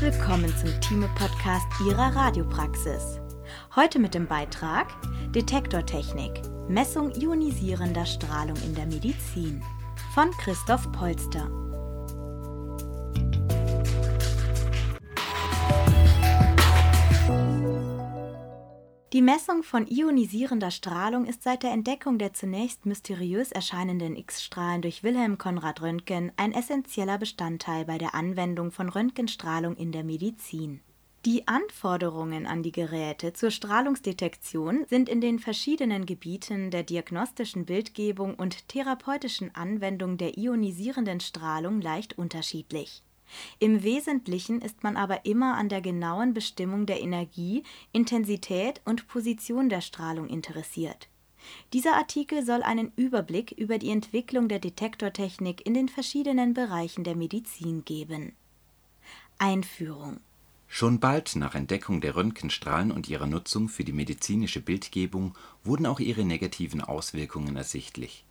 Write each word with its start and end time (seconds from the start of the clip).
Willkommen 0.00 0.50
zum 0.56 0.70
Thieme-Podcast 0.80 1.66
Ihrer 1.86 2.16
Radiopraxis. 2.16 3.20
Heute 3.76 3.98
mit 3.98 4.14
dem 4.14 4.26
Beitrag 4.26 4.86
Detektortechnik, 5.34 6.40
Messung 6.70 7.12
ionisierender 7.20 8.06
Strahlung 8.06 8.56
in 8.64 8.74
der 8.74 8.86
Medizin 8.86 9.62
von 10.14 10.30
Christoph 10.38 10.90
Polster. 10.92 11.50
Die 19.12 19.22
Messung 19.22 19.64
von 19.64 19.88
ionisierender 19.88 20.70
Strahlung 20.70 21.26
ist 21.26 21.42
seit 21.42 21.64
der 21.64 21.72
Entdeckung 21.72 22.16
der 22.18 22.32
zunächst 22.32 22.86
mysteriös 22.86 23.50
erscheinenden 23.50 24.14
X-Strahlen 24.14 24.82
durch 24.82 25.02
Wilhelm 25.02 25.36
Konrad 25.36 25.82
Röntgen 25.82 26.30
ein 26.36 26.52
essentieller 26.52 27.18
Bestandteil 27.18 27.84
bei 27.84 27.98
der 27.98 28.14
Anwendung 28.14 28.70
von 28.70 28.88
Röntgenstrahlung 28.88 29.74
in 29.74 29.90
der 29.90 30.04
Medizin. 30.04 30.78
Die 31.24 31.48
Anforderungen 31.48 32.46
an 32.46 32.62
die 32.62 32.70
Geräte 32.70 33.32
zur 33.32 33.50
Strahlungsdetektion 33.50 34.84
sind 34.88 35.08
in 35.08 35.20
den 35.20 35.40
verschiedenen 35.40 36.06
Gebieten 36.06 36.70
der 36.70 36.84
diagnostischen 36.84 37.64
Bildgebung 37.64 38.36
und 38.36 38.68
therapeutischen 38.68 39.52
Anwendung 39.56 40.18
der 40.18 40.38
ionisierenden 40.38 41.18
Strahlung 41.18 41.80
leicht 41.80 42.16
unterschiedlich 42.16 43.02
im 43.58 43.82
Wesentlichen 43.82 44.60
ist 44.60 44.82
man 44.82 44.96
aber 44.96 45.24
immer 45.24 45.56
an 45.56 45.68
der 45.68 45.80
genauen 45.80 46.34
Bestimmung 46.34 46.86
der 46.86 47.00
Energie, 47.00 47.62
Intensität 47.92 48.80
und 48.84 49.08
Position 49.08 49.68
der 49.68 49.80
Strahlung 49.80 50.28
interessiert. 50.28 51.08
Dieser 51.72 51.94
Artikel 51.96 52.44
soll 52.44 52.62
einen 52.62 52.92
Überblick 52.96 53.52
über 53.52 53.78
die 53.78 53.90
Entwicklung 53.90 54.48
der 54.48 54.58
Detektortechnik 54.58 55.66
in 55.66 55.74
den 55.74 55.88
verschiedenen 55.88 56.54
Bereichen 56.54 57.04
der 57.04 57.16
Medizin 57.16 57.84
geben. 57.84 58.32
Einführung 59.38 60.20
Schon 60.72 61.00
bald 61.00 61.34
nach 61.34 61.56
Entdeckung 61.56 62.00
der 62.00 62.14
Röntgenstrahlen 62.14 62.92
und 62.92 63.08
ihrer 63.08 63.26
Nutzung 63.26 63.68
für 63.68 63.82
die 63.82 63.92
medizinische 63.92 64.60
Bildgebung 64.60 65.34
wurden 65.64 65.86
auch 65.86 65.98
ihre 65.98 66.24
negativen 66.24 66.80
Auswirkungen 66.80 67.56
ersichtlich 67.56 68.24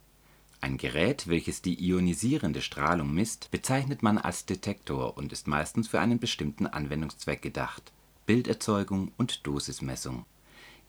ein 0.61 0.77
Gerät, 0.77 1.27
welches 1.27 1.61
die 1.61 1.81
ionisierende 1.83 2.61
Strahlung 2.61 3.13
misst, 3.13 3.49
bezeichnet 3.51 4.03
man 4.03 4.17
als 4.17 4.45
Detektor 4.45 5.17
und 5.17 5.31
ist 5.31 5.47
meistens 5.47 5.87
für 5.87 5.99
einen 5.99 6.19
bestimmten 6.19 6.67
Anwendungszweck 6.67 7.41
gedacht 7.41 7.91
(Bilderzeugung 8.25 9.11
und 9.17 9.45
Dosismessung). 9.47 10.25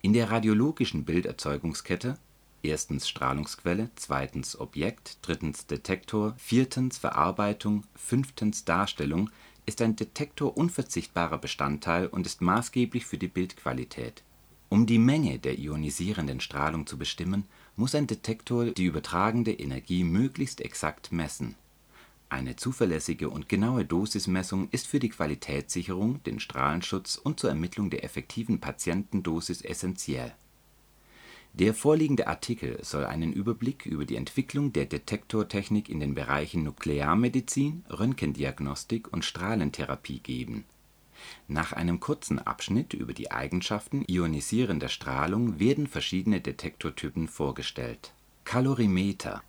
In 0.03 0.13
der 0.13 0.31
radiologischen 0.31 1.05
Bilderzeugungskette 1.05 2.19
erstens 2.63 3.09
Strahlungsquelle, 3.09 3.91
zweitens 3.97 4.59
Objekt, 4.59 5.19
drittens 5.23 5.67
Detektor, 5.67 6.35
viertens 6.37 6.99
Verarbeitung, 6.99 7.85
fünftens 7.95 8.65
Darstellung 8.65 9.31
ist 9.67 9.81
ein 9.83 9.95
Detektor 9.97 10.57
unverzichtbarer 10.57 11.39
Bestandteil 11.39 12.07
und 12.07 12.27
ist 12.27 12.41
maßgeblich 12.41 13.07
für 13.07 13.19
die 13.19 13.29
Bildqualität 13.29 14.25
um 14.71 14.87
die 14.87 15.01
Menge 15.01 15.41
der 15.41 15.59
ionisierenden 15.59 16.39
Strahlung 16.39 16.87
zu 16.87 16.97
bestimmen, 16.97 17.45
muss 17.75 17.97
ein 17.97 18.07
Detektor 18.07 18.67
die 18.67 18.85
übertragene 18.85 19.51
Energie 19.51 20.05
möglichst 20.05 20.61
exakt 20.61 21.11
messen. 21.11 21.57
Eine 22.29 22.55
zuverlässige 22.55 23.31
und 23.31 23.49
genaue 23.49 23.85
Dosismessung 23.85 24.69
ist 24.71 24.87
für 24.87 25.01
die 25.01 25.09
Qualitätssicherung, 25.09 26.23
den 26.23 26.39
Strahlenschutz 26.39 27.17
und 27.17 27.41
zur 27.41 27.51
Ermittlung 27.51 27.91
der 27.91 28.05
effektiven 28.05 28.61
Patientendosis 28.61 29.61
essentiell. 29.63 30.33
Der 31.53 31.75
vorliegende 31.75 32.29
Artikel 32.29 32.79
soll 32.85 33.05
einen 33.05 33.33
Überblick 33.33 33.87
über 33.87 34.05
die 34.05 34.15
Entwicklung 34.15 34.73
der 34.73 34.87
Detektortechnik 34.87 35.89
in 35.89 35.99
den 35.99 36.15
Bereichen 36.15 36.63
Nuklearmedizin, 36.63 37.85
Röntgendiagnostik 37.91 39.13
und 39.13 39.25
Strahlentherapie 39.25 40.21
geben 40.21 40.65
nach 41.49 41.73
einem 41.73 42.01
kurzen 42.01 42.39
Abschnitt 42.39 42.95
über 42.95 43.13
die 43.13 43.31
Eigenschaften 43.31 44.05
ionisierender 44.07 44.89
Strahlung 44.89 45.59
werden 45.59 45.87
verschiedene 45.87 46.41
Detektortypen 46.41 47.29
vorgestellt: 47.29 48.13
Kalorimeter 48.45 49.43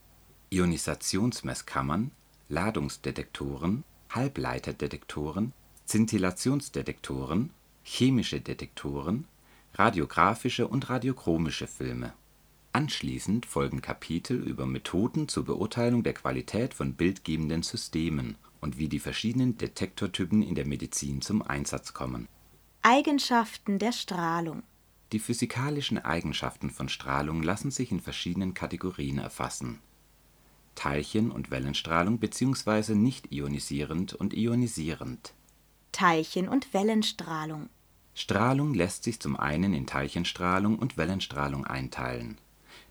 Ionisationsmesskammern 0.50 2.10
Ladungsdetektoren 2.48 3.84
Halbleiterdetektoren 4.10 5.52
Szintillationsdetektoren 5.86 7.50
chemische 7.82 8.40
Detektoren 8.40 9.26
radiographische 9.74 10.68
und 10.68 10.90
radiochromische 10.90 11.66
Filme. 11.66 12.12
Anschließend 12.74 13.46
folgen 13.46 13.82
Kapitel 13.82 14.36
über 14.36 14.66
Methoden 14.66 15.28
zur 15.28 15.44
Beurteilung 15.44 16.02
der 16.02 16.14
Qualität 16.14 16.74
von 16.74 16.94
bildgebenden 16.94 17.62
Systemen 17.62 18.36
und 18.62 18.78
wie 18.78 18.88
die 18.88 19.00
verschiedenen 19.00 19.58
Detektortypen 19.58 20.42
in 20.42 20.54
der 20.54 20.66
Medizin 20.66 21.20
zum 21.20 21.42
Einsatz 21.42 21.92
kommen. 21.92 22.28
Eigenschaften 22.80 23.78
der 23.78 23.92
Strahlung 23.92 24.62
Die 25.12 25.18
physikalischen 25.18 25.98
Eigenschaften 25.98 26.70
von 26.70 26.88
Strahlung 26.88 27.42
lassen 27.42 27.70
sich 27.70 27.92
in 27.92 28.00
verschiedenen 28.00 28.54
Kategorien 28.54 29.18
erfassen: 29.18 29.80
Teilchen 30.74 31.30
und 31.30 31.50
Wellenstrahlung 31.50 32.18
bzw. 32.18 32.94
nicht 32.94 33.30
ionisierend 33.30 34.14
und 34.14 34.32
ionisierend. 34.32 35.34
Teilchen 35.90 36.48
und 36.48 36.72
Wellenstrahlung 36.72 37.68
Strahlung 38.14 38.74
lässt 38.74 39.04
sich 39.04 39.20
zum 39.20 39.36
einen 39.36 39.74
in 39.74 39.86
Teilchenstrahlung 39.86 40.78
und 40.78 40.96
Wellenstrahlung 40.96 41.66
einteilen. 41.66 42.38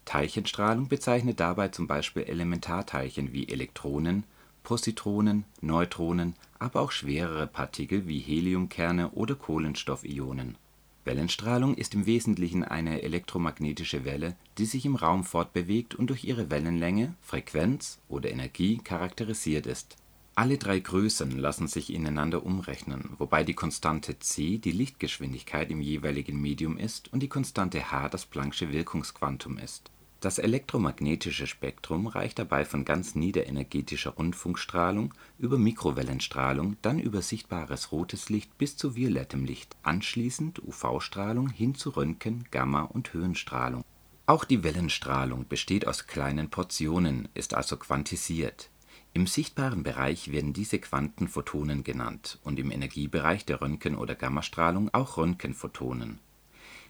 Teilchenstrahlung 0.06 0.88
bezeichnet 0.88 1.40
dabei 1.40 1.68
zum 1.70 1.88
Beispiel 1.88 2.24
Elementarteilchen 2.24 3.32
wie 3.32 3.48
Elektronen 3.48 4.26
Positronen, 4.64 5.46
Neutronen, 5.62 6.36
aber 6.60 6.82
auch 6.82 6.92
schwerere 6.92 7.48
Partikel 7.48 8.08
wie 8.08 8.20
Heliumkerne 8.20 9.12
oder 9.12 9.36
Kohlenstoffionen. 9.36 10.58
Wellenstrahlung 11.04 11.76
ist 11.76 11.96
im 11.96 12.06
Wesentlichen 12.06 12.64
eine 12.64 13.02
elektromagnetische 13.02 14.06
Welle, 14.06 14.36
die 14.58 14.66
sich 14.66 14.86
im 14.86 14.96
Raum 14.96 15.24
fortbewegt 15.24 15.96
und 15.96 16.12
durch 16.12 16.26
ihre 16.26 16.52
Wellenlänge, 16.52 17.16
Frequenz 17.22 18.00
oder 18.08 18.30
Energie 18.30 18.78
charakterisiert 18.78 19.66
ist. 19.66 19.98
Alle 20.36 20.58
drei 20.58 20.80
Größen 20.80 21.38
lassen 21.38 21.68
sich 21.68 21.92
ineinander 21.92 22.46
umrechnen, 22.46 23.10
wobei 23.18 23.44
die 23.44 23.56
Konstante 23.56 24.20
c 24.20 24.60
die 24.60 24.72
Lichtgeschwindigkeit 24.72 25.72
im 25.72 25.82
jeweiligen 25.82 26.40
Medium 26.40 26.78
ist 26.78 27.12
und 27.12 27.22
die 27.22 27.30
Konstante 27.30 27.92
h 27.92 28.08
das 28.10 28.26
Plancksche 28.26 28.72
Wirkungsquantum 28.72 29.58
ist 29.58 29.92
das 30.22 30.38
elektromagnetische 30.38 31.48
Spektrum 31.48 32.06
reicht 32.06 32.38
dabei 32.38 32.64
von 32.64 32.86
ganz 32.86 33.16
niederenergetischer 33.16 34.12
Rundfunkstrahlung 34.12 35.16
über 35.40 35.58
Mikrowellenstrahlung, 35.58 36.78
dann 36.84 37.00
über 37.00 37.24
sichtbares 37.24 37.92
rotes 37.92 38.30
Licht 38.30 38.56
bis 38.60 38.78
zu 38.78 38.96
violettem 38.96 39.46
Licht, 39.46 39.76
anschließend 39.82 40.64
UV-Strahlung 40.64 41.50
hin 41.50 41.74
zu 41.74 41.90
Röntgen 41.90 42.46
Gamma 42.52 42.84
und 42.84 43.14
Höhenstrahlung. 43.14 43.84
Auch 44.28 44.46
die 44.46 44.64
Wellenstrahlung 44.64 45.48
besteht 45.48 45.88
aus 45.88 46.06
kleinen 46.06 46.52
Portionen, 46.52 47.28
ist 47.34 47.56
also 47.56 47.76
quantisiert. 47.76 48.70
Im 49.14 49.26
sichtbaren 49.26 49.82
Bereich 49.82 50.32
werden 50.32 50.54
diese 50.54 50.78
Quanten 50.78 51.28
Photonen 51.28 51.84
genannt 51.84 52.40
und 52.44 52.60
im 52.60 52.72
Energiebereich 52.72 53.44
der 53.44 53.60
Röntgen 53.60 53.98
oder 53.98 54.14
Gammastrahlung 54.14 54.94
auch 54.94 55.18
Röntgenphotonen 55.18 56.20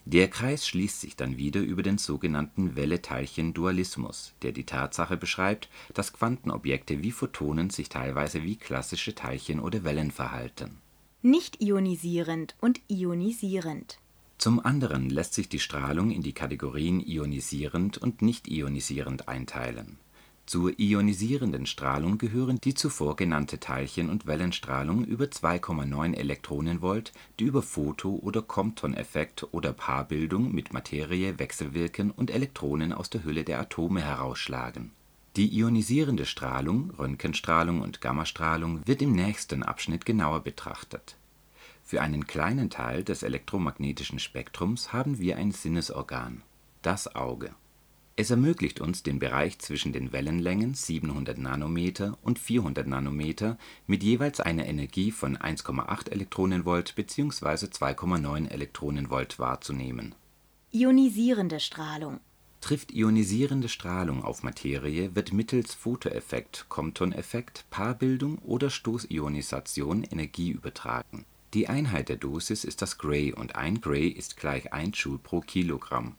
der 0.06 0.30
Kreis 0.30 0.68
schließt 0.68 1.02
sich 1.02 1.16
dann 1.16 1.38
wieder 1.38 1.62
über 1.62 1.84
den 1.84 1.98
sogenannten 1.98 2.76
Welle-Teilchen-Dualismus, 2.76 4.34
der 4.42 4.52
die 4.52 4.66
Tatsache 4.66 5.16
beschreibt, 5.16 5.70
dass 5.94 6.14
Quantenobjekte 6.14 7.04
wie 7.04 7.12
Photonen 7.12 7.70
sich 7.70 7.90
teilweise 7.90 8.44
wie 8.44 8.56
klassische 8.56 9.14
Teilchen 9.14 9.60
oder 9.60 9.84
Wellen 9.84 10.12
verhalten. 10.12 10.78
Nicht 11.22 11.62
ionisierend 11.62 12.56
und 12.60 12.82
ionisierend. 12.90 14.00
Zum 14.40 14.60
anderen 14.60 15.12
lässt 15.12 15.36
sich 15.36 15.50
die 15.50 15.60
Strahlung 15.60 16.10
in 16.10 16.24
die 16.24 16.34
Kategorien 16.34 17.00
ionisierend 17.00 18.00
und 18.00 18.24
nicht 18.24 18.48
ionisierend 18.48 19.28
einteilen 19.28 20.00
zur 20.46 20.78
ionisierenden 20.80 21.66
Strahlung 21.66 22.18
gehören 22.18 22.60
die 22.60 22.74
zuvor 22.74 23.16
genannte 23.16 23.60
Teilchen 23.60 24.10
und 24.10 24.26
Wellenstrahlung 24.26 25.06
über 25.06 25.26
2,9 25.26 26.14
Elektronenvolt, 26.14 27.14
die 27.40 27.46
über 27.46 27.62
Photo 27.62 28.16
oder 28.22 28.42
Compton-Effekt 28.42 29.48
oder 29.52 29.72
Paarbildung 29.72 30.52
mit 30.52 30.74
Materie 30.74 31.40
wechselwirken 31.40 32.12
und 32.12 32.32
Elektronen 32.32 32.92
aus 32.92 33.10
der 33.10 33.24
Hülle 33.24 33.44
der 33.44 33.62
Atome 33.62 34.02
herausschlagen. 34.02 34.92
Die 35.38 35.58
ionisierende 35.58 36.26
Strahlung 36.26 36.92
(Röntgenstrahlung 36.92 37.82
und 37.82 38.02
Gammastrahlung) 38.02 38.86
wird 38.86 39.02
im 39.02 39.14
nächsten 39.14 39.64
Abschnitt 39.64 40.06
genauer 40.06 40.42
betrachtet. 40.42 41.16
Für 41.84 42.02
einen 42.02 42.28
kleinen 42.28 42.70
Teil 42.70 43.06
des 43.06 43.24
elektromagnetischen 43.24 44.20
Spektrums 44.20 44.92
haben 44.92 45.20
wir 45.20 45.38
ein 45.38 45.52
Sinnesorgan: 45.52 46.42
das 46.82 47.16
Auge 47.16 47.56
es 48.22 48.30
ermöglicht 48.30 48.80
uns 48.80 49.02
den 49.02 49.18
Bereich 49.18 49.58
zwischen 49.58 49.94
den 49.94 50.12
Wellenlängen 50.12 50.76
700 50.76 51.40
Nanometer 51.40 52.18
und 52.22 52.38
400 52.38 52.86
Nanometer 52.86 53.58
mit 53.88 54.04
jeweils 54.04 54.40
einer 54.40 54.68
Energie 54.68 55.12
von 55.12 55.38
1,8 55.38 56.12
Elektronenvolt 56.12 56.94
bzw. 56.96 57.66
2,9 57.66 58.48
Elektronenvolt 58.50 59.40
wahrzunehmen. 59.40 60.14
Ionisierende 60.72 61.60
Strahlung 61.60 62.20
Trifft 62.62 62.92
ionisierende 62.94 63.70
Strahlung 63.70 64.24
auf 64.24 64.44
Materie, 64.44 65.16
wird 65.16 65.34
mittels 65.34 65.74
Photoeffekt, 65.74 66.68
Compton-Effekt, 66.70 67.66
Paarbildung 67.72 68.38
oder 68.38 68.70
Stoßionisation 68.70 70.04
Energie 70.04 70.52
übertragen 70.52 71.26
Die 71.56 71.70
Einheit 71.70 72.10
der 72.10 72.18
Dosis 72.18 72.66
ist 72.66 72.84
das 72.84 73.00
Gray 73.00 73.34
und 73.34 73.56
ein 73.56 73.82
Gray 73.82 74.10
ist 74.10 74.38
gleich 74.38 74.72
1 74.72 75.04
Joule 75.04 75.18
pro 75.18 75.42
Kilogramm. 75.42 76.18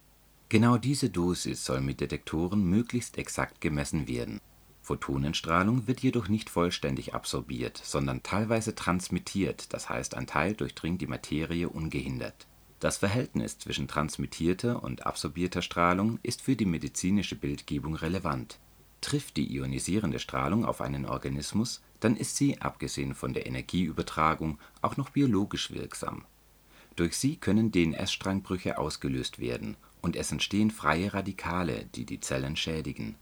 Genau 0.53 0.77
diese 0.77 1.09
Dosis 1.09 1.65
soll 1.65 1.81
mit 1.81 2.03
Detektoren 2.03 2.63
möglichst 2.63 3.17
exakt 3.17 3.63
gemessen 3.63 4.07
werden. 4.07 4.39
Photonenstrahlung 4.83 5.87
wird 5.87 6.01
jedoch 6.01 6.29
nicht 6.29 6.51
vollständig 6.51 7.15
absorbiert, 7.15 7.81
sondern 7.83 8.23
teilweise 8.23 8.75
transmittiert, 8.75 9.73
das 9.73 9.89
heißt 9.89 10.15
ein 10.15 10.27
Teil 10.27 10.53
durchdringt 10.53 11.01
die 11.01 11.07
Materie 11.07 11.71
ungehindert. 11.71 12.47
Das 12.81 12.99
Verhältnis 12.99 13.61
zwischen 13.61 13.89
transmittierter 13.89 14.83
und 14.83 15.07
absorbierter 15.07 15.63
Strahlung 15.63 16.19
ist 16.23 16.43
für 16.43 16.55
die 16.55 16.67
medizinische 16.67 17.37
Bildgebung 17.37 17.95
relevant. 17.95 18.59
Trifft 19.01 19.39
die 19.39 19.51
ionisierende 19.57 20.19
Strahlung 20.19 20.67
auf 20.67 20.83
einen 20.83 21.07
Organismus, 21.07 21.81
dann 21.99 22.15
ist 22.15 22.37
sie, 22.37 22.61
abgesehen 22.61 23.15
von 23.15 23.33
der 23.33 23.47
Energieübertragung, 23.47 24.59
auch 24.83 24.99
noch 24.99 25.09
biologisch 25.09 25.71
wirksam. 25.71 26.27
Durch 26.95 27.17
sie 27.17 27.37
können 27.37 27.73
DNS-Strangbrüche 27.73 28.77
ausgelöst 28.77 29.39
werden 29.39 29.79
und 30.03 30.17
es 30.17 30.31
entstehen 30.33 30.71
freie 30.71 31.15
Radikale, 31.15 31.87
die 31.95 32.05
die 32.05 32.21
Zellen 32.21 32.57
schädigen. 32.57 33.15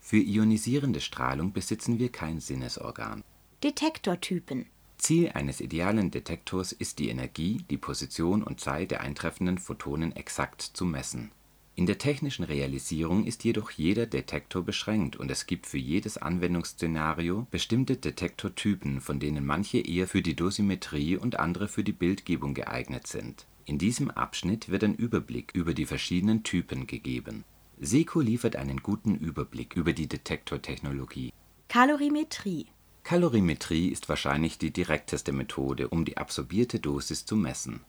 Für 0.00 0.18
ionisierende 0.18 1.00
Strahlung 1.00 1.52
besitzen 1.52 1.98
wir 1.98 2.10
kein 2.12 2.40
Sinnesorgan. 2.40 3.24
Detektortypen 3.62 4.66
Ziel 4.98 5.30
eines 5.34 5.60
idealen 5.60 6.10
Detektors 6.10 6.72
ist 6.72 6.98
die 6.98 7.08
Energie, 7.08 7.64
die 7.70 7.76
Position 7.76 8.42
und 8.42 8.60
Zeit 8.60 8.90
der 8.90 9.00
eintreffenden 9.00 9.58
Photonen 9.58 10.14
exakt 10.14 10.62
zu 10.62 10.84
messen. 10.84 11.30
In 11.76 11.86
der 11.86 11.98
technischen 11.98 12.44
Realisierung 12.44 13.24
ist 13.24 13.42
jedoch 13.42 13.70
jeder 13.72 14.06
Detektor 14.06 14.62
beschränkt 14.62 15.16
und 15.16 15.30
es 15.30 15.46
gibt 15.46 15.66
für 15.66 15.78
jedes 15.78 16.16
Anwendungsszenario 16.16 17.48
bestimmte 17.50 17.96
Detektortypen, 17.96 19.00
von 19.00 19.18
denen 19.18 19.44
manche 19.44 19.78
eher 19.78 20.06
für 20.06 20.22
die 20.22 20.36
Dosimetrie 20.36 21.16
und 21.16 21.38
andere 21.40 21.66
für 21.66 21.82
die 21.82 21.92
Bildgebung 21.92 22.54
geeignet 22.54 23.08
sind. 23.08 23.46
In 23.66 23.78
diesem 23.78 24.10
Abschnitt 24.10 24.68
wird 24.68 24.84
ein 24.84 24.94
Überblick 24.94 25.52
über 25.54 25.72
die 25.72 25.86
verschiedenen 25.86 26.42
Typen 26.42 26.86
gegeben. 26.86 27.44
SECO 27.80 28.20
liefert 28.20 28.56
einen 28.56 28.78
guten 28.82 29.16
Überblick 29.16 29.74
über 29.74 29.92
die 29.92 30.06
Detektortechnologie. 30.06 31.32
Kalorimetrie 31.68 32.66
Kalorimetrie 33.04 33.88
ist 33.88 34.08
wahrscheinlich 34.08 34.58
die 34.58 34.70
direkteste 34.70 35.32
Methode, 35.32 35.88
um 35.88 36.04
die 36.04 36.16
absorbierte 36.16 36.80
Dosis 36.80 37.26
zu 37.26 37.36
messen. 37.36 37.80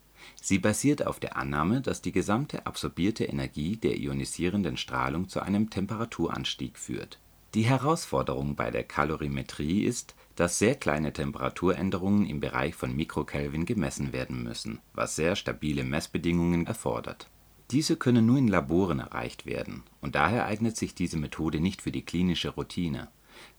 Sie 0.42 0.60
basiert 0.60 1.06
auf 1.06 1.20
der 1.20 1.38
Annahme, 1.38 1.82
dass 1.82 2.02
die 2.02 2.12
gesamte 2.12 2.66
absorbierte 2.66 3.26
Energie 3.26 3.78
der 3.78 3.98
ionisierenden 3.98 4.76
Strahlung 4.76 5.30
zu 5.30 5.42
einem 5.42 5.70
Temperaturanstieg 5.70 6.78
führt. 6.78 7.20
Die 7.56 7.64
Herausforderung 7.64 8.56
bei 8.56 8.70
der 8.70 8.84
Kalorimetrie 8.84 9.84
ist, 9.84 10.14
dass 10.36 10.60
sehr 10.60 10.76
kleine 10.76 11.14
Temperaturänderungen 11.14 12.28
im 12.28 12.40
Bereich 12.40 12.76
von 12.76 12.96
Mikrokelvin 12.96 13.66
gemessen 13.66 14.14
werden 14.14 14.44
müssen, 14.44 14.80
was 14.94 15.16
sehr 15.16 15.36
stabile 15.36 15.84
Messbedingungen 15.84 16.68
erfordert. 16.68 17.30
Diese 17.72 17.96
können 17.96 18.28
nur 18.28 18.38
in 18.38 18.48
Laboren 18.48 19.00
erreicht 19.00 19.48
werden, 19.48 19.82
und 20.02 20.14
daher 20.14 20.46
eignet 20.46 20.78
sich 20.78 20.94
diese 20.94 21.18
Methode 21.18 21.60
nicht 21.60 21.82
für 21.82 21.92
die 21.92 22.06
klinische 22.06 22.50
Routine 22.50 23.08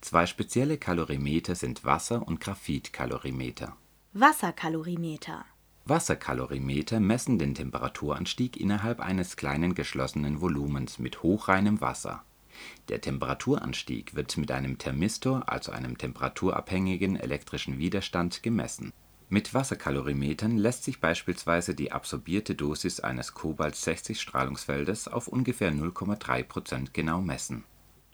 Zwei 0.00 0.26
spezielle 0.26 0.78
Kalorimeter 0.78 1.54
sind 1.54 1.84
Wasser 1.84 2.26
und 2.26 2.40
Graphitkalorimeter. 2.40 3.76
Wasserkalorimeter 4.12 5.44
Wasserkalorimeter 5.84 7.00
messen 7.00 7.38
den 7.38 7.54
Temperaturanstieg 7.54 8.56
innerhalb 8.56 9.00
eines 9.00 9.36
kleinen 9.36 9.74
geschlossenen 9.74 10.40
Volumens 10.40 10.98
mit 10.98 11.22
hochreinem 11.22 11.80
Wasser. 11.80 12.24
Der 12.88 13.00
Temperaturanstieg 13.00 14.14
wird 14.14 14.36
mit 14.36 14.50
einem 14.50 14.78
Thermistor, 14.78 15.48
also 15.48 15.72
einem 15.72 15.98
temperaturabhängigen 15.98 17.16
elektrischen 17.16 17.78
Widerstand, 17.78 18.42
gemessen. 18.42 18.92
Mit 19.28 19.54
Wasserkalorimetern 19.54 20.56
lässt 20.56 20.84
sich 20.84 21.00
beispielsweise 21.00 21.74
die 21.74 21.90
absorbierte 21.90 22.54
Dosis 22.54 23.00
eines 23.00 23.34
Cobalt-60-Strahlungsfeldes 23.34 25.08
auf 25.08 25.26
ungefähr 25.26 25.72
0,3% 25.72 26.90
genau 26.92 27.20
messen 27.20 27.64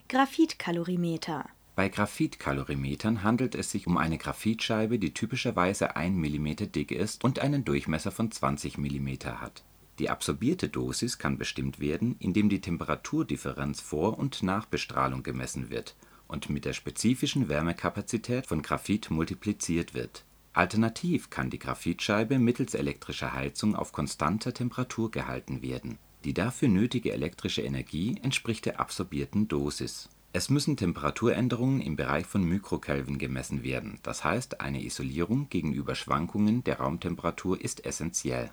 Graphitkalorimeter 0.09 1.51
Bei 1.77 1.91
Graphitkalorimetern 1.91 3.23
handelt 3.23 3.55
es 3.55 3.71
sich 3.71 3.87
um 3.87 3.99
eine 3.99 4.17
Graphitscheibe, 4.17 4.99
die 4.99 5.13
typischerweise 5.13 5.97
1 5.97 6.17
mm 6.17 6.71
dick 6.73 6.93
ist 6.93 7.25
und 7.25 7.41
einen 7.41 7.65
Durchmesser 7.67 8.11
von 8.11 8.31
20 8.31 8.79
mm 8.79 9.09
hat. 9.39 9.65
Die 9.99 10.11
absorbierte 10.11 10.69
Dosis 10.69 11.19
kann 11.19 11.39
bestimmt 11.39 11.81
werden, 11.81 12.17
indem 12.19 12.49
die 12.49 12.61
Temperaturdifferenz 12.61 13.81
vor 13.81 14.19
und 14.19 14.43
nach 14.43 14.67
Bestrahlung 14.67 15.23
gemessen 15.23 15.71
wird 15.71 15.97
und 16.29 16.49
mit 16.51 16.65
der 16.65 16.73
spezifischen 16.73 17.49
Wärmekapazität 17.49 18.47
von 18.47 18.63
Graphit 18.63 19.11
multipliziert 19.11 19.95
wird. 19.95 20.25
Alternativ 20.55 21.31
kann 21.31 21.51
die 21.51 21.59
Graphitscheibe 21.59 22.39
mittels 22.39 22.75
elektrischer 22.75 23.33
Heizung 23.33 23.75
auf 23.77 23.93
konstanter 23.93 24.53
Temperatur 24.53 25.11
gehalten 25.11 25.63
werden 25.63 25.99
die 26.25 26.35
dafür 26.35 26.69
nötige 26.69 27.13
elektrische 27.13 27.63
Energie 27.63 28.17
entspricht 28.23 28.67
der 28.67 28.81
absorbierten 28.81 29.49
Dosis. 29.49 30.09
Es 30.33 30.49
müssen 30.49 30.77
Temperaturänderungen 30.77 31.81
im 31.81 31.97
Bereich 31.97 32.27
von 32.27 32.43
Mikrokelvin 32.43 33.19
gemessen 33.19 33.63
werden, 33.65 33.99
das 34.03 34.25
heißt 34.25 34.61
eine 34.61 34.83
Isolierung 34.83 35.49
gegenüber 35.51 35.95
Schwankungen 35.95 36.65
der 36.65 36.79
Raumtemperatur 36.79 37.61
ist 37.61 37.85
essentiell. 37.85 38.51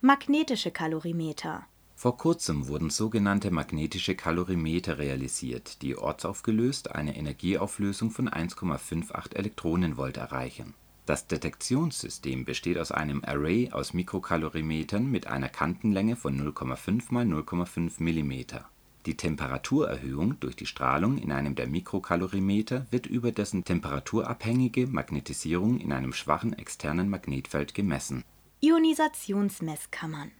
Magnetische 0.00 0.70
Kalorimeter 0.70 1.66
Vor 1.96 2.16
kurzem 2.16 2.68
wurden 2.68 2.88
sogenannte 2.88 3.50
magnetische 3.50 4.14
Kalorimeter 4.14 4.98
realisiert, 4.98 5.82
die 5.82 5.96
ortsaufgelöst 5.96 6.94
eine 6.94 7.16
Energieauflösung 7.16 8.12
von 8.12 8.28
1,58 8.28 9.34
Elektronenvolt 9.34 10.16
erreichen 10.16 10.74
das 11.08 11.26
Detektionssystem 11.26 12.44
besteht 12.44 12.76
aus 12.76 12.92
einem 12.92 13.24
Array 13.24 13.70
aus 13.72 13.94
Mikrokalorimetern 13.94 15.10
mit 15.10 15.26
einer 15.26 15.48
Kantenlänge 15.48 16.16
von 16.16 16.38
0,5 16.38 16.96
x 16.96 17.08
0,5 17.08 18.02
mm. 18.02 18.60
Die 19.06 19.16
Temperaturerhöhung 19.16 20.38
durch 20.38 20.54
die 20.54 20.66
Strahlung 20.66 21.16
in 21.16 21.32
einem 21.32 21.54
der 21.54 21.66
Mikrokalorimeter 21.66 22.86
wird 22.90 23.06
über 23.06 23.32
dessen 23.32 23.64
temperaturabhängige 23.64 24.86
Magnetisierung 24.86 25.80
in 25.80 25.92
einem 25.92 26.12
schwachen 26.12 26.52
externen 26.52 27.08
Magnetfeld 27.08 27.72
gemessen. 27.72 28.22
Ionisationsmesskammern 28.60 30.32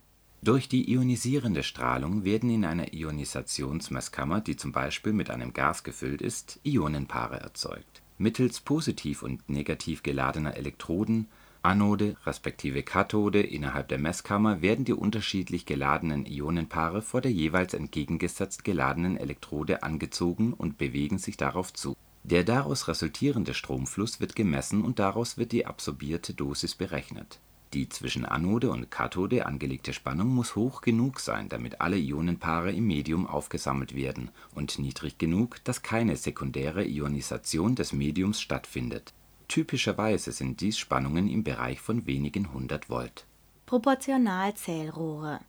Durch 0.43 0.69
die 0.69 0.91
ionisierende 0.91 1.63
Strahlung 1.63 2.25
werden 2.25 2.51
in 2.51 2.65
einer 2.65 2.93
Ionisationsmesskammer, 2.93 4.41
die 4.41 4.57
zum 4.57 4.73
Beispiel 4.73 5.13
mit 5.13 5.31
einem 5.31 5.53
Gas 5.53 5.85
gefüllt 5.85 6.21
ist, 6.21 6.59
Ionenpaare 6.65 7.39
erzeugt. 7.39 8.03
Mittels 8.19 8.59
positiv 8.59 9.23
und 9.23 9.49
negativ 9.49 10.03
geladener 10.03 10.57
Elektroden 10.57 11.29
(Anode 11.63 12.17
respektive 12.27 12.83
Kathode) 12.83 13.41
innerhalb 13.41 13.87
der 13.87 13.99
Messkammer 13.99 14.63
werden 14.63 14.85
die 14.85 14.95
unterschiedlich 14.95 15.65
geladenen 15.65 16.27
Ionenpaare 16.27 17.03
vor 17.03 17.21
der 17.21 17.31
jeweils 17.31 17.73
entgegengesetzt 17.73 18.65
geladenen 18.65 19.17
Elektrode 19.17 19.85
angezogen 19.85 20.55
und 20.55 20.77
bewegen 20.77 21.19
sich 21.19 21.37
darauf 21.37 21.73
zu. 21.73 21.97
Der 22.25 22.43
daraus 22.43 22.89
resultierende 22.89 23.55
Stromfluss 23.55 24.19
wird 24.19 24.35
gemessen 24.35 24.83
und 24.83 24.99
daraus 24.99 25.39
wird 25.39 25.53
die 25.53 25.67
absorbierte 25.67 26.35
Dosis 26.35 26.75
berechnet 26.75 27.39
die 27.75 27.89
zwischen 27.89 28.25
Anode 28.25 28.71
und 28.71 28.91
Kathode 28.91 29.47
angelegte 29.47 29.93
Spannung 29.93 30.29
muss 30.29 30.57
hoch 30.57 30.81
genug 30.81 31.21
sein, 31.21 31.49
damit 31.49 31.81
alle 31.81 31.97
Ionenpaare 31.99 32.73
im 32.73 32.87
Medium 32.87 33.27
aufgesammelt 33.27 33.95
werden, 33.95 34.31
und 34.55 34.79
niedrig 34.79 35.19
genug, 35.19 35.63
dass 35.65 35.83
keine 35.83 36.17
sekundäre 36.17 36.85
Ionisation 36.85 37.75
des 37.75 37.93
Mediums 37.93 38.41
stattfindet. 38.41 39.13
Typischerweise 39.49 40.33
sind 40.33 40.61
dies 40.61 40.79
Spannungen 40.79 41.29
im 41.29 41.45
Bereich 41.45 41.81
von 41.81 42.07
wenigen 42.07 42.53
hundert 42.53 42.91
Volt. 42.91 43.27
Proportionalzählrohre 43.67 45.41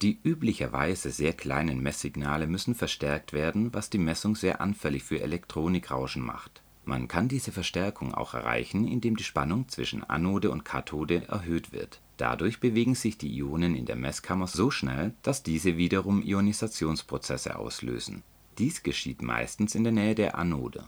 Die 0.00 0.18
üblicherweise 0.22 1.10
sehr 1.10 1.32
kleinen 1.32 1.82
Messsignale 1.82 2.46
müssen 2.46 2.74
verstärkt 2.74 3.32
werden, 3.32 3.72
was 3.74 3.90
die 3.90 3.98
Messung 3.98 4.36
sehr 4.36 4.60
anfällig 4.60 5.02
für 5.02 5.20
Elektronikrauschen 5.20 6.22
macht 6.22 6.61
man 6.84 7.06
kann 7.06 7.28
diese 7.28 7.52
Verstärkung 7.52 8.12
auch 8.12 8.34
erreichen, 8.34 8.88
indem 8.88 9.16
die 9.16 9.24
Spannung 9.24 9.68
zwischen 9.68 10.02
Anode 10.02 10.50
und 10.50 10.64
Kathode 10.64 11.28
erhöht 11.28 11.72
wird. 11.72 12.00
Dadurch 12.16 12.60
bewegen 12.60 12.94
sich 12.94 13.18
die 13.18 13.36
Ionen 13.38 13.76
in 13.76 13.86
der 13.86 13.96
Messkammer 13.96 14.48
so 14.48 14.70
schnell, 14.70 15.14
dass 15.22 15.42
diese 15.42 15.76
wiederum 15.76 16.22
Ionisationsprozesse 16.22 17.56
auslösen. 17.56 18.22
Dies 18.58 18.82
geschieht 18.82 19.22
meistens 19.22 19.74
in 19.74 19.84
der 19.84 19.92
Nähe 19.92 20.14
der 20.14 20.36
Anode. 20.36 20.84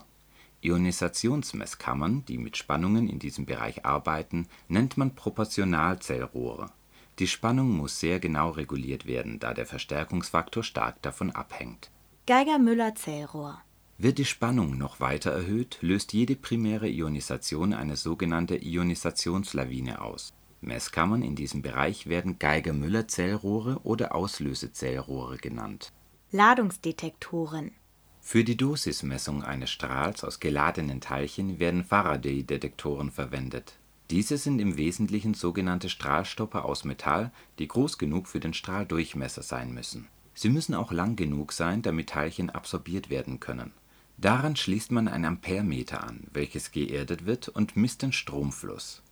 Ionisationsmesskammern, 0.63 2.25
die 2.27 2.39
mit 2.39 2.57
Spannungen 2.57 3.09
in 3.09 3.19
diesem 3.19 3.47
Bereich 3.47 3.85
arbeiten, 3.85 4.49
nennt 4.69 4.97
man 4.97 5.15
Proportionalzählrohre. 5.15 6.71
Die 7.19 7.29
Spannung 7.29 7.71
muss 7.71 8.01
sehr 8.01 8.19
genau 8.19 8.51
reguliert 8.51 9.07
werden, 9.07 9.39
da 9.39 9.55
der 9.55 9.67
Verstärkungsfaktor 9.67 10.65
stark 10.65 11.01
davon 11.03 11.31
abhängt. 11.31 11.91
Geiger-Müller-Zählrohr 12.27 13.61
wird 13.99 14.19
die 14.19 14.25
Spannung 14.25 14.77
noch 14.77 15.01
weiter 15.01 15.31
erhöht, 15.31 15.79
löst 15.81 16.13
jede 16.13 16.37
primäre 16.37 16.89
Ionisation 16.89 17.73
eine 17.73 17.97
sogenannte 17.97 18.57
Ionisationslawine 18.57 20.01
aus. 20.01 20.33
Messkammern 20.61 21.23
in 21.23 21.37
diesem 21.37 21.63
Bereich 21.63 22.07
werden 22.07 22.39
Geiger-Müller-Zählrohre 22.39 23.81
oder 23.85 24.15
Auslösezählrohre 24.15 25.37
genannt. 25.37 25.93
Ladungsdetektoren 26.33 27.73
Für 28.21 28.43
die 28.43 28.57
Dosismessung 28.57 29.45
eines 29.45 29.71
Strahls 29.71 30.25
aus 30.25 30.41
geladenen 30.41 31.01
Teilchen 31.01 31.59
werden 31.61 31.85
Faraday-Detektoren 31.85 33.11
verwendet. 33.11 33.79
Diese 34.11 34.37
sind 34.37 34.59
im 34.59 34.77
Wesentlichen 34.77 35.35
sogenannte 35.35 35.89
Strahlstoffe 35.89 36.57
aus 36.57 36.85
Metall, 36.85 37.31
die 37.59 37.69
groß 37.69 37.99
genug 37.99 38.29
für 38.29 38.41
den 38.41 38.55
Strahldurchmesser 38.55 39.43
sein 39.43 39.73
müssen. 39.73 40.09
Sie 40.35 40.49
müssen 40.49 40.75
auch 40.75 40.91
lang 40.91 41.17
genug 41.17 41.53
sein, 41.53 41.83
damit 41.83 42.11
Teilchen 42.11 42.51
absorbiert 42.51 43.09
werden 43.09 43.41
können. 43.41 43.73
Daran 44.17 44.57
schließt 44.57 44.93
man 44.93 45.09
ein 45.09 45.25
Amperemeter 45.25 46.05
an, 46.05 46.29
welches 46.33 46.71
geerdet 46.71 47.27
wird 47.27 47.49
und 47.49 47.77
misst 47.77 48.03
den 48.03 48.13
Stromfluss. 48.13 49.03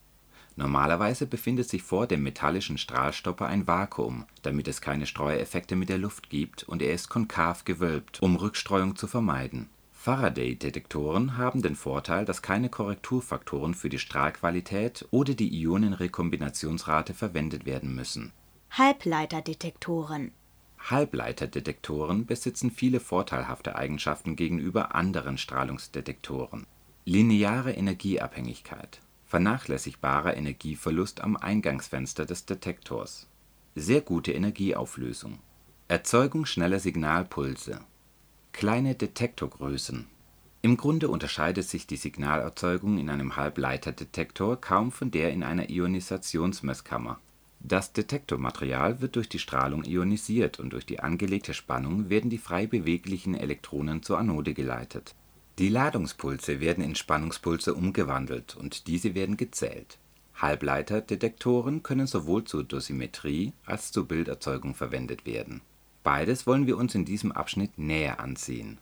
Normalerweise 0.57 1.27
befindet 1.27 1.69
sich 1.69 1.83
vor 1.83 2.07
dem 2.07 2.23
metallischen 2.23 2.79
Strahlstopper 2.79 3.47
ein 3.47 3.67
Vakuum, 3.67 4.27
damit 4.43 4.69
es 4.69 4.81
keine 4.81 5.07
Streueffekte 5.07 5.77
mit 5.77 5.89
der 5.89 5.99
Luft 5.99 6.29
gibt, 6.29 6.65
und 6.65 6.83
er 6.83 6.93
ist 6.93 7.09
konkav 7.09 7.65
gewölbt, 7.65 8.21
um 8.21 8.37
Rückstreuung 8.37 8.97
zu 8.97 9.07
vermeiden. 9.07 9.71
Faraday-Detektoren 9.93 11.37
haben 11.37 11.63
den 11.63 11.77
Vorteil, 11.77 12.25
dass 12.25 12.43
keine 12.43 12.69
Korrekturfaktoren 12.69 13.73
für 13.73 13.89
die 13.89 14.01
Strahlqualität 14.01 15.07
oder 15.11 15.35
die 15.35 15.63
Ionenrekombinationsrate 15.63 17.15
verwendet 17.15 17.67
werden 17.67 17.95
müssen. 17.95 18.33
Halbleiterdetektoren 18.73 20.33
Halbleiterdetektoren 20.91 22.27
besitzen 22.27 22.71
viele 22.71 23.01
vorteilhafte 23.01 23.77
Eigenschaften 23.77 24.37
gegenüber 24.37 24.95
anderen 24.95 25.39
Strahlungsdetektoren. 25.39 26.67
Lineare 27.05 27.73
Energieabhängigkeit 27.73 29.01
vernachlässigbarer 29.33 30.37
Energieverlust 30.37 31.23
am 31.23 31.39
Eingangsfenster 31.39 32.27
des 32.27 32.45
Detektors 32.45 33.29
sehr 33.75 34.03
gute 34.03 34.33
Energieauflösung 34.33 35.39
Erzeugung 35.89 36.45
schneller 36.45 36.79
Signalpulse 36.79 37.81
kleine 38.53 38.95
Detektorgrößen 38.95 40.07
Im 40.61 40.77
Grunde 40.77 41.09
unterscheidet 41.09 41.67
sich 41.67 41.87
die 41.87 41.97
Signalerzeugung 41.97 42.99
in 42.99 43.09
einem 43.09 43.37
Halbleiterdetektor 43.37 44.61
kaum 44.61 44.93
von 44.93 45.11
der 45.11 45.33
in 45.33 45.43
einer 45.43 45.71
Ionisationsmesskammer. 45.71 47.19
Das 47.65 47.93
Detektormaterial 47.93 49.01
wird 49.01 49.17
durch 49.17 49.29
die 49.29 49.39
Strahlung 49.39 49.85
ionisiert 49.85 50.59
und 50.59 50.73
durch 50.73 50.85
die 50.85 51.01
angelegte 51.01 51.55
Spannung 51.55 52.11
werden 52.11 52.29
die 52.29 52.39
frei 52.39 52.67
beweglichen 52.67 53.35
Elektronen 53.35 54.03
zur 54.03 54.19
Anode 54.19 54.53
geleitet 54.53 55.15
die 55.59 55.69
Ladungspulse 55.69 56.61
werden 56.61 56.83
in 56.83 56.95
Spannungspulse 56.95 57.75
umgewandelt 57.75 58.57
und 58.57 58.87
diese 58.87 59.15
werden 59.15 59.37
gezählt. 59.37 59.99
Halbleiterdetektoren 60.35 61.83
können 61.83 62.07
sowohl 62.07 62.45
zur 62.45 62.65
Dosimetrie 62.65 63.53
als 63.67 63.93
zur 63.93 64.09
Bilderzeugung 64.09 64.75
verwendet 64.75 65.27
werden. 65.27 65.61
Beides 66.03 66.47
wollen 66.47 66.67
wir 66.67 66.79
uns 66.79 66.95
in 66.95 67.05
diesem 67.05 67.33
Abschnitt 67.33 67.79
näher 67.79 68.19
ansehen. 68.19 68.79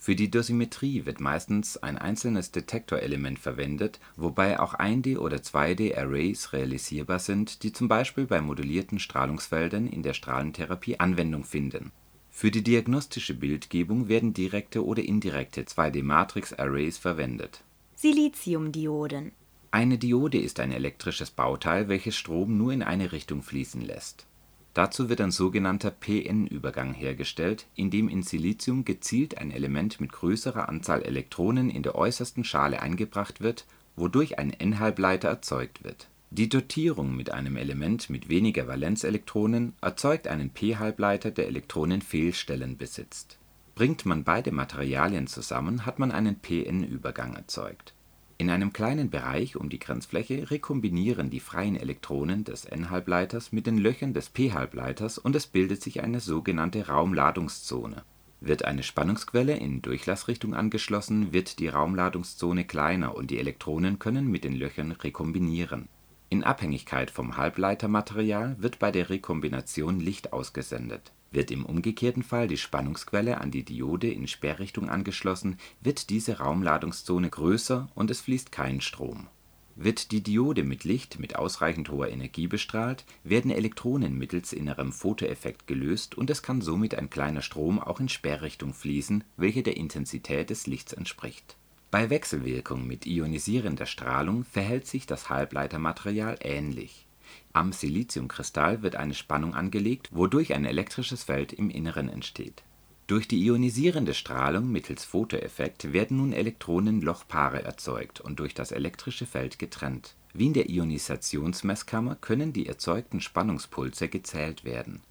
Für 0.00 0.16
die 0.16 0.30
Dosimetrie 0.30 1.06
wird 1.06 1.20
meistens 1.20 1.76
ein 1.76 1.96
einzelnes 1.96 2.50
Detektorelement 2.50 3.38
verwendet, 3.38 4.00
wobei 4.16 4.58
auch 4.58 4.74
1D 4.74 5.18
oder 5.18 5.36
2D-Arrays 5.36 6.52
realisierbar 6.52 7.20
sind, 7.20 7.62
die 7.62 7.72
zum 7.72 7.86
Beispiel 7.86 8.26
bei 8.26 8.40
modellierten 8.40 8.98
Strahlungsfeldern 8.98 9.86
in 9.86 10.02
der 10.02 10.14
Strahlentherapie 10.14 10.98
Anwendung 10.98 11.44
finden 11.44 11.92
für 12.40 12.50
die 12.50 12.62
diagnostische 12.62 13.34
Bildgebung 13.34 14.08
werden 14.08 14.32
direkte 14.32 14.86
oder 14.86 15.02
indirekte 15.02 15.62
2D-Matrix-Arrays 15.62 16.96
verwendet. 16.96 17.62
Siliziumdioden 17.96 19.32
Eine 19.70 19.98
Diode 19.98 20.38
ist 20.38 20.58
ein 20.58 20.72
elektrisches 20.72 21.30
Bauteil, 21.30 21.88
welches 21.88 22.16
Strom 22.16 22.56
nur 22.56 22.72
in 22.72 22.82
eine 22.82 23.12
Richtung 23.12 23.42
fließen 23.42 23.82
lässt. 23.82 24.26
Dazu 24.74 25.08
wird 25.08 25.20
ein 25.20 25.30
sogenannter 25.30 25.90
p-n-Übergang 25.90 26.94
hergestellt, 26.94 27.66
indem 27.74 28.08
in 28.08 28.22
Silizium 28.22 28.84
gezielt 28.84 29.38
ein 29.38 29.50
Element 29.50 30.00
mit 30.00 30.12
größerer 30.12 30.68
Anzahl 30.68 31.02
Elektronen 31.02 31.70
in 31.70 31.82
der 31.82 31.96
äußersten 31.96 32.44
Schale 32.44 32.80
eingebracht 32.80 33.40
wird, 33.40 33.66
wodurch 33.96 34.38
ein 34.38 34.52
n-Halbleiter 34.52 35.28
erzeugt 35.28 35.82
wird 35.82 36.08
die 36.32 36.48
Dotierung 36.48 37.16
mit 37.16 37.32
einem 37.32 37.56
Element 37.56 38.08
mit 38.08 38.28
weniger 38.28 38.68
Valenzelektronen 38.68 39.74
erzeugt 39.80 40.28
einen 40.28 40.50
p-Halbleiter, 40.50 41.32
der 41.32 41.48
Elektronenfehlstellen 41.48 42.76
besitzt. 42.76 43.36
Bringt 43.74 44.06
man 44.06 44.22
beide 44.22 44.52
Materialien 44.52 45.26
zusammen, 45.26 45.86
hat 45.86 45.98
man 45.98 46.12
einen 46.12 46.36
p-n-Übergang 46.36 47.34
erzeugt. 47.34 47.94
In 48.40 48.48
einem 48.48 48.72
kleinen 48.72 49.10
Bereich 49.10 49.56
um 49.56 49.68
die 49.68 49.78
Grenzfläche 49.78 50.50
rekombinieren 50.50 51.28
die 51.28 51.40
freien 51.40 51.76
Elektronen 51.76 52.42
des 52.42 52.64
n-Halbleiters 52.64 53.52
mit 53.52 53.66
den 53.66 53.76
Löchern 53.76 54.14
des 54.14 54.30
p-Halbleiters 54.30 55.18
und 55.18 55.36
es 55.36 55.46
bildet 55.46 55.82
sich 55.82 56.02
eine 56.02 56.20
sogenannte 56.20 56.86
Raumladungszone. 56.86 58.02
Wird 58.40 58.64
eine 58.64 58.82
Spannungsquelle 58.82 59.58
in 59.58 59.82
Durchlassrichtung 59.82 60.54
angeschlossen, 60.54 61.34
wird 61.34 61.58
die 61.58 61.68
Raumladungszone 61.68 62.64
kleiner 62.64 63.14
und 63.14 63.30
die 63.30 63.38
Elektronen 63.38 63.98
können 63.98 64.30
mit 64.30 64.44
den 64.44 64.56
Löchern 64.56 64.92
rekombinieren 64.92 65.90
in 66.32 66.44
Abhängigkeit 66.44 67.10
vom 67.10 67.36
Halbleitermaterial 67.36 68.54
wird 68.60 68.78
bei 68.78 68.92
der 68.92 69.10
Rekombination 69.10 69.98
Licht 69.98 70.32
ausgesendet. 70.32 71.10
Wird 71.30 71.50
im 71.50 71.64
umgekehrten 71.64 72.22
Fall 72.22 72.48
die 72.48 72.56
Spannungsquelle 72.56 73.40
an 73.40 73.50
die 73.50 73.64
Diode 73.64 74.10
in 74.10 74.26
Sperrrichtung 74.26 74.88
angeschlossen, 74.88 75.58
wird 75.80 76.10
diese 76.10 76.38
Raumladungszone 76.38 77.30
größer 77.30 77.88
und 77.94 78.10
es 78.10 78.20
fließt 78.20 78.50
kein 78.50 78.80
Strom. 78.80 79.28
Wird 79.76 80.10
die 80.10 80.22
Diode 80.22 80.64
mit 80.64 80.84
Licht 80.84 81.18
mit 81.20 81.36
ausreichend 81.36 81.88
hoher 81.90 82.08
Energie 82.08 82.48
bestrahlt, 82.48 83.04
werden 83.24 83.50
Elektronen 83.50 84.18
mittels 84.18 84.52
innerem 84.52 84.92
Photoeffekt 84.92 85.66
gelöst 85.66 86.16
und 86.16 86.28
es 86.28 86.42
kann 86.42 86.60
somit 86.60 86.94
ein 86.94 87.08
kleiner 87.08 87.42
Strom 87.42 87.78
auch 87.78 88.00
in 88.00 88.08
Sperrrichtung 88.08 88.74
fließen, 88.74 89.24
welche 89.36 89.62
der 89.62 89.76
Intensität 89.76 90.50
des 90.50 90.66
Lichts 90.66 90.92
entspricht 90.92 91.56
bei 91.90 92.08
Wechselwirkung 92.08 92.86
mit 92.86 93.04
ionisierender 93.04 93.86
Strahlung 93.86 94.44
verhält 94.44 94.86
sich 94.86 95.06
das 95.06 95.28
Halbleitermaterial 95.28 96.38
ähnlich. 96.40 97.08
Am 97.52 97.72
Siliziumkristall 97.72 98.82
wird 98.82 98.96
eine 98.96 99.14
Spannung 99.14 99.54
angelegt, 99.54 100.08
wodurch 100.12 100.54
ein 100.54 100.64
elektrisches 100.64 101.24
Feld 101.24 101.52
im 101.52 101.68
Inneren 101.68 102.08
entsteht. 102.08 102.62
Durch 103.08 103.26
die 103.26 103.44
ionisierende 103.44 104.14
Strahlung 104.14 104.70
mittels 104.70 105.04
Photoeffekt 105.04 105.92
werden 105.92 106.18
nun 106.18 106.32
Elektronenlochpaare 106.32 107.64
erzeugt 107.64 108.20
und 108.20 108.38
durch 108.38 108.54
das 108.54 108.70
elektrische 108.70 109.26
Feld 109.26 109.58
getrennt. 109.58 110.14
Wie 110.32 110.46
in 110.46 110.52
der 110.52 110.70
Ionisationsmesskammer 110.70 112.14
können 112.14 112.52
die 112.52 112.66
erzeugten 112.66 113.20
Spannungspulse 113.20 114.08
gezählt 114.08 114.64
werden 114.64 115.02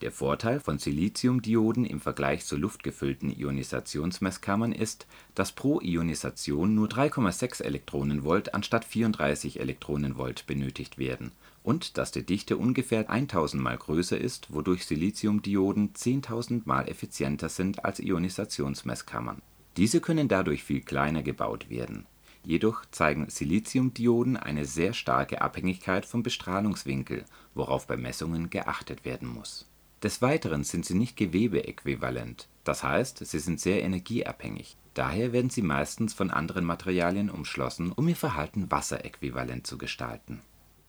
der 0.00 0.12
Vorteil 0.12 0.60
von 0.60 0.78
Siliziumdioden 0.78 1.84
im 1.84 2.00
Vergleich 2.00 2.44
zu 2.44 2.56
luftgefüllten 2.56 3.30
Ionisationsmesskammern 3.30 4.72
ist, 4.72 5.06
dass 5.34 5.52
pro 5.52 5.80
Ionisation 5.80 6.74
nur 6.74 6.88
3,6 6.88 7.62
Elektronenvolt 7.62 8.54
anstatt 8.54 8.84
34 8.84 9.60
Elektronenvolt 9.60 10.46
benötigt 10.46 10.98
werden 10.98 11.32
und 11.68 11.98
dass 11.98 12.12
die 12.12 12.24
Dichte 12.24 12.56
ungefähr 12.56 13.10
1000 13.10 13.62
mal 13.62 13.76
größer 13.76 14.16
ist, 14.18 14.52
wodurch 14.52 14.86
Siliziumdioden 14.86 15.92
10.000 15.92 16.62
mal 16.64 16.88
effizienter 16.88 17.50
sind 17.50 17.84
als 17.84 18.00
Ionisationsmesskammern. 18.00 19.42
Diese 19.76 20.00
können 20.00 20.28
dadurch 20.28 20.64
viel 20.64 20.80
kleiner 20.80 21.22
gebaut 21.22 21.68
werden. 21.68 22.06
Jedoch 22.42 22.86
zeigen 22.90 23.28
Siliziumdioden 23.28 24.38
eine 24.38 24.64
sehr 24.64 24.94
starke 24.94 25.42
Abhängigkeit 25.42 26.06
vom 26.06 26.22
Bestrahlungswinkel, 26.22 27.26
worauf 27.54 27.86
bei 27.86 27.98
Messungen 27.98 28.48
geachtet 28.48 29.04
werden 29.04 29.28
muss 29.28 29.66
des 30.02 30.22
Weiteren 30.22 30.62
sind 30.62 30.86
sie 30.86 30.94
nicht 30.94 31.16
gewebeäquivalent, 31.16 32.48
das 32.62 32.84
heißt, 32.84 33.26
sie 33.26 33.38
sind 33.40 33.58
sehr 33.58 33.82
energieabhängig. 33.82 34.76
Daher 34.94 35.32
werden 35.32 35.50
sie 35.50 35.62
meistens 35.62 36.14
von 36.14 36.30
anderen 36.30 36.64
Materialien 36.64 37.30
umschlossen, 37.30 37.92
um 37.92 38.06
ihr 38.06 38.16
Verhalten 38.16 38.70
wasseräquivalent 38.70 39.66
zu 39.66 39.76
gestalten. 39.76 40.40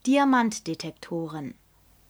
Diamantdetektoren 0.06 1.56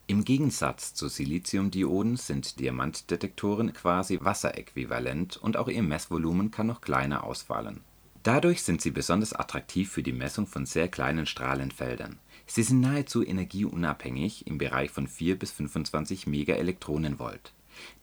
Im 0.05 0.23
Gegensatz 0.23 0.93
zu 0.93 1.07
Siliziumdioden 1.07 2.17
sind 2.17 2.59
Diamantdetektoren 2.59 3.73
quasi 3.73 4.19
wasseräquivalent 4.21 5.37
und 5.37 5.57
auch 5.57 5.67
ihr 5.67 5.81
Messvolumen 5.81 6.51
kann 6.51 6.67
noch 6.67 6.81
kleiner 6.81 7.23
ausfallen. 7.23 7.81
Dadurch 8.21 8.61
sind 8.61 8.81
sie 8.81 8.91
besonders 8.91 9.33
attraktiv 9.33 9.91
für 9.91 10.03
die 10.03 10.13
Messung 10.13 10.45
von 10.45 10.67
sehr 10.67 10.87
kleinen 10.87 11.25
Strahlenfeldern 11.25 12.19
Sie 12.45 12.61
sind 12.61 12.81
nahezu 12.81 13.25
energieunabhängig 13.25 14.45
im 14.45 14.59
Bereich 14.59 14.91
von 14.91 15.07
4 15.07 15.39
bis 15.39 15.51
25 15.51 16.27
MeV. 16.27 17.39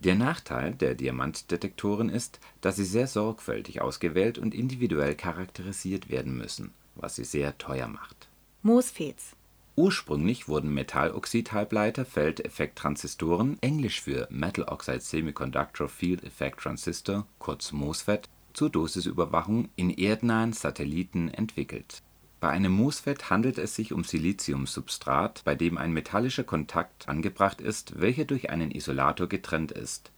Der 0.01 0.15
Nachteil 0.15 0.73
der 0.73 0.95
Diamantdetektoren 0.95 2.09
ist, 2.09 2.41
dass 2.59 2.75
sie 2.75 2.85
sehr 2.85 3.07
sorgfältig 3.07 3.79
ausgewählt 3.79 4.37
und 4.37 4.53
individuell 4.53 5.15
charakterisiert 5.15 6.09
werden 6.09 6.37
müssen, 6.37 6.73
was 6.95 7.15
sie 7.15 7.23
sehr 7.23 7.57
teuer 7.57 7.87
macht. 7.87 8.27
MOSFETs 8.63 9.36
Ursprünglich 9.77 10.49
wurden 10.49 10.73
Metalloxid-Halbleiter 10.73 12.03
Feldeffekt-Transistoren 12.03 13.57
englisch 13.61 14.01
für 14.01 14.27
Metal 14.29 14.65
Oxide 14.67 14.99
Semiconductor 14.99 15.87
Field 15.87 16.25
Effect 16.25 16.59
Transistor 16.59 17.25
kurz 17.39 17.71
MOSFET 17.71 18.27
zur 18.53 18.69
Dosisüberwachung 18.69 19.69
in 19.77 19.91
erdnahen 19.91 20.51
Satelliten 20.51 21.29
entwickelt 21.29 22.01
bei 22.39 22.49
einem 22.49 22.71
MOSFET 22.71 23.31
handelt 23.31 23.57
es 23.57 23.75
sich 23.75 23.93
um 23.93 24.03
Siliziumsubstrat, 24.03 25.41
bei 25.43 25.55
dem 25.55 25.77
ein 25.77 25.91
metallischer 25.91 26.43
Kontakt 26.43 27.09
angebracht 27.09 27.61
ist, 27.61 27.99
welcher 27.99 28.25
durch 28.25 28.51
einen 28.51 28.69
Isolator 28.69 29.27
getrennt 29.27 29.71
ist. 29.71 30.11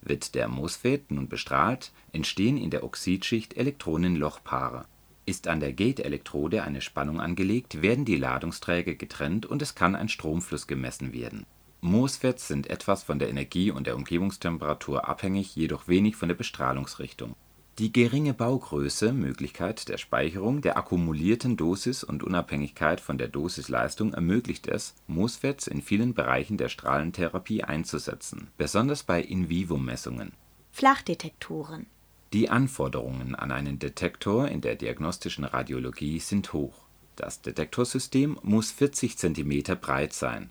Wird 0.00 0.34
der 0.34 0.48
MOSFET 0.48 1.10
nun 1.10 1.28
bestrahlt, 1.28 1.92
entstehen 2.12 2.56
in 2.56 2.70
der 2.70 2.84
Oxidschicht 2.84 3.54
Elektronenlochpaare. 3.54 4.86
Ist 5.28 5.46
an 5.46 5.60
der 5.60 5.74
Gate-Elektrode 5.74 6.62
eine 6.62 6.80
Spannung 6.80 7.20
angelegt, 7.20 7.82
werden 7.82 8.06
die 8.06 8.16
Ladungsträger 8.16 8.94
getrennt 8.94 9.44
und 9.44 9.60
es 9.60 9.74
kann 9.74 9.94
ein 9.94 10.08
Stromfluss 10.08 10.66
gemessen 10.66 11.12
werden. 11.12 11.44
MOSFETs 11.82 12.48
sind 12.48 12.70
etwas 12.70 13.02
von 13.02 13.18
der 13.18 13.28
Energie 13.28 13.70
und 13.70 13.86
der 13.86 13.96
Umgebungstemperatur 13.96 15.06
abhängig, 15.06 15.54
jedoch 15.54 15.86
wenig 15.86 16.16
von 16.16 16.30
der 16.30 16.34
Bestrahlungsrichtung. 16.34 17.34
Die 17.78 17.92
geringe 17.92 18.32
Baugröße, 18.32 19.12
Möglichkeit 19.12 19.90
der 19.90 19.98
Speicherung 19.98 20.62
der 20.62 20.78
akkumulierten 20.78 21.58
Dosis 21.58 22.04
und 22.04 22.22
Unabhängigkeit 22.22 22.98
von 22.98 23.18
der 23.18 23.28
Dosisleistung 23.28 24.14
ermöglicht 24.14 24.66
es, 24.66 24.94
MOSFETs 25.08 25.66
in 25.66 25.82
vielen 25.82 26.14
Bereichen 26.14 26.56
der 26.56 26.70
Strahlentherapie 26.70 27.64
einzusetzen, 27.64 28.48
besonders 28.56 29.02
bei 29.02 29.20
In-vivo-Messungen. 29.20 30.32
Flachdetektoren 30.70 31.84
Die 32.32 32.50
Anforderungen 32.50 33.34
an 33.34 33.52
einen 33.52 33.78
Detektor 33.78 34.48
in 34.48 34.60
der 34.60 34.76
diagnostischen 34.76 35.44
Radiologie 35.44 36.18
sind 36.18 36.52
hoch. 36.52 36.84
Das 37.16 37.40
Detektorsystem 37.40 38.38
muss 38.42 38.70
40 38.70 39.16
cm 39.16 39.62
breit 39.80 40.12
sein 40.12 40.50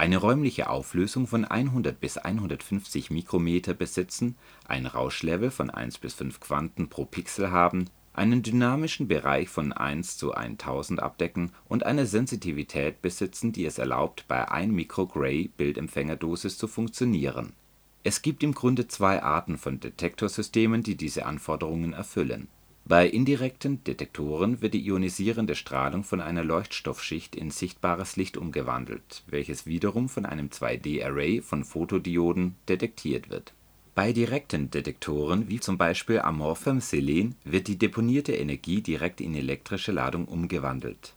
eine 0.00 0.16
räumliche 0.16 0.70
Auflösung 0.70 1.26
von 1.26 1.44
100 1.44 2.00
bis 2.00 2.16
150 2.16 3.10
Mikrometer 3.10 3.74
besitzen, 3.74 4.34
ein 4.66 4.86
Rauschlevel 4.86 5.50
von 5.50 5.68
1 5.68 5.98
bis 5.98 6.14
5 6.14 6.40
Quanten 6.40 6.88
pro 6.88 7.04
Pixel 7.04 7.50
haben, 7.50 7.84
einen 8.14 8.42
dynamischen 8.42 9.08
Bereich 9.08 9.50
von 9.50 9.74
1 9.74 10.16
zu 10.16 10.32
1000 10.32 11.02
abdecken 11.02 11.52
und 11.68 11.84
eine 11.84 12.06
Sensitivität 12.06 13.02
besitzen, 13.02 13.52
die 13.52 13.66
es 13.66 13.76
erlaubt, 13.76 14.24
bei 14.26 14.50
1 14.50 14.74
µg 14.74 15.50
Bildempfängerdosis 15.58 16.56
zu 16.56 16.66
funktionieren. 16.66 17.52
Es 18.02 18.22
gibt 18.22 18.42
im 18.42 18.54
Grunde 18.54 18.88
zwei 18.88 19.22
Arten 19.22 19.58
von 19.58 19.80
Detektorsystemen, 19.80 20.82
die 20.82 20.96
diese 20.96 21.26
Anforderungen 21.26 21.92
erfüllen 21.92 22.48
bei 22.90 23.06
indirekten 23.06 23.84
Detektoren 23.84 24.62
wird 24.62 24.74
die 24.74 24.84
ionisierende 24.84 25.54
Strahlung 25.54 26.02
von 26.02 26.20
einer 26.20 26.42
Leuchtstoffschicht 26.42 27.36
in 27.36 27.52
sichtbares 27.52 28.16
Licht 28.16 28.36
umgewandelt, 28.36 29.22
welches 29.28 29.64
wiederum 29.64 30.08
von 30.08 30.26
einem 30.26 30.48
2D-Array 30.48 31.40
von 31.40 31.62
Photodioden 31.64 32.56
detektiert 32.68 33.30
wird. 33.30 33.52
Bei 33.94 34.12
direkten 34.12 34.72
Detektoren 34.72 35.48
wie 35.48 35.60
zum 35.60 35.78
Beispiel 35.78 36.18
amorphem 36.18 36.80
Selen 36.80 37.36
wird 37.44 37.68
die 37.68 37.78
deponierte 37.78 38.32
Energie 38.32 38.80
direkt 38.80 39.20
in 39.20 39.36
elektrische 39.36 39.92
Ladung 39.92 40.24
umgewandelt. 40.24 41.14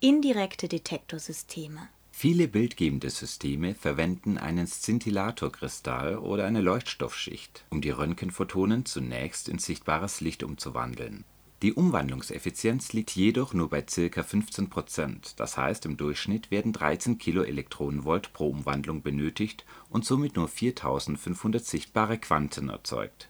Indirekte 0.00 0.68
Detektorsysteme 0.68 1.88
Viele 2.22 2.48
bildgebende 2.48 3.08
Systeme 3.08 3.74
verwenden 3.74 4.36
einen 4.36 4.66
Szintillatorkristall 4.66 6.18
oder 6.18 6.44
eine 6.44 6.60
Leuchtstoffschicht, 6.60 7.64
um 7.70 7.80
die 7.80 7.88
Röntgenphotonen 7.88 8.84
zunächst 8.84 9.48
in 9.48 9.58
sichtbares 9.58 10.20
Licht 10.20 10.42
umzuwandeln. 10.42 11.24
Die 11.62 11.72
Umwandlungseffizienz 11.72 12.92
liegt 12.92 13.12
jedoch 13.12 13.54
nur 13.54 13.70
bei 13.70 13.80
ca. 13.80 14.22
15 14.22 14.68
Prozent, 14.68 15.40
das 15.40 15.56
heißt 15.56 15.86
im 15.86 15.96
Durchschnitt 15.96 16.50
werden 16.50 16.74
13 16.74 17.16
kV 17.16 18.20
pro 18.34 18.50
Umwandlung 18.50 19.00
benötigt 19.00 19.64
und 19.88 20.04
somit 20.04 20.36
nur 20.36 20.48
4500 20.48 21.64
sichtbare 21.64 22.18
Quanten 22.18 22.68
erzeugt 22.68 23.29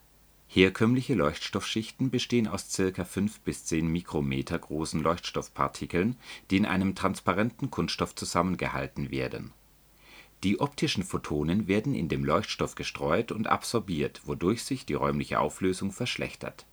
Herkömmliche 0.53 1.15
Leuchtstoffschichten 1.15 2.11
bestehen 2.11 2.49
aus 2.49 2.77
ca. 2.77 3.05
5 3.05 3.39
bis 3.43 3.67
10 3.67 3.87
Mikrometer 3.87 4.59
großen 4.59 5.01
Leuchtstoffpartikeln, 5.01 6.17
die 6.51 6.57
in 6.57 6.67
einem 6.67 6.97
transparenten 6.97 7.71
Kunststoff 7.71 8.17
zusammengehalten 8.17 9.13
werden. 9.13 9.53
Die 10.43 10.59
optischen 10.59 11.05
Photonen 11.05 11.69
werden 11.69 11.95
in 11.95 12.09
dem 12.09 12.25
Leuchtstoff 12.25 12.75
gestreut 12.75 13.31
und 13.31 13.47
absorbiert, 13.47 14.23
wodurch 14.25 14.65
sich 14.65 14.85
die 14.85 14.95
räumliche 14.95 15.39
Auflösung 15.39 15.93
verschlechtert. 15.93 16.67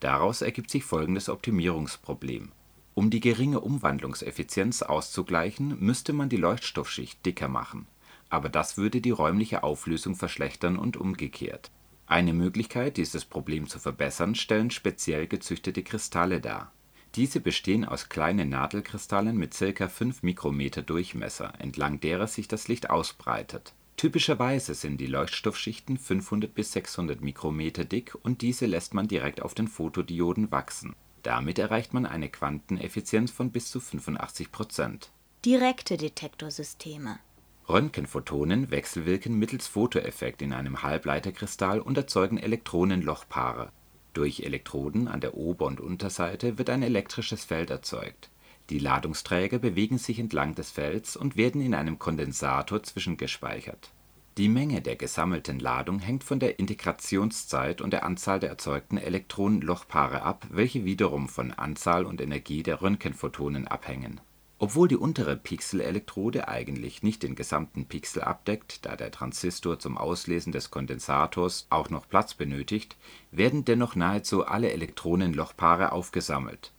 Daraus 0.00 0.40
ergibt 0.40 0.70
sich 0.70 0.84
folgendes 0.84 1.28
Optimierungsproblem: 1.28 2.52
Um 2.94 3.10
die 3.10 3.20
geringe 3.20 3.60
Umwandlungseffizienz 3.60 4.80
auszugleichen, 4.80 5.76
müsste 5.78 6.14
man 6.14 6.30
die 6.30 6.38
Leuchtstoffschicht 6.38 7.26
dicker 7.26 7.48
machen, 7.48 7.86
aber 8.30 8.48
das 8.48 8.78
würde 8.78 9.02
die 9.02 9.10
räumliche 9.10 9.62
Auflösung 9.62 10.14
verschlechtern 10.14 10.78
und 10.78 10.96
umgekehrt 10.96 11.70
eine 12.10 12.32
Möglichkeit, 12.32 12.96
dieses 12.96 13.24
Problem 13.24 13.68
zu 13.68 13.78
verbessern, 13.78 14.34
stellen 14.34 14.70
speziell 14.70 15.26
gezüchtete 15.26 15.82
Kristalle 15.82 16.40
dar. 16.40 16.72
Diese 17.14 17.40
bestehen 17.40 17.84
aus 17.84 18.08
kleinen 18.08 18.50
Nadelkristallen 18.50 19.36
mit 19.36 19.56
ca. 19.56 19.88
5 19.88 20.22
µm 20.22 20.86
Durchmesser, 20.86 21.52
entlang 21.58 22.00
derer 22.00 22.26
sich 22.26 22.48
das 22.48 22.68
Licht 22.68 22.90
ausbreitet. 22.90 23.74
Typischerweise 23.96 24.74
sind 24.74 24.98
die 24.98 25.06
Leuchtstoffschichten 25.06 25.98
500 25.98 26.54
bis 26.54 26.72
600 26.72 27.20
µm 27.20 27.88
dick 27.88 28.16
und 28.22 28.42
diese 28.42 28.66
lässt 28.66 28.94
man 28.94 29.08
direkt 29.08 29.42
auf 29.42 29.54
den 29.54 29.68
Photodioden 29.68 30.50
wachsen. 30.50 30.94
Damit 31.22 31.58
erreicht 31.58 31.92
man 31.92 32.06
eine 32.06 32.28
Quanteneffizienz 32.28 33.30
von 33.30 33.50
bis 33.50 33.70
zu 33.70 33.78
85% 33.78 35.08
Direkte 35.44 35.96
Detektorsysteme 35.96 37.18
Röntgenphotonen 37.70 38.72
wechselwirken 38.72 39.38
mittels 39.38 39.68
Photoeffekt 39.68 40.42
in 40.42 40.52
einem 40.52 40.82
Halbleiterkristall 40.82 41.78
und 41.78 41.96
erzeugen 41.96 42.36
Elektronenlochpaare. 42.36 43.70
Durch 44.12 44.40
Elektroden 44.40 45.06
an 45.06 45.20
der 45.20 45.36
Ober 45.36 45.66
und 45.66 45.80
Unterseite 45.80 46.58
wird 46.58 46.68
ein 46.68 46.82
elektrisches 46.82 47.44
Feld 47.44 47.70
erzeugt. 47.70 48.28
Die 48.70 48.80
Ladungsträger 48.80 49.60
bewegen 49.60 49.98
sich 49.98 50.18
entlang 50.18 50.56
des 50.56 50.72
Felds 50.72 51.16
und 51.16 51.36
werden 51.36 51.60
in 51.60 51.74
einem 51.74 52.00
Kondensator 52.00 52.82
zwischengespeichert. 52.82 53.92
Die 54.36 54.48
Menge 54.48 54.80
der 54.80 54.96
gesammelten 54.96 55.60
Ladung 55.60 56.00
hängt 56.00 56.24
von 56.24 56.40
der 56.40 56.58
Integrationszeit 56.58 57.80
und 57.80 57.92
der 57.92 58.04
Anzahl 58.04 58.40
der 58.40 58.50
erzeugten 58.50 58.98
Elektronenlochpaare 58.98 60.22
ab, 60.22 60.44
welche 60.50 60.84
wiederum 60.84 61.28
von 61.28 61.52
Anzahl 61.52 62.04
und 62.04 62.20
Energie 62.20 62.64
der 62.64 62.82
Röntgenphotonen 62.82 63.68
abhängen 63.68 64.20
obwohl 64.62 64.88
die 64.88 64.98
untere 64.98 65.36
Pixelelektrode 65.36 66.46
eigentlich 66.46 67.02
nicht 67.02 67.22
den 67.22 67.34
gesamten 67.34 67.86
Pixel 67.86 68.20
abdeckt, 68.22 68.84
da 68.84 68.94
der 68.94 69.10
Transistor 69.10 69.78
zum 69.78 69.96
Auslesen 69.96 70.52
des 70.52 70.70
Kondensators 70.70 71.66
auch 71.70 71.88
noch 71.88 72.06
Platz 72.06 72.34
benötigt, 72.34 72.98
werden 73.30 73.64
dennoch 73.64 73.96
nahezu 73.96 74.46
alle 74.46 74.70
Elektronenlochpaare 74.70 75.92
aufgesammelt. 75.92 76.74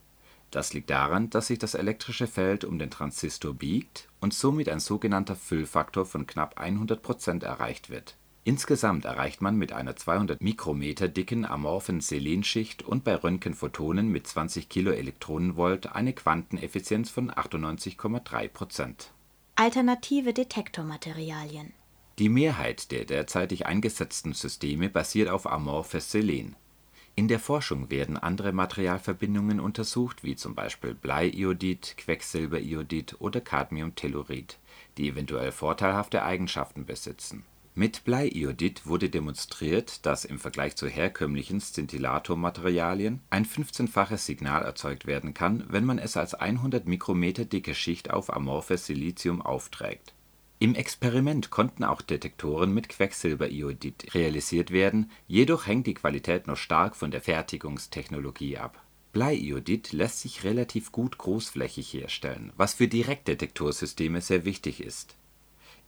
Das 0.52 0.74
liegt 0.74 0.92
daran, 0.92 1.32
dass 1.32 1.48
sich 1.48 1.58
das 1.58 1.74
elektrische 1.74 2.28
Feld 2.28 2.66
um 2.66 2.78
den 2.78 2.92
Transistor 2.92 3.56
biegt 3.56 4.10
und 4.20 4.36
somit 4.36 4.70
ein 4.70 4.80
sogenannter 4.80 5.36
Füllfaktor 5.36 6.06
von 6.06 6.28
knapp 6.28 6.62
100% 6.62 7.44
erreicht 7.44 7.90
wird 7.90 8.16
Insgesamt 8.44 9.06
erreicht 9.06 9.42
man 9.42 9.56
mit 9.56 9.72
einer 9.72 9.96
200 9.96 10.42
Mikrometer 10.42 11.08
dicken 11.08 11.46
amorphen 11.46 12.02
Selenschicht 12.02 12.82
und 12.82 13.04
bei 13.04 13.14
Röntgenphotonen 13.14 14.10
mit 14.10 14.26
20 14.26 14.68
kV 14.68 15.92
eine 15.92 16.14
Quanteneffizienz 16.14 17.12
von 17.12 17.30
98,3% 17.30 19.10
Alternative 19.56 20.34
Detektormaterialien. 20.34 21.74
Die 22.18 22.30
Mehrheit 22.30 22.92
der 22.92 23.06
derzeitig 23.06 23.68
eingesetzten 23.68 24.34
Systeme 24.34 24.90
basiert 24.90 25.30
auf 25.30 25.46
amorphes 25.46 26.12
Selen. 26.12 26.56
In 27.14 27.28
der 27.28 27.40
Forschung 27.40 27.92
werden 27.92 28.18
andere 28.18 28.54
Materialverbindungen 28.54 29.60
untersucht, 29.60 30.24
wie 30.24 30.36
zum 30.36 30.56
Beispiel 30.56 30.96
Bleiiodid, 30.96 31.96
Quecksilberiodid 31.98 33.18
oder 33.20 33.40
Cadmiumtellurid, 33.40 34.58
die 34.98 35.10
eventuell 35.10 35.52
vorteilhafte 35.52 36.24
Eigenschaften 36.24 36.86
besitzen 36.86 37.44
mit 37.74 38.04
Bleiiodid 38.04 38.86
wurde 38.86 39.10
demonstriert, 39.10 40.06
dass 40.06 40.26
im 40.26 40.40
Vergleich 40.40 40.76
zu 40.76 40.90
herkömmlichen 40.90 41.62
Szintillatormaterialien 41.62 43.22
ein 43.30 43.46
15-faches 43.46 44.26
Signal 44.26 44.64
erzeugt 44.64 45.06
werden 45.06 45.34
kann, 45.34 45.64
wenn 45.70 45.86
man 45.86 45.98
es 45.98 46.18
als 46.18 46.34
100 46.34 46.86
Mikrometer 46.86 47.46
dicke 47.46 47.74
Schicht 47.74 48.12
auf 48.12 48.34
amorphes 48.34 48.88
Silicium 48.88 49.42
aufträgt. 49.42 50.14
Im 50.60 50.76
Experiment 50.76 51.50
konnten 51.50 51.86
auch 51.86 52.02
Detektoren 52.02 52.74
mit 52.74 52.90
Quecksilberiodid 52.90 54.14
realisiert 54.14 54.72
werden, 54.72 55.10
jedoch 55.28 55.66
hängt 55.66 55.88
die 55.88 55.94
Qualität 55.94 56.48
noch 56.48 56.58
stark 56.58 56.98
von 56.98 57.10
der 57.10 57.22
Fertigungstechnologie 57.22 58.58
ab. 58.58 58.84
Bleiiodid 59.14 59.94
lässt 59.94 60.20
sich 60.20 60.44
relativ 60.44 60.92
gut 60.92 61.18
großflächig 61.18 61.94
herstellen, 61.94 62.52
was 62.58 62.74
für 62.74 62.90
Direktdetektorsysteme 62.90 64.20
sehr 64.20 64.44
wichtig 64.44 64.84
ist 64.84 65.16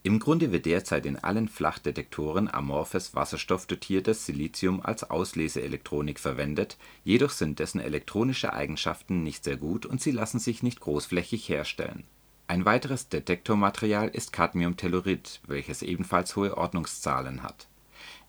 im 0.06 0.20
Grunde 0.20 0.52
wird 0.52 0.66
derzeit 0.66 1.06
in 1.06 1.16
allen 1.16 1.48
Flachdetektoren 1.48 2.54
amorphes 2.54 3.16
wasserstoffdotiertes 3.16 4.26
Silicium 4.26 4.82
als 4.82 5.10
Ausleseelektronik 5.10 6.20
verwendet, 6.20 6.78
jedoch 7.06 7.30
sind 7.30 7.60
dessen 7.60 7.80
elektronische 7.80 8.52
Eigenschaften 8.52 9.24
nicht 9.24 9.46
sehr 9.46 9.56
gut 9.56 9.86
und 9.86 10.02
sie 10.02 10.12
lassen 10.12 10.39
sich 10.39 10.62
nicht 10.62 10.82
großflächig 10.82 11.48
herstellen. 11.48 12.04
Ein 12.48 12.66
weiteres 12.66 13.08
Detektormaterial 13.08 14.10
ist 14.10 14.34
Cadmiumtellurid, 14.34 15.39
welches 15.48 15.82
ebenfalls 15.82 16.36
hohe 16.36 16.58
Ordnungszahlen 16.58 17.42
hat. 17.42 17.70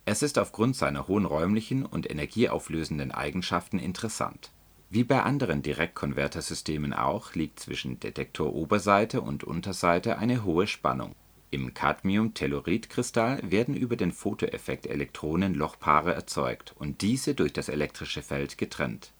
Es 0.05 0.23
ist 0.23 0.39
aufgrund 0.39 0.77
seiner 0.77 1.09
hohen 1.09 1.25
räumlichen 1.25 1.85
und 1.85 2.09
energieauflösenden 2.09 3.11
Eigenschaften 3.11 3.81
interessant. 3.81 4.53
Wie 4.91 5.03
bei 5.03 5.25
anderen 5.25 5.63
Direktkonvertersystemen 5.63 6.93
auch, 6.93 7.35
liegt 7.35 7.59
zwischen 7.59 7.99
Detektoroberseite 7.99 9.21
und 9.21 9.43
Unterseite 9.43 10.19
eine 10.19 10.45
hohe 10.45 10.69
Spannung 10.69 11.17
im 11.55 11.73
Cadmium-Tellurid-Kristall 11.73 13.40
werden 13.51 13.75
über 13.77 13.97
den 13.97 14.12
Photoeffekt 14.12 14.87
Elektronenlochpaare 14.87 16.14
erzeugt 16.14 16.75
und 16.79 17.01
diese 17.01 17.35
durch 17.35 17.53
das 17.53 17.69
elektrische 17.69 18.23
Feld 18.23 18.59
getrennt. 18.59 19.12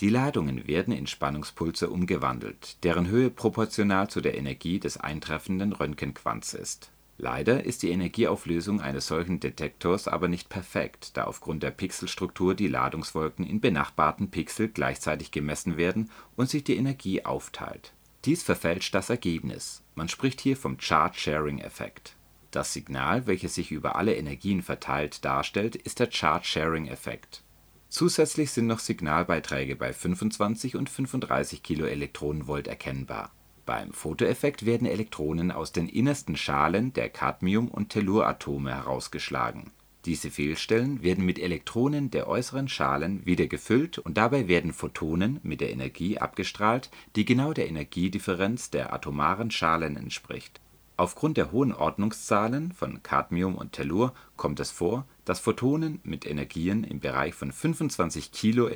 Die 0.00 0.10
Ladungen 0.10 0.66
werden 0.66 0.94
in 0.94 1.06
Spannungspulse 1.06 1.90
umgewandelt, 1.90 2.82
deren 2.84 3.08
Höhe 3.08 3.30
proportional 3.30 4.08
zu 4.08 4.20
der 4.20 4.36
Energie 4.36 4.78
des 4.78 4.98
eintreffenden 4.98 5.72
Röntgenquants 5.72 6.54
ist. 6.54 6.90
Leider 7.18 7.64
ist 7.64 7.82
die 7.82 7.90
Energieauflösung 7.90 8.82
eines 8.82 9.06
solchen 9.06 9.40
Detektors 9.40 10.06
aber 10.06 10.28
nicht 10.28 10.50
perfekt, 10.50 11.16
da 11.16 11.24
aufgrund 11.24 11.62
der 11.62 11.70
Pixelstruktur 11.70 12.54
die 12.54 12.68
Ladungswolken 12.68 13.46
in 13.46 13.60
benachbarten 13.60 14.30
Pixel 14.30 14.68
gleichzeitig 14.68 15.30
gemessen 15.30 15.78
werden 15.78 16.10
und 16.36 16.50
sich 16.50 16.62
die 16.62 16.76
Energie 16.76 17.24
aufteilt. 17.24 17.94
Dies 18.26 18.42
verfälscht 18.42 18.94
das 18.94 19.08
Ergebnis, 19.08 19.82
man 19.94 20.08
spricht 20.08 20.40
hier 20.40 20.56
vom 20.56 20.76
Chart-Sharing-Effekt. 20.76 22.16
Das 22.50 22.72
Signal, 22.72 23.26
welches 23.26 23.54
sich 23.54 23.70
über 23.70 23.96
alle 23.96 24.14
Energien 24.16 24.62
verteilt 24.62 25.24
darstellt, 25.24 25.76
ist 25.76 26.00
der 26.00 26.08
Chart-Sharing-Effekt 26.08 27.42
Zusätzlich 27.88 28.50
sind 28.50 28.66
noch 28.66 28.80
Signalbeiträge 28.80 29.76
bei 29.76 29.92
25 29.92 30.76
und 30.76 30.90
35 30.90 31.62
kV 31.62 32.56
erkennbar. 32.66 33.30
Beim 33.64 33.92
Photoeffekt 33.92 34.66
werden 34.66 34.86
Elektronen 34.86 35.50
aus 35.50 35.72
den 35.72 35.88
innersten 35.88 36.36
Schalen 36.36 36.92
der 36.92 37.08
Cadmium- 37.08 37.68
und 37.70 37.90
Telluratome 37.90 38.74
herausgeschlagen. 38.74 39.70
Diese 40.06 40.30
Fehlstellen 40.30 41.02
werden 41.02 41.24
mit 41.24 41.38
Elektronen 41.38 42.10
der 42.10 42.28
äußeren 42.28 42.68
Schalen 42.68 43.26
wieder 43.26 43.48
gefüllt 43.48 43.98
und 43.98 44.16
dabei 44.16 44.48
werden 44.48 44.72
Photonen 44.72 45.40
mit 45.42 45.60
der 45.60 45.70
Energie 45.70 46.18
abgestrahlt, 46.18 46.90
die 47.16 47.24
genau 47.24 47.52
der 47.52 47.68
Energiedifferenz 47.68 48.70
der 48.70 48.92
atomaren 48.92 49.50
Schalen 49.50 49.96
entspricht 49.96 50.60
Aufgrund 50.98 51.36
der 51.36 51.52
hohen 51.52 51.74
Ordnungszahlen 51.74 52.72
von 52.72 53.02
Cadmium 53.02 53.54
und 53.54 53.72
Tellur 53.72 54.14
kommt 54.36 54.60
es 54.60 54.70
vor, 54.70 55.04
dass 55.26 55.40
Photonen 55.40 56.00
mit 56.04 56.24
Energien 56.24 56.84
im 56.84 57.00
Bereich 57.00 57.34
von 57.34 57.52
25 57.52 58.32
kV 58.32 58.70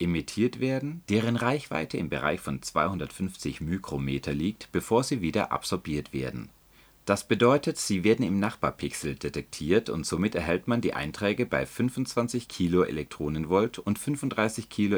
emittiert 0.00 0.60
werden, 0.60 1.02
deren 1.10 1.36
Reichweite 1.36 1.98
im 1.98 2.08
Bereich 2.08 2.40
von 2.40 2.62
250 2.62 3.60
µm 3.60 4.06
liegt, 4.32 4.72
bevor 4.72 5.04
sie 5.04 5.20
wieder 5.20 5.52
absorbiert 5.52 6.14
werden. 6.14 6.48
Das 7.06 7.26
bedeutet, 7.26 7.78
sie 7.78 8.04
werden 8.04 8.26
im 8.26 8.38
Nachbarpixel 8.38 9.14
detektiert 9.14 9.88
und 9.88 10.04
somit 10.04 10.34
erhält 10.34 10.68
man 10.68 10.82
die 10.82 10.92
Einträge 10.92 11.46
bei 11.46 11.64
25 11.64 12.48
kV 12.48 12.84
und 13.84 13.98
35 13.98 14.68
kV 14.68 14.96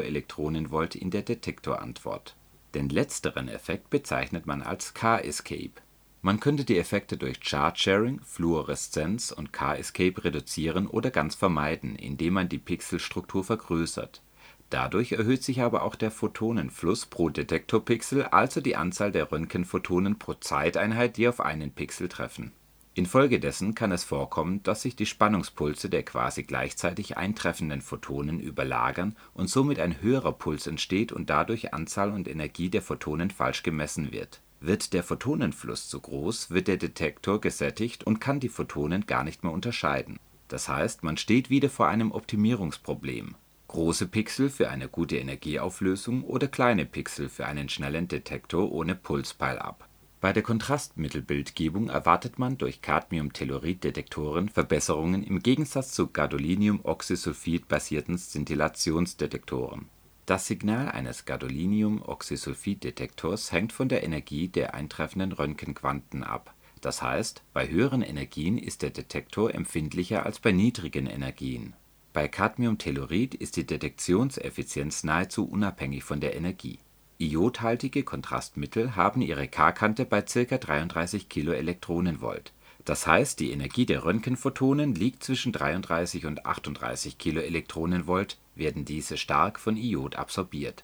in 0.95 1.11
der 1.11 1.21
Detektorantwort. 1.21 2.35
Den 2.73 2.89
letzteren 2.89 3.47
Effekt 3.47 3.89
bezeichnet 3.89 4.45
man 4.45 4.61
als 4.61 4.93
K-Escape 4.93 5.81
man 6.21 6.41
könnte 6.41 6.65
die 6.65 6.77
Effekte 6.77 7.15
durch 7.15 7.39
Chart-Sharing, 7.39 8.19
Fluoreszenz 8.19 9.31
und 9.31 9.53
K-Escape 9.53 10.21
reduzieren 10.25 10.87
oder 10.87 11.11
ganz 11.11 11.35
vermeiden, 11.35 11.95
indem 11.95 12.33
man 12.33 12.49
die 12.49 12.57
Pixelstruktur 12.57 13.45
vergrößert. 13.45 14.21
Dadurch 14.69 15.13
erhöht 15.13 15.43
sich 15.43 15.61
aber 15.61 15.83
auch 15.83 15.95
der 15.95 16.11
Photonenfluss 16.11 17.07
pro 17.07 17.29
Detektorpixel, 17.29 18.23
also 18.23 18.61
die 18.61 18.75
Anzahl 18.75 19.11
der 19.11 19.31
Röntgenphotonen 19.31 20.19
pro 20.19 20.35
Zeiteinheit, 20.35 21.17
die 21.17 21.27
auf 21.27 21.41
einen 21.41 21.71
Pixel 21.71 22.07
treffen. 22.07 22.51
Infolgedessen 22.93 23.75
kann 23.75 23.91
es 23.91 24.03
vorkommen, 24.03 24.61
dass 24.63 24.81
sich 24.81 24.95
die 24.95 25.05
Spannungspulse 25.05 25.89
der 25.89 26.03
quasi 26.03 26.43
gleichzeitig 26.43 27.17
eintreffenden 27.17 27.81
Photonen 27.81 28.39
überlagern 28.39 29.15
und 29.33 29.49
somit 29.49 29.79
ein 29.79 30.01
höherer 30.01 30.33
Puls 30.33 30.67
entsteht 30.67 31.11
und 31.11 31.29
dadurch 31.29 31.73
Anzahl 31.73 32.11
und 32.11 32.27
Energie 32.27 32.69
der 32.69 32.81
Photonen 32.81 33.31
falsch 33.31 33.63
gemessen 33.63 34.11
wird 34.11 34.41
wird 34.61 34.93
der 34.93 35.03
Photonenfluss 35.03 35.87
zu 35.87 35.99
groß, 35.99 36.51
wird 36.51 36.67
der 36.67 36.77
Detektor 36.77 37.39
gesättigt 37.39 38.03
und 38.03 38.19
kann 38.19 38.39
die 38.39 38.49
Photonen 38.49 39.05
gar 39.05 39.23
nicht 39.23 39.43
mehr 39.43 39.53
unterscheiden. 39.53 40.19
Das 40.47 40.67
heißt, 40.67 41.03
man 41.03 41.17
steht 41.17 41.49
wieder 41.49 41.69
vor 41.69 41.87
einem 41.87 42.11
Optimierungsproblem: 42.11 43.35
große 43.69 44.07
Pixel 44.07 44.49
für 44.49 44.69
eine 44.69 44.89
gute 44.89 45.15
Energieauflösung 45.15 46.25
oder 46.25 46.49
kleine 46.49 46.85
Pixel 46.85 47.29
für 47.29 47.45
einen 47.45 47.69
schnellen 47.69 48.09
Detektor 48.09 48.69
ohne 48.71 48.95
Pulspile-Up. 48.95 49.87
Bei 50.19 50.33
der 50.33 50.43
Kontrastmittelbildgebung 50.43 51.87
erwartet 51.87 52.37
man 52.37 52.57
durch 52.57 52.81
Cadmium-Tellurid-Detektoren 52.81 54.49
Verbesserungen 54.49 55.23
im 55.23 55.41
Gegensatz 55.41 55.93
zu 55.93 56.07
Gadolinium-Oxysulfid-basierten 56.07 58.17
Szintillationsdetektoren 58.17 59.87
das 60.29 60.45
Signal 60.45 60.89
eines 60.89 61.25
Gadolinium-Oxysulfid-Detektors 61.25 63.51
hängt 63.51 63.73
von 63.73 63.89
der 63.89 64.03
Energie 64.03 64.47
der 64.47 64.75
eintreffenden 64.75 65.31
Röntgenquanten 65.31 66.23
ab, 66.23 66.53
das 66.81 67.01
heißt, 67.01 67.41
bei 67.51 67.67
höheren 67.67 68.03
Energien 68.03 68.59
ist 68.59 68.83
der 68.83 68.91
Detektor 68.91 69.55
empfindlicher 69.55 70.27
als 70.27 70.39
bei 70.39 70.51
niedrigen 70.51 71.07
Energien. 71.07 71.73
Bei 72.13 72.27
Cadmiumtellurid 72.27 73.35
ist 73.35 73.55
die 73.55 73.65
Detektionseffizienz 73.65 75.03
nahezu 75.03 75.47
unabhängig 75.47 76.03
von 76.03 76.19
der 76.19 76.35
Energie. 76.35 76.79
Iodhaltige 77.19 78.03
Kontrastmittel 78.03 78.95
haben 78.95 79.21
ihre 79.21 79.47
K-Kante 79.47 80.05
bei 80.05 80.21
ca. 80.21 80.57
33 80.57 81.29
kV 81.29 82.41
das 82.89 83.05
heißt, 83.05 83.39
die 83.39 83.51
Energie 83.51 83.85
der 83.85 84.03
Röntgenphotonen 84.03 84.95
liegt 84.95 85.23
zwischen 85.23 85.51
33 85.51 86.25
und 86.25 86.47
38 86.47 87.19
kV, 87.19 88.25
werden 88.55 88.85
diese 88.85 89.17
stark 89.17 89.59
von 89.59 89.77
Iod 89.77 90.15
absorbiert. 90.15 90.83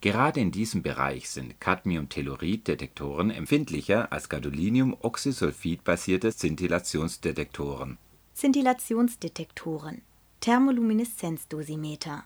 Gerade 0.00 0.40
in 0.40 0.50
diesem 0.50 0.82
Bereich 0.82 1.28
sind 1.28 1.60
Cadmium-Tellurid-Detektoren 1.60 3.30
empfindlicher 3.30 4.10
als 4.12 4.30
Gadolinium-Oxysulfid-basierte 4.30 6.32
Szintillationsdetektoren. 6.32 7.98
Szintillationsdetektoren 8.34 10.00
Thermolumineszenzdosimeter 10.42 12.24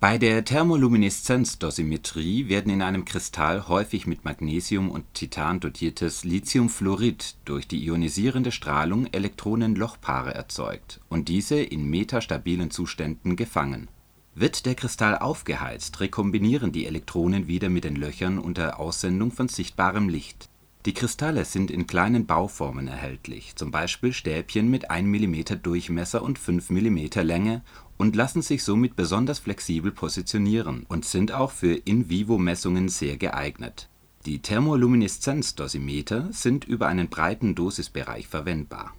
bei 0.00 0.18
der 0.18 0.44
Thermolumineszenzdosimetrie 0.44 2.48
werden 2.48 2.72
in 2.72 2.82
einem 2.82 3.04
Kristall 3.04 3.68
häufig 3.68 4.08
mit 4.08 4.24
Magnesium 4.24 4.90
und 4.90 5.04
Titan 5.14 5.60
dotiertes 5.60 6.24
Lithiumfluorid 6.24 7.36
durch 7.44 7.68
die 7.68 7.86
ionisierende 7.86 8.50
Strahlung 8.50 9.06
Elektronenlochpaare 9.12 10.34
erzeugt 10.34 10.98
und 11.08 11.28
diese 11.28 11.62
in 11.62 11.88
metastabilen 11.88 12.72
Zuständen 12.72 13.36
gefangen. 13.36 13.86
Wird 14.34 14.66
der 14.66 14.74
Kristall 14.74 15.18
aufgeheizt, 15.18 16.00
rekombinieren 16.00 16.72
die 16.72 16.86
Elektronen 16.86 17.46
wieder 17.46 17.68
mit 17.68 17.84
den 17.84 17.94
Löchern 17.94 18.40
unter 18.40 18.80
Aussendung 18.80 19.30
von 19.30 19.46
sichtbarem 19.46 20.08
Licht. 20.08 20.48
Die 20.84 20.94
Kristalle 20.94 21.44
sind 21.44 21.70
in 21.70 21.86
kleinen 21.86 22.26
Bauformen 22.26 22.88
erhältlich, 22.88 23.54
zum 23.54 23.70
Beispiel 23.70 24.12
Stäbchen 24.12 24.68
mit 24.68 24.90
1 24.90 25.06
mm 25.06 25.62
Durchmesser 25.62 26.22
und 26.22 26.40
5 26.40 26.70
mm 26.70 26.98
Länge 27.20 27.62
und 27.98 28.16
lassen 28.16 28.42
sich 28.42 28.64
somit 28.64 28.96
besonders 28.96 29.38
flexibel 29.38 29.92
positionieren 29.92 30.84
und 30.88 31.04
sind 31.04 31.30
auch 31.30 31.52
für 31.52 31.74
In-vivo-Messungen 31.74 32.88
sehr 32.88 33.16
geeignet. 33.16 33.88
Die 34.26 34.40
Thermolumineszenzdosimeter 34.40 36.32
sind 36.32 36.64
über 36.64 36.88
einen 36.88 37.08
breiten 37.08 37.54
Dosisbereich 37.54 38.26
verwendbar. 38.26 38.92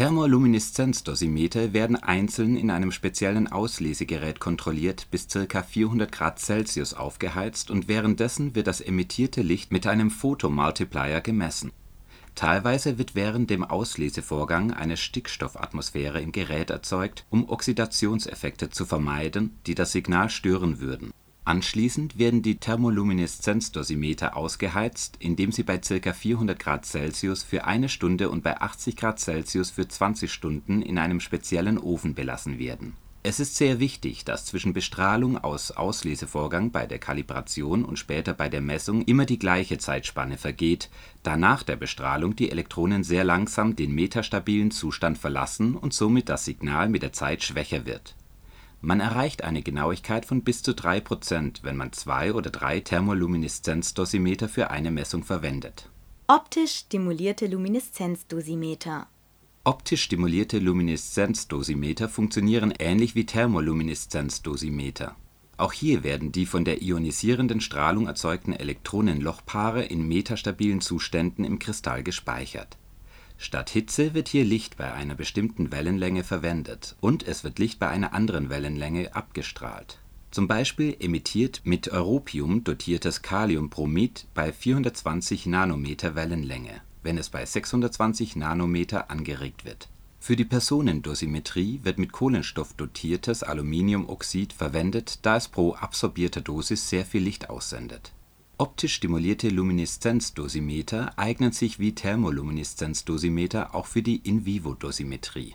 Thermolumineszenzdosimeter 0.00 1.74
werden 1.74 1.94
einzeln 1.94 2.56
in 2.56 2.70
einem 2.70 2.90
speziellen 2.90 3.48
Auslesegerät 3.48 4.40
kontrolliert 4.40 5.08
bis 5.10 5.28
ca. 5.28 5.62
400 5.62 6.10
Grad 6.10 6.38
Celsius 6.38 6.94
aufgeheizt 6.94 7.70
und 7.70 7.86
währenddessen 7.86 8.54
wird 8.54 8.66
das 8.66 8.80
emittierte 8.80 9.42
Licht 9.42 9.72
mit 9.72 9.86
einem 9.86 10.10
Photomultiplier 10.10 11.20
gemessen 11.20 11.70
Teilweise 12.34 12.96
wird 12.96 13.14
während 13.14 13.50
dem 13.50 13.62
Auslesevorgang 13.62 14.72
eine 14.72 14.96
Stickstoffatmosphäre 14.96 16.22
im 16.22 16.32
Gerät 16.32 16.70
erzeugt, 16.70 17.26
um 17.28 17.50
Oxidationseffekte 17.50 18.70
zu 18.70 18.86
vermeiden, 18.86 19.58
die 19.66 19.74
das 19.74 19.92
Signal 19.92 20.30
stören 20.30 20.80
würden. 20.80 21.12
Anschließend 21.50 22.16
werden 22.16 22.42
die 22.42 22.60
Thermolumineszenzdosimeter 22.60 24.36
ausgeheizt, 24.36 25.16
indem 25.18 25.50
sie 25.50 25.64
bei 25.64 25.78
ca. 25.78 26.12
400 26.12 26.56
Grad 26.56 26.86
Celsius 26.86 27.42
für 27.42 27.64
eine 27.64 27.88
Stunde 27.88 28.30
und 28.30 28.44
bei 28.44 28.60
80 28.60 28.94
Grad 28.94 29.18
Celsius 29.18 29.70
für 29.70 29.88
20 29.88 30.32
Stunden 30.32 30.80
in 30.80 30.96
einem 30.96 31.18
speziellen 31.18 31.76
Ofen 31.76 32.14
belassen 32.14 32.60
werden 32.60 32.94
es 33.22 33.38
ist 33.38 33.56
sehr 33.56 33.80
wichtig, 33.80 34.24
dass 34.24 34.46
zwischen 34.46 34.72
Bestrahlung 34.72 35.36
aus 35.36 35.72
Auslesevorgang 35.72 36.70
bei 36.70 36.86
der 36.86 36.98
Kalibration 36.98 37.84
und 37.84 37.98
später 37.98 38.32
bei 38.32 38.48
der 38.48 38.62
Messung 38.62 39.02
immer 39.02 39.26
die 39.26 39.38
gleiche 39.38 39.76
Zeitspanne 39.76 40.38
vergeht, 40.38 40.88
da 41.22 41.36
nach 41.36 41.62
der 41.62 41.76
Bestrahlung 41.76 42.34
die 42.34 42.50
Elektronen 42.50 43.04
sehr 43.04 43.24
langsam 43.24 43.76
den 43.76 43.94
metastabilen 43.94 44.70
Zustand 44.70 45.18
verlassen 45.18 45.74
und 45.74 45.92
somit 45.92 46.30
das 46.30 46.46
Signal 46.46 46.88
mit 46.88 47.02
der 47.02 47.12
Zeit 47.12 47.42
schwächer 47.42 47.84
wird. 47.84 48.14
Man 48.82 49.00
erreicht 49.00 49.44
eine 49.44 49.62
Genauigkeit 49.62 50.24
von 50.24 50.42
bis 50.42 50.62
zu 50.62 50.72
3% 50.72 51.62
wenn 51.62 51.76
man 51.76 51.92
zwei 51.92 52.32
oder 52.32 52.50
drei 52.50 52.80
Thermolumineszenzdosimeter 52.80 54.48
für 54.48 54.70
eine 54.70 54.90
Messung 54.90 55.22
verwendet. 55.22 55.90
Optisch 56.26 56.76
stimulierte 56.76 57.46
Lumineszenzdosimeter 57.46 59.08
Optisch 59.64 60.02
stimulierte 60.02 60.58
Lumineszenzdosimeter 60.58 62.08
funktionieren 62.08 62.72
ähnlich 62.78 63.14
wie 63.14 63.26
Thermolumineszenzdosimeter. 63.26 65.14
Auch 65.58 65.74
hier 65.74 66.02
werden 66.02 66.32
die 66.32 66.46
von 66.46 66.64
der 66.64 66.80
ionisierenden 66.80 67.60
Strahlung 67.60 68.06
erzeugten 68.06 68.54
Elektronenlochpaare 68.54 69.84
in 69.84 70.08
metastabilen 70.08 70.80
Zuständen 70.80 71.44
im 71.44 71.58
Kristall 71.58 72.02
gespeichert. 72.02 72.78
Statt 73.42 73.70
Hitze 73.70 74.12
wird 74.12 74.28
hier 74.28 74.44
Licht 74.44 74.76
bei 74.76 74.92
einer 74.92 75.14
bestimmten 75.14 75.72
Wellenlänge 75.72 76.24
verwendet 76.24 76.94
und 77.00 77.26
es 77.26 77.42
wird 77.42 77.58
Licht 77.58 77.78
bei 77.78 77.88
einer 77.88 78.12
anderen 78.12 78.50
Wellenlänge 78.50 79.16
abgestrahlt 79.16 79.98
Zum 80.30 80.46
Beispiel 80.46 80.94
emittiert 81.00 81.62
mit 81.64 81.88
Europium 81.88 82.64
dotiertes 82.64 83.22
Kaliumbromid 83.22 84.26
bei 84.34 84.52
420 84.52 85.46
nm 85.46 85.86
Wellenlänge, 86.14 86.82
wenn 87.02 87.16
es 87.16 87.30
bei 87.30 87.46
620 87.46 88.36
nm 88.36 88.86
angeregt 89.08 89.64
wird. 89.64 89.88
Für 90.18 90.36
die 90.36 90.44
Personendosimetrie 90.44 91.80
wird 91.82 91.96
mit 91.98 92.12
Kohlenstoff 92.12 92.74
dotiertes 92.74 93.42
Aluminiumoxid 93.42 94.52
verwendet, 94.52 95.20
da 95.22 95.38
es 95.38 95.48
pro 95.48 95.72
absorbierter 95.72 96.42
Dosis 96.42 96.90
sehr 96.90 97.06
viel 97.06 97.22
Licht 97.22 97.48
aussendet. 97.48 98.12
Optisch 98.60 98.94
stimulierte 98.96 99.48
Lumineszenzdosimeter 99.48 101.18
eignen 101.18 101.50
sich 101.50 101.78
wie 101.78 101.94
Thermolumineszenzdosimeter 101.94 103.74
auch 103.74 103.86
für 103.86 104.02
die 104.02 104.16
In-vivo-Dosimetrie. 104.16 105.54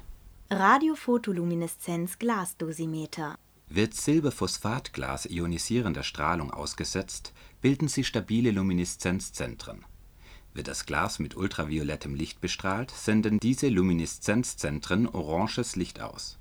Radiophotolumineszenz-Glasdosimeter 0.49 3.37
Wird 3.69 3.93
Silberphosphatglas 3.93 5.27
ionisierender 5.27 6.01
Strahlung 6.01 6.49
ausgesetzt, 6.49 7.33
bilden 7.61 7.89
sich 7.89 8.07
stabile 8.07 8.49
Lumineszenzzentren. 8.49 9.85
Wird 10.55 10.67
das 10.67 10.87
Glas 10.87 11.19
mit 11.19 11.37
ultraviolettem 11.37 12.15
Licht 12.15 12.41
bestrahlt, 12.41 12.89
senden 12.89 13.39
diese 13.39 13.69
Lumineszenzzentren 13.69 15.07
oranges 15.07 15.75
Licht 15.75 16.01
aus. 16.01 16.39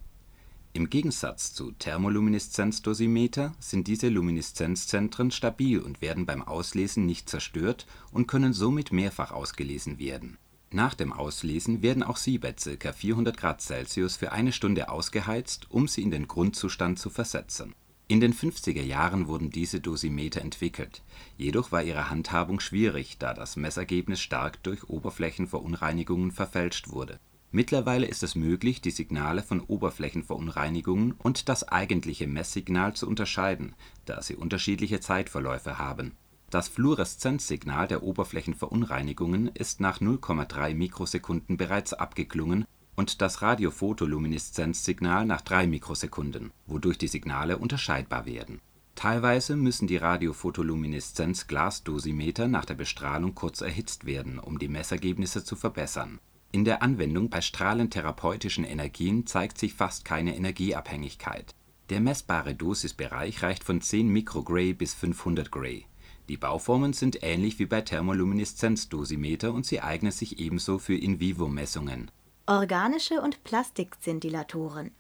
Im 0.77 0.91
Gegensatz 0.91 1.55
zu 1.55 1.71
Thermolumineszenzdosimeter 1.71 3.55
sind 3.61 3.87
diese 3.87 4.09
Lumineszenzzentren 4.09 5.31
stabil 5.31 5.79
und 5.79 6.03
werden 6.03 6.27
beim 6.27 6.43
Auslesen 6.43 7.07
nicht 7.07 7.31
zerstört 7.31 7.87
und 8.11 8.27
können 8.27 8.53
somit 8.53 8.91
mehrfach 8.91 9.31
ausgelesen 9.31 10.01
werden. 10.01 10.37
Nach 10.73 10.95
dem 10.95 11.13
Auslesen 11.13 11.83
werden 11.83 12.03
auch 12.03 12.17
sie 12.17 12.39
bei 12.39 12.55
ca. 12.55 12.93
400 12.93 13.39
°C 13.39 14.19
für 14.19 14.33
eine 14.33 14.51
Stunde 14.51 14.89
ausgeheizt, 14.89 15.71
um 15.71 15.87
sie 15.87 16.03
in 16.03 16.11
den 16.11 16.27
Grundzustand 16.27 16.99
zu 16.99 17.09
versetzen. 17.09 17.73
In 18.09 18.19
den 18.19 18.35
50er 18.35 18.83
Jahren 18.83 19.29
wurden 19.29 19.51
diese 19.51 19.79
Dosimeter 19.79 20.41
entwickelt, 20.41 21.05
jedoch 21.37 21.71
war 21.71 21.85
ihre 21.85 22.11
Handhabung 22.11 22.59
schwierig, 22.59 23.19
da 23.19 23.33
das 23.33 23.55
Messergebnis 23.55 24.21
stark 24.21 24.61
durch 24.65 24.91
Oberflächenverunreinigungen 24.91 26.33
verfälscht 26.33 26.89
wurde 26.89 27.21
Mittlerweile 27.55 28.07
ist 28.07 28.23
es 28.25 28.35
möglich, 28.35 28.81
die 28.81 28.91
Signale 28.91 29.41
von 29.41 29.61
Oberflächenverunreinigungen 29.61 31.13
und 31.13 31.49
das 31.49 31.69
eigentliche 31.69 32.27
Messsignal 32.27 32.95
zu 32.95 33.07
unterscheiden, 33.07 33.77
da 34.07 34.21
sie 34.23 34.35
unterschiedliche 34.35 34.99
Zeitverläufe 34.99 35.79
haben. 35.79 36.17
Das 36.51 36.67
Fluoreszenzsignal 36.67 37.87
der 37.87 38.03
Oberflächenverunreinigungen 38.03 39.53
ist 39.55 39.81
nach 39.81 40.01
0,3 40.01 40.75
Mikrosekunden 40.75 41.57
bereits 41.57 41.95
abgeklungen 41.95 42.65
und 42.97 43.23
das 43.23 43.41
Radiophotolumineszenzsignal 43.41 45.25
nach 45.25 45.43
3 45.43 45.69
Mikrosekunden, 45.69 46.51
wodurch 46.67 46.99
die 46.99 47.07
Signale 47.07 47.59
unterscheidbar 47.59 48.27
werden. 48.27 48.61
Teilweise 48.97 49.55
müssen 49.55 49.87
die 49.87 49.99
Radiophotolumineszenz-Glasdosimeter 49.99 52.49
nach 52.49 52.65
der 52.65 52.75
Bestrahlung 52.75 53.37
kurz 53.37 53.61
erhitzt 53.61 54.07
werden, 54.07 54.41
um 54.41 54.59
die 54.59 54.67
Messergebnisse 54.67 55.45
zu 55.45 55.55
verbessern 55.55 56.19
in 56.55 56.65
der 56.65 56.83
Anwendung 56.83 57.31
bei 57.31 57.41
strahlentherapeutischen 57.41 58.63
Energien 58.63 59.27
zeigt 59.27 59.59
sich 59.59 59.75
fast 59.75 60.05
keine 60.05 60.37
Energieabhängigkeit. 60.37 61.53
Der 61.91 61.99
messbare 61.99 62.55
Dosisbereich 62.55 63.43
reicht 63.43 63.65
von 63.65 63.81
10 63.81 64.07
Mikrogray 64.07 64.73
bis 64.73 64.95
500 64.95 65.51
Gray. 65.51 65.87
Die 66.29 66.37
Bauformen 66.37 66.93
sind 66.93 67.25
ähnlich 67.25 67.59
wie 67.59 67.67
bei 67.67 67.81
Thermolumineszenzdosimeter 67.81 69.53
und 69.53 69.67
sie 69.67 69.81
eignen 69.81 70.13
sich 70.13 70.39
ebenso 70.39 70.79
für 70.79 70.95
In-vivo-Messungen. 70.95 72.13
Organische 72.47 73.21
und 73.21 73.43
Plastikszintillatoren 73.43 74.93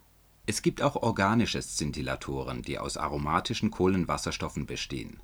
Es 0.47 0.61
gibt 0.61 0.83
auch 0.83 0.97
organische 0.97 1.63
Szintillatoren, 1.63 2.63
die 2.63 2.81
aus 2.81 2.97
aromatischen 2.97 3.71
Kohlenwasserstoffen 3.71 4.67
bestehen 4.67 5.21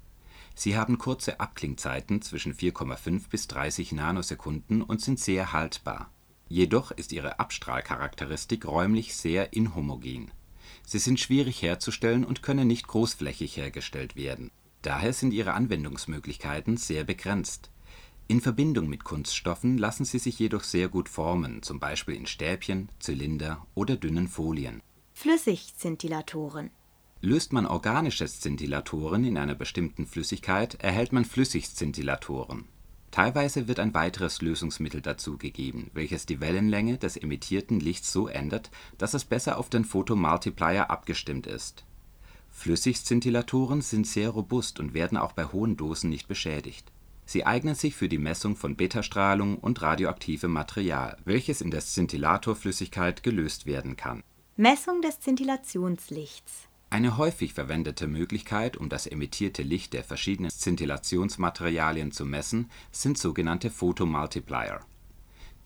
Sie 0.55 0.77
haben 0.77 0.99
kurze 0.99 1.40
Abklingzeiten 1.40 2.23
zwischen 2.23 2.55
4,5 2.55 3.29
bis 3.31 3.49
30 3.49 3.93
Nanosekunden 3.93 4.83
und 4.83 5.01
sind 5.01 5.19
sehr 5.19 5.53
haltbar 5.53 6.11
Jedoch 6.53 6.91
ist 6.91 7.13
ihre 7.13 7.39
Abstrahlcharakteristik 7.39 8.67
räumlich 8.67 9.15
sehr 9.15 9.53
inhomogen. 9.53 10.33
Sie 10.85 10.99
sind 10.99 11.21
schwierig 11.21 11.63
herzustellen 11.63 12.25
und 12.25 12.43
können 12.43 12.67
nicht 12.67 12.89
großflächig 12.89 13.57
hergestellt 13.57 14.17
werden. 14.17 14.51
Daher 14.83 15.13
sind 15.13 15.33
ihre 15.33 15.53
Anwendungsmöglichkeiten 15.53 16.77
sehr 16.77 17.05
begrenzt. 17.05 17.71
In 18.27 18.41
Verbindung 18.41 18.89
mit 18.89 19.05
Kunststoffen 19.05 19.79
lassen 19.79 20.05
sie 20.05 20.19
sich 20.19 20.41
jedoch 20.41 20.65
sehr 20.65 20.89
gut 20.89 21.09
formen, 21.09 21.63
zum 21.63 21.79
Beispiel 21.79 22.17
in 22.17 22.27
Stäbchen, 22.27 22.89
Zylinder 22.99 23.65
oder 23.77 23.95
dünnen 23.95 24.27
Folien. 24.27 24.83
Flüssigszintillatoren 25.13 26.71
Löst 27.21 27.53
man 27.53 27.67
organische 27.67 28.27
Szintillatoren 28.27 29.23
in 29.23 29.39
einer 29.39 29.55
bestimmten 29.55 30.05
Flüssigkeit, 30.05 30.75
erhält 30.83 31.13
man 31.13 31.25
Flüssigszintillatoren 31.25 32.67
Teilweise 33.11 33.66
wird 33.66 33.81
ein 33.81 33.92
weiteres 33.92 34.40
Lösungsmittel 34.40 35.01
dazugegeben, 35.01 35.90
welches 35.94 36.27
die 36.27 36.40
Wellenlänge 36.40 36.96
des 36.96 37.16
emittierten 37.16 37.81
Lichts 37.81 38.12
so 38.12 38.29
ändert, 38.29 38.70
dass 38.99 39.14
es 39.14 39.25
besser 39.25 39.59
auf 39.59 39.68
den 39.68 39.85
Photomultiplier 39.85 40.90
abgestimmt 40.90 41.46
ist. 41.46 41.85
Flüssigszintillatoren 42.51 43.81
sind 43.81 44.07
sehr 44.07 44.31
robust 44.31 44.81
und 44.81 44.94
werden 44.94 45.18
auch 45.18 45.33
bei 45.33 45.44
hohen 45.46 45.77
Dosen 45.77 46.11
nicht 46.11 46.29
beschädigt. 46.29 46.92
Sie 47.25 47.46
eignen 47.46 47.75
sich 47.75 47.94
für 47.94 48.09
die 48.09 48.18
Messung 48.18 48.57
von 48.57 48.77
Betastrahlung 48.77 49.59
und 49.59 49.83
radioaktivem 49.83 50.51
Material, 50.51 51.16
welches 51.25 51.61
in 51.61 51.70
der 51.70 51.81
Szintillatorflüssigkeit 51.81 53.23
gelöst 53.23 53.66
werden 53.66 53.96
kann. 53.96 54.23
Messung 54.57 55.01
des 55.01 55.14
Szintillationslichts 55.14 56.70
eine 56.90 57.16
häufig 57.16 57.55
verwendete 57.55 58.09
Möglichkeit, 58.09 58.76
um 58.76 58.88
das 58.88 59.07
emittierte 59.07 59.62
Licht 59.62 59.92
der 59.92 60.03
verschiedenen 60.03 60.50
Szintillationsmaterialien 60.50 62.11
zu 62.11 62.26
messen, 62.26 62.68
sind 62.90 63.16
sogenannte 63.16 63.70
Photomultiplier. 63.70 64.81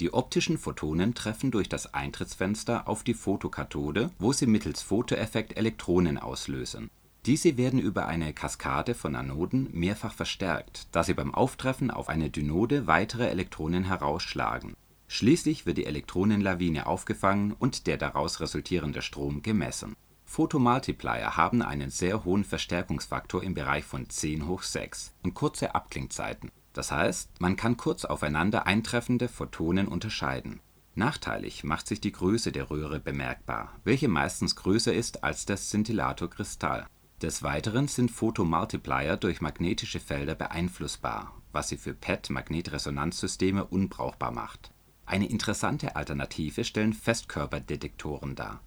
Die 0.00 0.12
optischen 0.12 0.58
Photonen 0.58 1.14
treffen 1.14 1.50
durch 1.50 1.68
das 1.68 1.94
Eintrittsfenster 1.94 2.86
auf 2.88 3.04
die 3.04 3.14
Photokathode, 3.14 4.10
wo 4.18 4.32
sie 4.34 4.46
mittels 4.46 4.82
Photoeffekt 4.82 5.56
Elektronen 5.56 6.18
auslösen. 6.18 6.90
Diese 7.24 7.56
werden 7.56 7.78
über 7.78 8.06
eine 8.06 8.34
Kaskade 8.34 8.94
von 8.94 9.16
Anoden 9.16 9.68
mehrfach 9.72 10.12
verstärkt, 10.12 10.88
da 10.92 11.04
sie 11.04 11.14
beim 11.14 11.32
Auftreffen 11.32 11.90
auf 11.90 12.10
eine 12.10 12.28
Dynode 12.28 12.86
weitere 12.86 13.28
Elektronen 13.28 13.84
herausschlagen. 13.84 14.74
Schließlich 15.08 15.64
wird 15.64 15.78
die 15.78 15.86
Elektronenlawine 15.86 16.86
aufgefangen 16.86 17.54
und 17.58 17.86
der 17.86 17.96
daraus 17.96 18.40
resultierende 18.40 19.00
Strom 19.00 19.40
gemessen 19.42 19.94
Photomultiplier 20.34 21.36
haben 21.36 21.62
einen 21.62 21.90
sehr 21.90 22.24
hohen 22.24 22.42
Verstärkungsfaktor 22.42 23.44
im 23.44 23.54
Bereich 23.54 23.84
von 23.84 24.08
106 24.10 25.14
und 25.22 25.34
kurze 25.34 25.76
Abklingzeiten, 25.76 26.50
das 26.72 26.90
heißt, 26.90 27.30
man 27.38 27.54
kann 27.54 27.76
kurz 27.76 28.04
aufeinander 28.04 28.66
eintreffende 28.66 29.28
Photonen 29.28 29.86
unterscheiden. 29.86 30.58
Nachteilig 30.96 31.62
macht 31.62 31.86
sich 31.86 32.00
die 32.00 32.10
Größe 32.10 32.50
der 32.50 32.68
Röhre 32.68 32.98
bemerkbar, 32.98 33.76
welche 33.84 34.08
meistens 34.08 34.56
größer 34.56 34.92
ist 34.92 35.22
als 35.22 35.46
das 35.46 35.66
Szintillatorkristall. 35.66 36.88
Des 37.22 37.44
Weiteren 37.44 37.86
sind 37.86 38.10
Photomultiplier 38.10 39.16
durch 39.16 39.40
magnetische 39.40 40.00
Felder 40.00 40.34
beeinflussbar, 40.34 41.32
was 41.52 41.68
sie 41.68 41.76
für 41.76 41.94
PET-Magnetresonanzsysteme 41.94 43.64
unbrauchbar 43.64 44.32
macht. 44.32 44.72
Eine 45.06 45.28
interessante 45.28 45.94
Alternative 45.94 46.64
stellen 46.64 46.92
Festkörperdetektoren 46.92 48.34
dar 48.34 48.60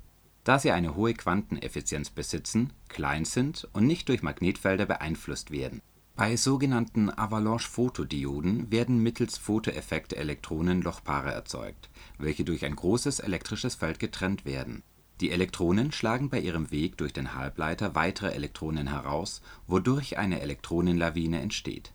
da 0.47 0.59
sie 0.59 0.71
eine 0.71 0.95
hohe 0.95 1.13
Quanteneffizienz 1.13 2.09
besitzen, 2.09 2.71
klein 2.87 3.25
sind 3.25 3.67
und 3.73 3.85
nicht 3.85 4.07
durch 4.07 4.23
Magnetfelder 4.23 4.85
beeinflusst 4.85 5.51
werden. 5.51 5.81
Bei 6.15 6.37
sogenannten 6.37 7.09
Avalanche-Photodioden 7.09 8.71
werden 8.71 9.03
mittels 9.03 9.37
Photoeffekt 9.37 10.13
Elektronen 10.13 10.81
Lochpaare 10.81 11.33
erzeugt, 11.33 11.89
welche 12.17 12.45
durch 12.45 12.63
ein 12.63 12.77
großes 12.77 13.19
elektrisches 13.19 13.75
Feld 13.75 13.99
getrennt 13.99 14.45
werden. 14.45 14.83
Die 15.19 15.31
Elektronen 15.31 15.91
schlagen 15.91 16.29
bei 16.29 16.39
ihrem 16.39 16.71
Weg 16.71 16.95
durch 16.95 17.11
den 17.11 17.35
Halbleiter 17.35 17.93
weitere 17.93 18.31
Elektronen 18.31 18.87
heraus, 18.87 19.41
wodurch 19.67 20.17
eine 20.17 20.39
Elektronenlawine 20.39 21.41
entsteht. 21.41 21.91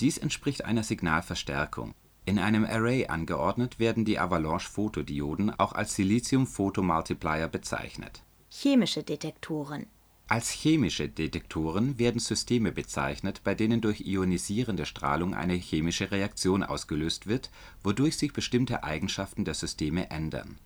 Dies 0.00 0.18
entspricht 0.18 0.64
einer 0.64 0.82
Signalverstärkung 0.82 1.94
in 2.28 2.38
einem 2.38 2.66
Array 2.66 3.06
angeordnet 3.06 3.78
werden 3.78 4.04
die 4.04 4.18
Avalanche-Photodioden 4.18 5.58
auch 5.58 5.72
als 5.72 5.94
Silicium-Photomultiplier 5.94 7.48
bezeichnet. 7.48 8.22
Chemische 8.50 9.02
Detektoren 9.02 9.86
Als 10.26 10.50
chemische 10.50 11.08
Detektoren 11.08 11.98
werden 11.98 12.20
Systeme 12.20 12.70
bezeichnet, 12.70 13.40
bei 13.44 13.54
denen 13.54 13.80
durch 13.80 14.02
ionisierende 14.02 14.84
Strahlung 14.84 15.32
eine 15.32 15.54
chemische 15.54 16.10
Reaktion 16.10 16.62
ausgelöst 16.62 17.26
wird, 17.26 17.50
wodurch 17.82 18.18
sich 18.18 18.34
bestimmte 18.34 18.84
Eigenschaften 18.84 19.46
der 19.46 19.54
Systeme 19.54 20.10
ändern. 20.10 20.58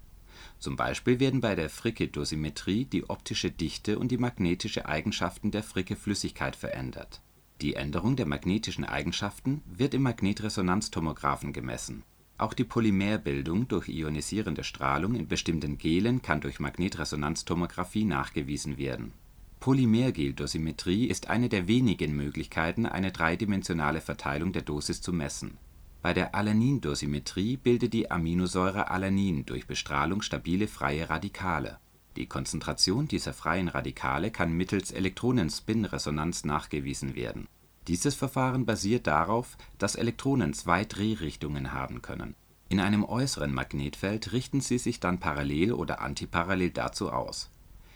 Zum 0.59 0.75
Beispiel 0.75 1.20
werden 1.20 1.40
bei 1.40 1.55
der 1.55 1.70
Fricke-Dosimetrie 1.70 2.87
die 2.87 3.09
optische 3.09 3.53
Dichte 3.53 4.01
und 4.01 4.11
die 4.11 4.18
magnetische 4.18 4.87
Eigenschaften 4.87 5.53
der 5.53 5.62
Fricke-Flüssigkeit 5.62 6.57
verändert 6.57 7.20
die 7.62 7.75
Änderung 7.75 8.16
der 8.16 8.27
magnetischen 8.27 8.85
Eigenschaften 8.85 9.62
wird 9.66 9.94
im 9.94 10.03
Magnetresonanztomographen 10.03 11.53
gemessen. 11.53 12.03
Auch 12.37 12.55
die 12.55 12.64
Polymerbildung 12.64 13.68
durch 13.68 13.88
ionisierende 13.88 14.64
Strahlung 14.64 15.14
in 15.14 15.29
bestimmten 15.29 15.79
Gelen 15.79 16.22
kann 16.22 16.40
durch 16.40 16.59
Magnetresonanztomographie 16.59 18.05
nachgewiesen 18.05 18.79
werden. 18.79 19.12
Polymergeldosimetrie 19.61 21.07
ist 21.07 21.31
eine 21.31 21.48
der 21.48 21.68
wenigen 21.68 22.16
Möglichkeiten, 22.16 22.85
eine 22.85 23.12
dreidimensionale 23.12 24.01
Verteilung 24.01 24.53
der 24.53 24.62
Dosis 24.62 25.01
zu 25.01 25.12
messen. 25.12 25.57
Bei 26.03 26.12
der 26.12 26.35
Alanindosimetrie 26.35 27.59
bildet 27.59 27.92
die 27.92 28.11
Aminosäure 28.11 28.90
Alanin 28.90 29.46
durch 29.46 29.68
Bestrahlung 29.68 30.20
stabile 30.20 30.66
freie 30.66 31.09
Radikale. 31.09 31.79
Die 32.16 32.27
Konzentration 32.27 33.09
dieser 33.09 33.33
freien 33.33 33.68
Radikale 33.68 34.31
kann 34.31 34.53
mittels 34.53 34.90
Elektronenspinresonanz 34.90 36.44
nachgewiesen 36.44 37.14
werden. 37.14 37.48
Dieses 37.88 38.14
Verfahren 38.14 38.66
basiert 38.66 39.07
darauf, 39.07 39.57
dass 39.79 39.96
Elektronen 39.96 40.55
zwei 40.55 40.85
Drehrichtungen 40.85 41.72
haben 41.72 42.03
können. 42.03 42.35
In 42.68 42.81
einem 42.81 43.05
äußeren 43.05 43.53
Magnetfeld 43.53 44.33
richten 44.33 44.61
sie 44.61 44.79
sich 44.79 45.01
dann 45.01 45.18
parallel 45.18 45.72
oder 45.72 46.01
antiparallel 46.01 46.70
dazu 46.70 47.11
aus 47.11 47.51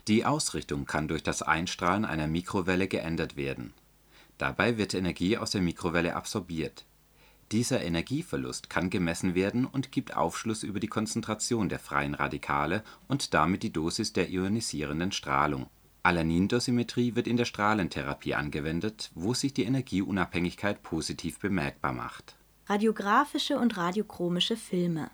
die 0.09 0.25
Ausrichtung 0.25 0.87
kann 0.87 1.09
durch 1.09 1.25
das 1.25 1.43
Einstrahlen 1.43 2.05
einer 2.05 2.29
Mikrowelle 2.29 2.87
geändert 2.87 3.37
werden. 3.37 3.75
Dabei 4.39 4.79
wird 4.79 4.95
Energie 4.95 5.37
aus 5.37 5.51
der 5.51 5.63
Mikrowelle 5.63 6.15
absorbiert. 6.15 6.85
Dieser 7.53 7.83
Energieverlust 7.83 8.69
kann 8.69 8.91
gemessen 8.91 9.37
werden 9.37 9.67
und 9.67 9.93
gibt 9.93 10.17
Aufschluss 10.17 10.65
über 10.65 10.81
die 10.81 10.89
Konzentration 10.89 11.69
der 11.69 11.79
freien 11.79 12.15
Radikale 12.15 12.83
und 13.07 13.35
damit 13.35 13.63
die 13.63 13.73
Dosis 13.73 14.13
der 14.13 14.29
ionisierenden 14.31 15.13
Strahlung. 15.13 15.67
Alanindosimetrie 16.03 17.15
wird 17.15 17.27
in 17.27 17.37
der 17.37 17.45
Strahlentherapie 17.45 18.35
angewendet, 18.35 19.11
wo 19.15 19.35
sich 19.35 19.55
die 19.55 19.65
Energieunabhängigkeit 19.65 20.83
positiv 20.83 21.39
bemerkbar 21.39 21.93
macht. 21.93 22.37
Radiographische 22.67 23.59
und 23.59 23.77
radiochromische 23.77 24.57
Filme 24.57 25.11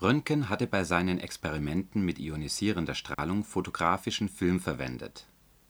Röntgen 0.00 0.48
hatte 0.48 0.68
bei 0.68 0.84
seinen 0.84 1.18
Experimenten 1.18 2.04
mit 2.04 2.18
ionisierender 2.18 2.94
Strahlung 2.94 3.42
fotografischen 3.44 4.28
Film 4.28 4.60
verwendet. 4.60 5.26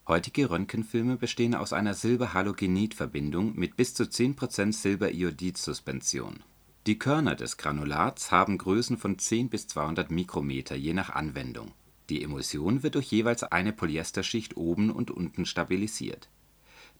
Heutige 0.08 0.50
Röntgenfilme 0.50 1.18
bestehen 1.18 1.54
aus 1.54 1.72
einer 1.72 1.92
Silber-Halogenid-Verbindung 1.94 3.54
mit 3.56 3.76
bis 3.76 3.92
zu 3.94 4.08
10 4.08 4.36
% 4.36 4.72
Silberiodid-Suspension. 4.72 6.42
Die 6.86 6.98
Körner 6.98 7.34
des 7.34 7.58
Granulats 7.58 8.32
haben 8.32 8.56
Größen 8.56 8.96
von 8.96 9.18
10 9.18 9.50
bis 9.50 9.68
200 9.68 10.10
Mikrometer 10.10 10.74
je 10.74 10.94
nach 10.94 11.10
Anwendung. 11.10 11.72
Die 12.08 12.24
Emulsion 12.24 12.82
wird 12.82 12.94
durch 12.94 13.12
jeweils 13.12 13.42
eine 13.42 13.74
Polyesterschicht 13.74 14.56
oben 14.56 14.90
und 14.90 15.10
unten 15.10 15.44
stabilisiert 15.44 16.30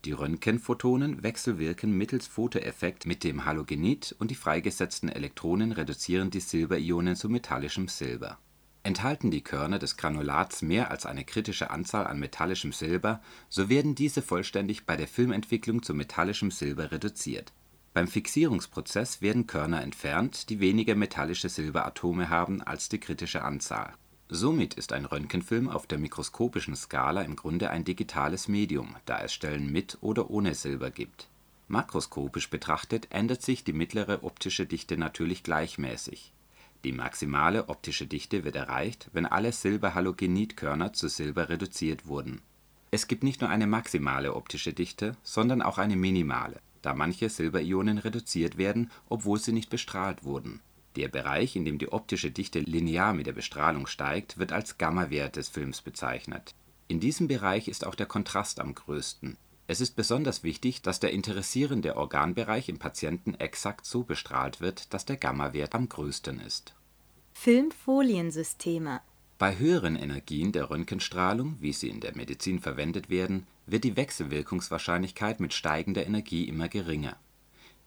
die 0.04 0.12
Röntgenphotonen 0.12 1.24
wechselwirken 1.24 1.96
mittels 1.96 2.28
Fotoeffekt 2.28 3.04
mit 3.04 3.24
dem 3.24 3.44
Halogenid 3.44 4.14
und 4.20 4.30
die 4.30 4.36
freigesetzten 4.36 5.08
Elektronen 5.08 5.72
reduzieren 5.72 6.30
die 6.30 6.40
Silberionen 6.40 7.16
zu 7.16 7.28
metallischem 7.28 7.88
Silber. 7.88 8.38
Enthalten 8.82 9.30
die 9.30 9.42
Körner 9.42 9.78
des 9.78 9.96
Granulats 9.96 10.62
mehr 10.62 10.90
als 10.90 11.06
eine 11.06 11.24
kritische 11.24 11.70
Anzahl 11.70 12.06
an 12.06 12.18
metallischem 12.18 12.72
Silber, 12.72 13.20
so 13.48 13.68
werden 13.68 13.94
diese 13.94 14.22
vollständig 14.22 14.86
bei 14.86 14.96
der 14.96 15.08
Filmentwicklung 15.08 15.82
zu 15.82 15.94
metallischem 15.94 16.50
Silber 16.50 16.92
reduziert. 16.92 17.52
Beim 17.94 18.08
Fixierungsprozess 18.08 19.20
werden 19.20 19.46
Körner 19.46 19.82
entfernt, 19.82 20.50
die 20.50 20.60
weniger 20.60 20.94
metallische 20.94 21.48
Silberatome 21.48 22.30
haben 22.30 22.62
als 22.62 22.88
die 22.88 23.00
kritische 23.00 23.42
Anzahl 23.42 23.92
Somit 24.30 24.74
ist 24.74 24.92
ein 24.92 25.06
Röntgenfilm 25.06 25.70
auf 25.70 25.86
der 25.86 25.96
mikroskopischen 25.96 26.76
Skala 26.76 27.22
im 27.22 27.34
Grunde 27.34 27.70
ein 27.70 27.84
digitales 27.84 28.46
Medium, 28.46 28.94
da 29.06 29.20
es 29.22 29.32
Stellen 29.32 29.72
mit 29.72 29.96
oder 30.02 30.28
ohne 30.28 30.54
Silber 30.54 30.90
gibt. 30.90 31.30
Makroskopisch 31.66 32.50
betrachtet 32.50 33.08
ändert 33.10 33.40
sich 33.40 33.64
die 33.64 33.72
mittlere 33.72 34.22
optische 34.22 34.66
Dichte 34.66 34.98
natürlich 34.98 35.42
gleichmäßig. 35.42 36.32
Die 36.84 36.92
maximale 36.92 37.68
optische 37.68 38.06
Dichte 38.06 38.44
wird 38.44 38.56
erreicht, 38.56 39.08
wenn 39.12 39.26
alle 39.26 39.52
Silberhalogenidkörner 39.52 40.92
zu 40.92 41.08
Silber 41.08 41.48
reduziert 41.48 42.06
wurden. 42.06 42.40
Es 42.90 43.08
gibt 43.08 43.24
nicht 43.24 43.40
nur 43.40 43.50
eine 43.50 43.66
maximale 43.66 44.34
optische 44.34 44.72
Dichte, 44.72 45.16
sondern 45.22 45.60
auch 45.60 45.78
eine 45.78 45.96
minimale, 45.96 46.60
da 46.82 46.94
manche 46.94 47.28
Silberionen 47.28 47.98
reduziert 47.98 48.58
werden, 48.58 48.90
obwohl 49.08 49.38
sie 49.38 49.52
nicht 49.52 49.70
bestrahlt 49.70 50.24
wurden 50.24 50.60
der 50.98 51.08
Bereich, 51.08 51.56
in 51.56 51.64
dem 51.64 51.78
die 51.78 51.92
optische 51.92 52.30
Dichte 52.30 52.58
linear 52.58 53.14
mit 53.14 53.26
der 53.26 53.32
Bestrahlung 53.32 53.86
steigt, 53.86 54.38
wird 54.38 54.52
als 54.52 54.78
Gammawert 54.78 55.36
des 55.36 55.48
Films 55.48 55.80
bezeichnet. 55.80 56.54
In 56.88 57.00
diesem 57.00 57.28
Bereich 57.28 57.68
ist 57.68 57.86
auch 57.86 57.94
der 57.94 58.06
Kontrast 58.06 58.60
am 58.60 58.74
größten. 58.74 59.36
Es 59.70 59.80
ist 59.80 59.96
besonders 59.96 60.42
wichtig, 60.42 60.82
dass 60.82 60.98
der 60.98 61.12
interessierende 61.12 61.96
Organbereich 61.96 62.68
im 62.70 62.78
Patienten 62.78 63.34
exakt 63.34 63.86
so 63.86 64.02
bestrahlt 64.02 64.60
wird, 64.60 64.92
dass 64.92 65.04
der 65.04 65.18
Gammawert 65.18 65.74
am 65.74 65.88
größten 65.88 66.40
ist. 66.40 66.74
Filmfoliensysteme 67.34 69.02
Bei 69.38 69.58
höheren 69.58 69.94
Energien 69.94 70.52
der 70.52 70.70
Röntgenstrahlung, 70.70 71.58
wie 71.60 71.74
sie 71.74 71.90
in 71.90 72.00
der 72.00 72.16
Medizin 72.16 72.60
verwendet 72.60 73.10
werden, 73.10 73.46
wird 73.66 73.84
die 73.84 73.96
Wechselwirkungswahrscheinlichkeit 73.96 75.38
mit 75.38 75.52
steigender 75.52 76.04
Energie 76.04 76.48
immer 76.48 76.68
geringer 76.68 77.16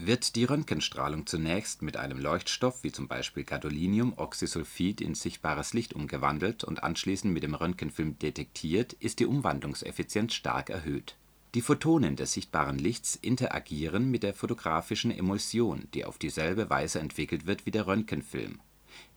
wird 0.06 0.36
die 0.36 0.46
Röntgenstrahlung 0.46 1.28
zunächst 1.28 1.82
mit 1.82 1.96
einem 1.96 2.20
Leuchtstoff 2.20 2.84
wie 2.84 2.92
zum 2.92 3.08
Beispiel 3.08 3.44
Gadolinium-Oxysulfid 3.44 5.00
in 5.00 5.14
sichtbares 5.14 5.74
Licht 5.74 5.94
umgewandelt 5.94 6.64
und 6.64 6.84
anschließend 6.84 7.32
mit 7.34 7.44
dem 7.44 7.54
Röntgenfilm 7.54 8.18
detektiert, 8.18 8.94
ist 8.94 9.20
die 9.20 9.26
Umwandlungseffizienz 9.26 10.34
stark 10.34 10.70
erhöht. 10.70 11.16
Die 11.54 11.62
Photonen 11.62 12.16
des 12.16 12.34
sichtbaren 12.34 12.78
Lichts 12.78 13.16
interagieren 13.16 14.10
mit 14.10 14.24
der 14.24 14.34
fotografischen 14.34 15.12
Emulsion, 15.12 15.88
die 15.94 16.06
auf 16.06 16.18
dieselbe 16.18 16.70
Weise 16.70 17.00
entwickelt 17.00 17.46
wird 17.46 17.66
wie 17.66 17.72
der 17.72 17.88
Röntgenfilm. 17.88 18.60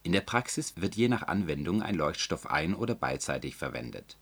In 0.03 0.13
der 0.13 0.21
Praxis 0.21 0.75
wird 0.77 0.97
je 0.97 1.09
nach 1.09 1.23
Anwendung 1.23 1.83
ein 1.83 1.95
Leuchtstoff 1.95 2.47
ein 2.51 2.75
oder 2.75 2.95
beidseitig 2.95 3.57
verwendet. 3.57 4.19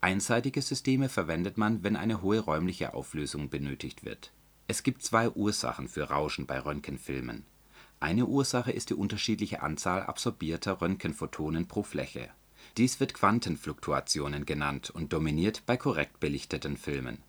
Einseitige 0.00 0.62
Systeme 0.62 1.08
verwendet 1.08 1.58
man, 1.58 1.82
wenn 1.82 1.96
eine 1.96 2.22
hohe 2.22 2.38
räumliche 2.38 2.94
Auflösung 2.94 3.48
benötigt 3.50 4.04
wird 4.04 4.32
es 4.70 4.82
gibt 4.82 5.02
zwei 5.02 5.30
Ursachen 5.30 5.88
für 5.88 6.04
Rauschen 6.04 6.44
bei 6.44 6.60
Röntgenfilmen. 6.60 7.46
Eine 8.00 8.26
Ursache 8.26 8.70
ist 8.70 8.90
die 8.90 8.94
unterschiedliche 8.94 9.62
Anzahl 9.62 10.02
absorbierter 10.02 10.82
Röntgenphotonen 10.82 11.66
pro 11.66 11.82
Fläche. 11.82 12.28
Dies 12.76 13.00
wird 13.00 13.14
Quantenfluktuationen 13.14 14.44
genannt 14.44 14.90
und 14.90 15.14
dominiert 15.14 15.62
bei 15.64 15.78
korrekt 15.78 16.20
belichteten 16.20 16.76
Filmen. 16.76 17.22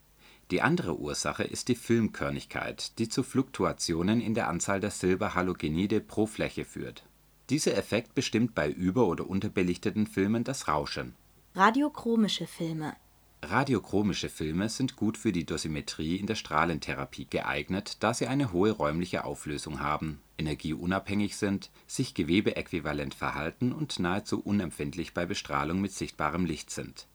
Die 0.51 0.62
andere 0.63 0.97
Ursache 0.97 1.43
ist 1.43 1.67
die 1.67 1.75
Filmkörnigkeit, 1.75 2.97
die 2.97 3.07
zu 3.07 3.21
Fluktuationen 3.21 4.19
in 4.19 4.33
der 4.33 4.47
Anzahl 4.47 4.79
der 4.79 4.89
Silberhalogenide 4.89 6.01
pro 6.01 6.25
Fläche 6.25 6.65
führt. 6.65 7.03
Dieser 7.51 7.77
Effekt 7.77 8.15
bestimmt 8.15 8.55
bei 8.55 8.69
über 8.69 9.07
oder 9.07 9.29
unterbelichteten 9.29 10.07
Filmen 10.07 10.43
das 10.43 10.67
Rauschen. 10.67 11.13
Radiochromische 11.53 12.47
Filme 12.47 12.95
Radiochromische 13.41 14.27
Filme 14.27 14.69
sind 14.69 14.95
gut 14.95 15.17
für 15.17 15.31
die 15.31 15.45
Dosimetrie 15.45 16.17
in 16.17 16.27
der 16.27 16.35
Strahlentherapie 16.35 17.25
geeignet, 17.29 17.97
da 18.01 18.13
sie 18.13 18.27
eine 18.27 18.51
hohe 18.51 18.71
räumliche 18.71 19.23
Auflösung 19.23 19.79
haben, 19.79 20.19
energieunabhängig 20.38 21.38
sind, 21.38 21.71
sich 21.88 22.13
gewebeäquivalent 22.13 23.13
verhalten 23.13 23.71
und 23.71 23.99
nahezu 23.99 24.41
unempfindlich 24.41 25.13
bei 25.13 25.25
Bestrahlung 25.25 25.79
mit 25.79 25.93
sichtbarem 25.93 26.45
Licht 26.45 26.69
sind. 26.69 27.07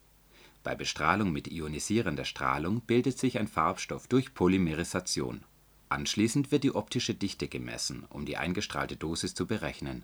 Bei 0.65 0.75
Bestrahlung 0.75 1.31
mit 1.31 1.47
ionisierender 1.47 2.25
Strahlung 2.25 2.81
bildet 2.81 3.17
sich 3.17 3.39
ein 3.39 3.47
Farbstoff 3.47 4.07
durch 4.07 4.33
Polymerisation. 4.33 5.45
Anschließend 5.87 6.51
wird 6.51 6.65
die 6.65 6.75
optische 6.75 7.13
Dichte 7.13 7.47
gemessen, 7.47 8.03
um 8.09 8.25
die 8.25 8.35
eingestrahlte 8.35 8.97
Dosis 8.97 9.33
zu 9.33 9.47
berechnen. 9.47 10.03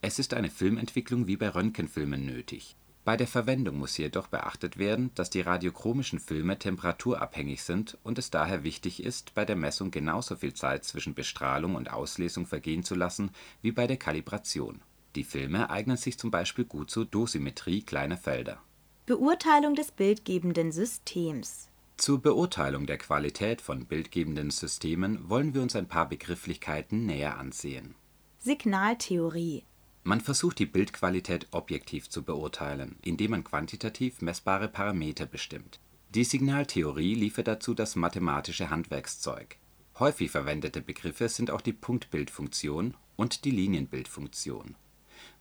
Es 0.00 0.18
ist 0.18 0.34
eine 0.34 0.50
Filmentwicklung 0.50 1.28
wie 1.28 1.36
bei 1.36 1.48
Röntgenfilmen 1.48 2.26
nötig 2.26 2.74
bei 3.04 3.16
der 3.16 3.26
Verwendung 3.26 3.78
muss 3.78 3.96
jedoch 3.96 4.28
beachtet 4.28 4.78
werden, 4.78 5.10
dass 5.16 5.28
die 5.28 5.40
radiochromischen 5.40 6.20
Filme 6.20 6.56
temperaturabhängig 6.56 7.64
sind 7.64 7.98
und 8.04 8.16
es 8.16 8.30
daher 8.30 8.62
wichtig 8.62 9.02
ist, 9.02 9.34
bei 9.34 9.44
der 9.44 9.56
Messung 9.56 9.90
genauso 9.90 10.36
viel 10.36 10.54
Zeit 10.54 10.84
zwischen 10.84 11.14
Bestrahlung 11.14 11.74
und 11.74 11.92
Auslesung 11.92 12.46
vergehen 12.46 12.84
zu 12.84 12.94
lassen 12.94 13.32
wie 13.60 13.72
bei 13.72 13.88
der 13.88 13.96
Kalibration. 13.96 14.82
Die 15.16 15.24
Filme 15.24 15.68
eignen 15.68 15.96
sich 15.96 16.16
zum 16.16 16.30
Beispiel 16.30 16.64
gut 16.64 16.90
zur 16.90 17.04
Dosimetrie 17.04 17.82
kleiner 17.82 18.16
Felder. 18.16 18.62
Beurteilung 19.04 19.74
des 19.74 19.90
bildgebenden 19.90 20.70
Systems 20.70 21.68
Zur 21.96 22.22
Beurteilung 22.22 22.86
der 22.86 22.98
Qualität 22.98 23.60
von 23.60 23.84
bildgebenden 23.84 24.50
Systemen 24.50 25.28
wollen 25.28 25.54
wir 25.54 25.62
uns 25.62 25.74
ein 25.74 25.88
paar 25.88 26.08
Begrifflichkeiten 26.08 27.04
näher 27.04 27.36
ansehen. 27.36 27.96
Signaltheorie 28.38 29.64
man 30.04 30.20
versucht 30.20 30.60
die 30.60 30.66
Bildqualität 30.66 31.48
objektiv 31.50 32.10
zu 32.10 32.22
beurteilen, 32.22 32.94
indem 33.02 33.32
man 33.32 33.42
quantitativ 33.42 34.20
messbare 34.20 34.68
Parameter 34.68 35.26
bestimmt. 35.26 35.80
Die 36.14 36.24
Signaltheorie 36.24 37.16
liefert 37.16 37.48
dazu 37.48 37.74
das 37.74 37.96
mathematische 37.96 38.70
Handwerkszeug. 38.70 39.56
Häufig 39.98 40.30
verwendete 40.30 40.80
Begriffe 40.80 41.28
sind 41.28 41.50
auch 41.50 41.60
die 41.60 41.72
Punktbildfunktion 41.72 42.94
und 43.16 43.44
die 43.44 43.50
Linienbildfunktion. 43.50 44.76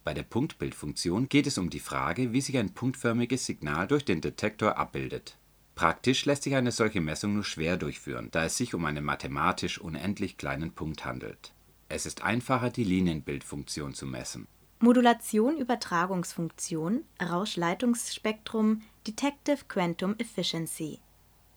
Bei 0.04 0.14
der 0.14 0.24
Punktbildfunktion 0.24 1.30
geht 1.30 1.48
es 1.48 1.58
um 1.58 1.70
die 1.70 1.80
Frage, 1.80 2.34
wie 2.34 2.42
sich 2.42 2.58
ein 2.58 2.74
punktförmiges 2.74 3.46
Signal 3.46 3.88
durch 3.88 4.06
den 4.06 4.22
Detektor 4.22 4.78
abbildet. 4.78 5.38
Praktisch 5.76 6.26
lässt 6.26 6.44
sich 6.44 6.56
eine 6.56 6.72
solche 6.72 7.02
Messung 7.02 7.34
nur 7.36 7.44
schwer 7.44 7.78
durchführen, 7.78 8.30
da 8.32 8.46
es 8.46 8.58
sich 8.58 8.74
um 8.74 8.86
einen 8.86 9.04
mathematisch 9.04 9.80
unendlich 9.80 10.38
kleinen 10.38 10.72
Punkt 10.74 11.06
handelt 11.06 11.54
es 11.92 12.06
ist 12.06 12.24
einfacher, 12.24 12.70
die 12.70 12.84
Linienbildfunktion 12.84 13.94
zu 13.94 14.06
messen. 14.06 14.48
Modulation 14.80 15.58
Übertragungsfunktion 15.58 17.04
Rauschleitungsspektrum 17.22 18.82
Detective 19.06 19.66
Quantum 19.68 20.16
Efficiency 20.18 21.00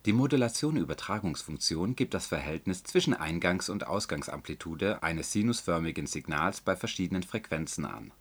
Die 0.05 0.13
Modulation-Übertragungsfunktion 0.13 1.97
gibt 1.97 2.13
das 2.13 2.27
Verhältnis 2.27 2.83
zwischen 2.83 3.15
Eingangs- 3.15 3.69
und 3.71 3.87
Ausgangsamplitude 3.87 5.03
eines 5.03 5.33
sinusförmigen 5.33 6.07
Signals 6.07 6.61
bei 6.61 6.77
verschiedenen 6.77 7.23
Frequenzen 7.23 7.87
an. 7.87 8.13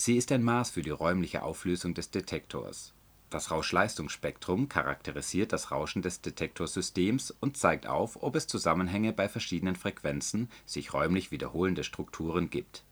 Sie 0.00 0.16
ist 0.16 0.32
ein 0.32 0.42
Maß 0.42 0.70
für 0.70 0.80
die 0.80 0.88
räumliche 0.88 1.42
Auflösung 1.42 1.92
des 1.92 2.10
Detektors. 2.10 2.94
Das 3.28 3.50
Rauschleitungsspektrum 3.50 4.70
charakterisiert 4.70 5.52
das 5.52 5.70
Rauschen 5.70 6.00
des 6.00 6.22
Detektorsystems 6.22 7.34
und 7.38 7.58
zeigt 7.58 7.86
auf, 7.86 8.22
ob 8.22 8.34
es 8.34 8.46
Zusammenhänge 8.46 9.12
bei 9.12 9.28
verschiedenen 9.28 9.76
Frequenzen 9.76 10.48
sich 10.64 10.94
räumlich 10.94 11.30
wiederholende 11.30 11.84
Strukturen 11.84 12.48
gibt 12.48 12.82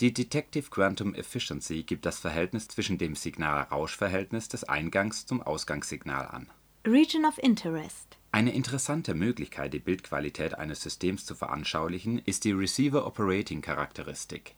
die 0.00 0.12
Detective 0.12 0.68
Quantum 0.68 1.14
Efficiency 1.14 1.82
gibt 1.82 2.04
das 2.04 2.18
Verhältnis 2.18 2.68
zwischen 2.68 2.98
dem 2.98 3.14
Signal-Rausch-Verhältnis 3.14 4.50
des 4.50 4.64
Eingangs 4.64 5.24
zum 5.24 5.40
Ausgangssignal 5.40 6.26
an. 6.26 6.50
Region 6.86 7.24
of 7.24 7.38
Interest 7.38 8.18
Eine 8.30 8.52
interessante 8.52 9.14
Möglichkeit, 9.14 9.72
die 9.72 9.78
Bildqualität 9.78 10.52
eines 10.52 10.82
Systems 10.82 11.24
zu 11.24 11.34
veranschaulichen, 11.34 12.18
ist 12.18 12.44
die 12.44 12.52
Receiver-Operating-Charakteristik. 12.52 14.54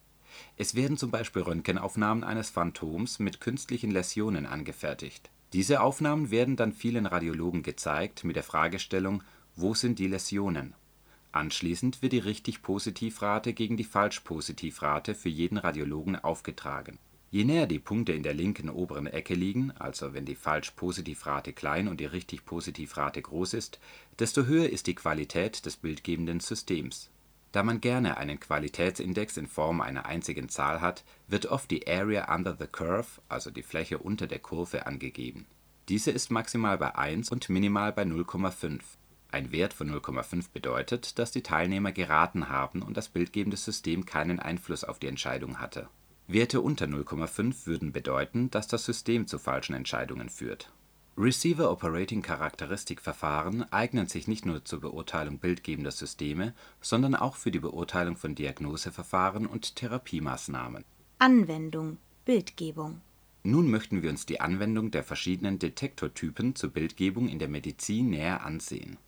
Es 0.57 0.75
werden 0.75 0.97
zum 0.97 1.11
Beispiel 1.11 1.43
Röntgenaufnahmen 1.43 2.25
eines 2.25 2.51
Phantoms 2.51 3.19
mit 3.19 3.41
künstlichen 3.41 3.91
Läsionen 3.91 4.47
angefertigt. 4.47 5.31
Diese 5.53 5.81
Aufnahmen 5.81 6.31
werden 6.31 6.57
dann 6.57 6.73
vielen 6.73 7.07
Radiologen 7.07 7.63
gezeigt 7.63 8.25
mit 8.25 8.37
der 8.37 8.43
Fragestellung 8.43 9.23
„Wo 9.57 9.75
sind 9.75 9.99
die 9.99 10.09
Läsionen 10.09 10.75
Anschließend 11.33 12.01
wird 12.01 12.13
die 12.15 12.19
Richtig-Positiv-Rate 12.21 13.53
gegen 13.53 13.77
die 13.77 13.85
Falsch-Positiv-Rate 13.85 15.15
für 15.15 15.29
jeden 15.29 15.59
Radiologen 15.59 16.17
aufgetragen. 16.17 16.99
Je 17.31 17.45
näher 17.45 17.67
die 17.67 17.79
Punkte 17.79 18.13
in 18.13 18.23
der 18.23 18.33
linken 18.33 18.71
oberen 18.71 19.07
Ecke 19.07 19.35
liegen, 19.35 19.71
also 19.73 20.15
wenn 20.15 20.25
die 20.25 20.35
Falsch-Positiv-Rate 20.35 21.53
klein 21.53 21.89
und 21.89 22.01
die 22.01 22.07
Richtig-Positiv-Rate 22.07 23.21
groß 23.21 23.53
ist, 23.53 23.79
desto 24.19 24.47
höher 24.47 24.71
ist 24.71 24.87
die 24.87 24.95
Qualität 24.95 25.67
des 25.67 25.77
bildgebenden 25.77 26.41
Systems. 26.41 27.11
Da 27.53 27.63
man 27.63 27.81
gerne 27.81 28.17
einen 28.17 28.41
Qualitätsindex 28.41 29.37
in 29.37 29.47
Form 29.47 29.81
einer 29.81 30.07
einzigen 30.07 30.49
Zahl 30.49 30.81
hat, 30.81 31.05
wird 31.27 31.47
oft 31.47 31.71
die 31.71 31.89
Area 31.89 32.35
under 32.35 32.57
the 32.59 32.67
curve, 32.67 33.21
also 33.29 33.51
die 33.51 33.63
Fläche 33.63 33.99
unter 33.99 34.27
der 34.27 34.39
Kurve, 34.39 34.87
angegeben. 34.87 35.47
Diese 35.89 36.11
ist 36.11 36.31
maximal 36.31 36.77
bei 36.77 36.95
1 36.95 37.31
und 37.31 37.49
minimal 37.49 37.93
bei 37.93 38.03
0,5 38.03 38.81
ein 39.31 39.53
Wert 39.53 39.75
von 39.75 39.91
0,5 39.91 40.47
bedeutet, 40.53 41.19
dass 41.19 41.33
die 41.33 41.43
Teilnehmer 41.43 41.93
geraten 41.93 42.49
haben 42.49 42.81
und 42.81 42.97
das 42.97 43.11
bildgebende 43.11 43.59
System 43.59 44.07
keinen 44.07 44.41
Einfluss 44.41 44.85
auf 44.85 44.99
die 44.99 45.07
Entscheidung 45.07 45.61
hatte. 45.61 45.89
Werte 46.27 46.63
unter 46.63 46.87
0,5 46.87 47.67
würden 47.67 47.93
bedeuten, 47.93 48.51
dass 48.51 48.69
das 48.69 48.85
System 48.87 49.27
zu 49.27 49.39
falschen 49.39 49.75
Entscheidungen 49.75 50.31
führt. 50.31 50.73
Receiver-Operating-Charakteristik-Verfahren 51.19 53.71
eignen 53.73 54.07
sich 54.07 54.29
nicht 54.29 54.47
nur 54.47 54.65
zur 54.65 54.81
Beurteilung 54.81 55.39
bildgebender 55.39 55.91
Systeme, 55.91 56.55
sondern 56.81 57.15
auch 57.15 57.37
für 57.37 57.51
die 57.51 57.59
Beurteilung 57.59 58.17
von 58.17 58.35
Diagnoseverfahren 58.35 59.47
und 59.47 59.77
Therapiemaßnahmen. 59.77 60.85
Anwendung 61.19 61.99
Bildgebung 62.25 63.01
Nun 63.43 63.71
möchten 63.71 64.03
wir 64.03 64.11
uns 64.11 64.27
die 64.27 64.41
Anwendung 64.41 64.91
der 64.91 65.03
verschiedenen 65.03 65.59
Detektortypen 65.59 66.55
zur 66.55 66.71
Bildgebung 66.71 67.29
in 67.29 67.39
der 67.39 67.49
Medizin 67.49 68.11
näher 68.11 68.45
ansehen 68.45 68.99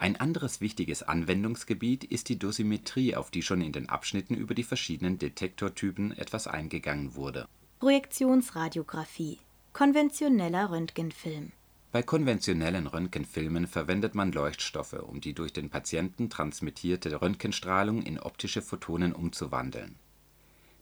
ein 0.00 0.16
anderes 0.16 0.62
wichtiges 0.62 1.02
Anwendungsgebiet 1.02 2.04
ist 2.04 2.30
die 2.30 2.38
Dosimetrie, 2.38 3.16
auf 3.16 3.30
die 3.30 3.42
schon 3.42 3.60
in 3.60 3.72
den 3.72 3.90
Abschnitten 3.90 4.34
über 4.34 4.54
die 4.54 4.62
verschiedenen 4.62 5.18
Detektortypen 5.18 6.16
etwas 6.16 6.46
eingegangen 6.46 7.14
wurde. 7.14 7.46
Projektionsradiographie 7.80 9.38
konventioneller 9.72 10.70
Röntgenfilm 10.70 11.52
Bei 11.92 12.02
konventionellen 12.02 12.86
Röntgenfilmen 12.86 13.66
verwendet 13.66 14.14
man 14.14 14.32
Leuchtstoffe, 14.32 14.94
um 14.94 15.20
die 15.20 15.32
durch 15.32 15.52
den 15.52 15.70
Patienten 15.70 16.30
transmittierte 16.30 17.20
Röntgenstrahlung 17.20 18.02
in 18.02 18.18
optische 18.18 18.62
Photonen 18.62 19.12
umzuwandeln. 19.12 19.96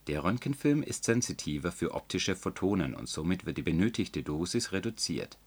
Der 0.07 0.24
Röntgenfilm 0.24 0.82
ist 0.82 1.05
sensitiver 1.05 1.72
für 1.72 1.95
optische 1.95 2.34
Photonen 2.34 2.95
und 2.95 3.09
somit 3.09 3.47
wird 3.47 3.59
die 3.59 3.62
benötigte 3.62 4.22
Dosis 4.22 4.72
reduziert 4.72 5.39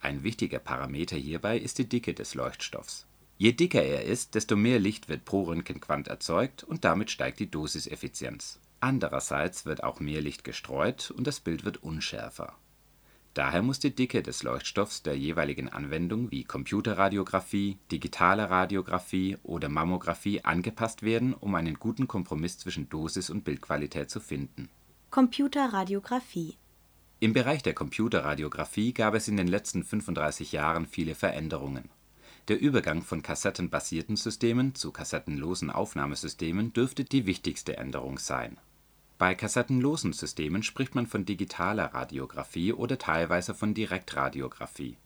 ein 0.00 0.22
wichtiger 0.22 0.58
Parameter 0.58 1.16
hierbei 1.16 1.58
ist 1.58 1.78
die 1.78 1.88
Dicke 1.88 2.14
des 2.14 2.34
Leuchtstoffs. 2.34 3.06
Je 3.38 3.52
dicker 3.52 3.82
er 3.82 4.04
ist, 4.04 4.34
desto 4.34 4.56
mehr 4.56 4.78
Licht 4.78 5.08
wird 5.08 5.24
pro 5.24 5.44
Röntgenquant 5.44 6.08
erzeugt 6.08 6.64
und 6.64 6.84
damit 6.84 7.10
steigt 7.10 7.40
die 7.40 7.50
Dosiseffizienz. 7.50 8.58
Andererseits 8.86 9.66
wird 9.66 9.82
auch 9.82 9.98
mehr 9.98 10.20
Licht 10.20 10.44
gestreut 10.44 11.10
und 11.10 11.26
das 11.26 11.40
Bild 11.40 11.64
wird 11.64 11.82
unschärfer. 11.82 12.54
Daher 13.34 13.62
muss 13.62 13.80
die 13.80 13.92
Dicke 13.92 14.22
des 14.22 14.44
Leuchtstoffs 14.44 15.02
der 15.02 15.18
jeweiligen 15.18 15.68
Anwendung 15.68 16.30
wie 16.30 16.44
Computerradiographie, 16.44 17.78
digitale 17.90 18.48
Radiographie 18.48 19.38
oder 19.42 19.68
Mammographie 19.68 20.44
angepasst 20.44 21.02
werden, 21.02 21.34
um 21.34 21.56
einen 21.56 21.80
guten 21.80 22.06
Kompromiss 22.06 22.58
zwischen 22.58 22.88
Dosis 22.88 23.28
und 23.28 23.42
Bildqualität 23.42 24.08
zu 24.08 24.20
finden. 24.20 24.68
Computerradiographie 25.10 26.56
im 27.18 27.32
Bereich 27.32 27.64
der 27.64 27.74
Computerradiographie 27.74 28.92
gab 28.92 29.14
es 29.14 29.26
in 29.26 29.36
den 29.36 29.48
letzten 29.48 29.82
35 29.82 30.52
Jahren 30.52 30.86
viele 30.86 31.16
Veränderungen. 31.16 31.88
Der 32.46 32.60
Übergang 32.60 33.02
von 33.02 33.22
kassettenbasierten 33.22 34.14
Systemen 34.14 34.76
zu 34.76 34.92
kassettenlosen 34.92 35.70
Aufnahmesystemen 35.70 36.72
dürfte 36.72 37.02
die 37.02 37.26
wichtigste 37.26 37.78
Änderung 37.78 38.18
sein. 38.18 38.58
Bei 39.18 39.34
kassettenlosen 39.34 40.12
Systemen 40.12 40.62
spricht 40.62 40.94
man 40.94 41.06
von 41.06 41.24
digitaler 41.24 41.94
Radiographie 41.94 42.72
oder 42.72 42.98
teilweise 42.98 43.54
von 43.54 43.74
Direktradiographie. 43.74 44.96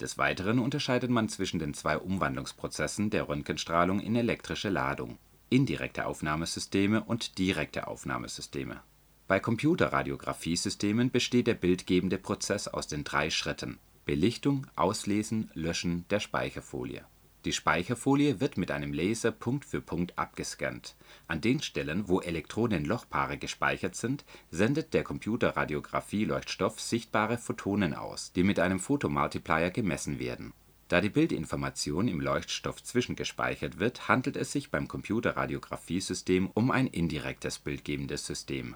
Des 0.00 0.18
Weiteren 0.18 0.58
unterscheidet 0.58 1.10
man 1.10 1.28
zwischen 1.28 1.58
den 1.58 1.72
zwei 1.72 1.96
Umwandlungsprozessen 1.96 3.10
der 3.10 3.28
Röntgenstrahlung 3.28 4.00
in 4.00 4.16
elektrische 4.16 4.68
Ladung 4.68 5.18
(indirekte 5.48 6.06
Aufnahmesysteme 6.06 7.04
und 7.04 7.38
direkte 7.38 7.86
Aufnahmesysteme 7.86 8.82
bei 9.28 9.40
Computerradiographiesystemen 9.40 11.10
besteht 11.10 11.48
der 11.48 11.54
bildgebende 11.54 12.16
Prozess 12.16 12.68
aus 12.68 12.86
den 12.86 13.02
drei 13.02 13.30
Schritten: 13.30 13.78
Belichtung, 14.04 14.68
Auslesen, 14.76 15.50
Löschen 15.52 16.04
der 16.10 16.20
Speicherfolie. 16.20 17.04
Die 17.46 17.52
Speicherfolie 17.52 18.40
wird 18.40 18.58
mit 18.58 18.72
einem 18.72 18.92
Laser 18.92 19.30
Punkt 19.30 19.64
für 19.64 19.80
Punkt 19.80 20.18
abgescannt. 20.18 20.96
An 21.28 21.40
den 21.40 21.62
Stellen, 21.62 22.08
wo 22.08 22.20
Elektronenlochpaare 22.20 23.38
gespeichert 23.38 23.94
sind, 23.94 24.24
sendet 24.50 24.92
der 24.94 25.04
Computerradiographie-Leuchtstoff 25.04 26.80
sichtbare 26.80 27.38
Photonen 27.38 27.94
aus, 27.94 28.32
die 28.32 28.42
mit 28.42 28.58
einem 28.58 28.80
Photomultiplier 28.80 29.70
gemessen 29.70 30.18
werden. 30.18 30.54
Da 30.88 31.00
die 31.00 31.08
Bildinformation 31.08 32.08
im 32.08 32.20
Leuchtstoff 32.20 32.82
zwischengespeichert 32.82 33.78
wird, 33.78 34.08
handelt 34.08 34.36
es 34.36 34.50
sich 34.50 34.72
beim 34.72 34.88
Computerradiographie-System 34.88 36.50
um 36.52 36.72
ein 36.72 36.88
indirektes 36.88 37.60
bildgebendes 37.60 38.26
System 38.26 38.74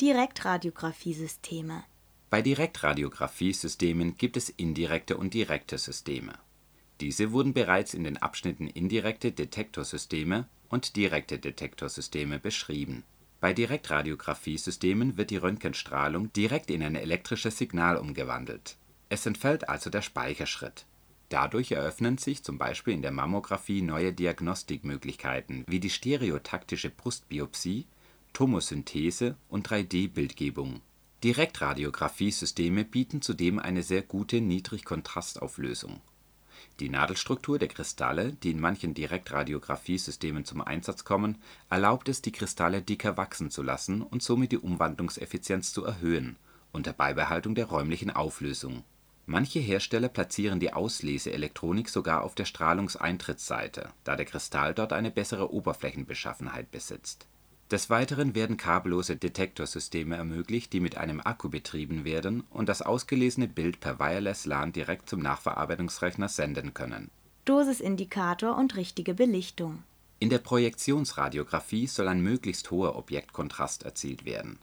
Direktradiographie-Systeme 0.00 1.84
Bei 2.30 2.42
Direktradiographie-Systemen 2.42 4.16
gibt 4.16 4.36
es 4.36 4.50
indirekte 4.50 5.16
und 5.16 5.34
direkte 5.34 5.78
Systeme. 5.78 6.34
Diese 7.00 7.32
wurden 7.32 7.52
bereits 7.52 7.94
in 7.94 8.04
den 8.04 8.16
Abschnitten 8.16 8.66
indirekte 8.66 9.32
Detektorsysteme 9.32 10.46
und 10.68 10.96
direkte 10.96 11.38
Detektorsysteme 11.38 12.38
beschrieben. 12.38 13.04
Bei 13.40 13.52
Direktradiographie-Systemen 13.52 15.16
wird 15.16 15.30
die 15.30 15.36
Röntgenstrahlung 15.36 16.32
direkt 16.32 16.70
in 16.70 16.82
ein 16.82 16.96
elektrisches 16.96 17.56
Signal 17.56 17.96
umgewandelt. 17.96 18.76
Es 19.08 19.26
entfällt 19.26 19.68
also 19.68 19.90
der 19.90 20.02
Speicherschritt. 20.02 20.86
Dadurch 21.28 21.70
eröffnen 21.72 22.18
sich 22.18 22.42
zum 22.42 22.58
Beispiel 22.58 22.94
in 22.94 23.02
der 23.02 23.12
Mammographie 23.12 23.82
neue 23.82 24.12
Diagnostikmöglichkeiten 24.12 25.64
wie 25.68 25.78
die 25.78 25.90
stereotaktische 25.90 26.90
Brustbiopsie 26.90 27.86
Tomosynthese 28.32 29.36
und 29.48 29.68
3D-Bildgebung. 29.68 30.80
Direktradiographie-Systeme 31.24 32.84
bieten 32.84 33.22
zudem 33.22 33.58
eine 33.58 33.82
sehr 33.82 34.02
gute 34.02 34.40
Niedrigkontrastauflösung. 34.40 36.00
Die 36.80 36.88
Nadelstruktur 36.88 37.58
der 37.58 37.66
Kristalle, 37.66 38.32
die 38.32 38.52
in 38.52 38.60
manchen 38.60 38.94
Direktradiographie-Systemen 38.94 40.44
zum 40.44 40.60
Einsatz 40.60 41.04
kommen, 41.04 41.38
erlaubt 41.68 42.08
es, 42.08 42.22
die 42.22 42.30
Kristalle 42.30 42.82
dicker 42.82 43.16
wachsen 43.16 43.50
zu 43.50 43.62
lassen 43.62 44.00
und 44.00 44.22
somit 44.22 44.52
die 44.52 44.58
Umwandlungseffizienz 44.58 45.72
zu 45.72 45.84
erhöhen, 45.84 46.36
unter 46.70 46.92
Beibehaltung 46.92 47.56
der 47.56 47.66
räumlichen 47.66 48.10
Auflösung. 48.10 48.84
Manche 49.26 49.58
Hersteller 49.58 50.08
platzieren 50.08 50.60
die 50.60 50.72
Ausleseelektronik 50.72 51.88
sogar 51.88 52.22
auf 52.22 52.36
der 52.36 52.44
Strahlungseintrittsseite, 52.44 53.90
da 54.04 54.14
der 54.14 54.26
Kristall 54.26 54.72
dort 54.72 54.92
eine 54.92 55.10
bessere 55.10 55.52
Oberflächenbeschaffenheit 55.52 56.70
besitzt 56.70 57.26
des 57.70 57.90
Weiteren 57.90 58.34
werden 58.34 58.56
kabellose 58.56 59.16
Detektorsysteme 59.16 60.16
ermöglicht, 60.16 60.72
die 60.72 60.80
mit 60.80 60.96
einem 60.96 61.20
Akku 61.20 61.50
betrieben 61.50 62.04
werden 62.04 62.44
und 62.50 62.68
das 62.68 62.82
ausgelesene 62.82 63.46
Bild 63.46 63.80
per 63.80 63.98
Wireless 63.98 64.46
LAN 64.46 64.72
direkt 64.72 65.08
zum 65.08 65.20
Nachverarbeitungsrechner 65.20 66.28
senden 66.28 66.72
können. 66.72 67.10
Dosisindikator 67.44 68.56
und 68.56 68.76
richtige 68.76 69.14
Belichtung 69.14 69.82
In 70.18 70.30
der 70.30 70.38
Projektionsradiographie 70.38 71.86
soll 71.86 72.08
ein 72.08 72.22
möglichst 72.22 72.70
hoher 72.70 72.96
Objektkontrast 72.96 73.82
erzielt 73.82 74.24
werden. 74.24 74.58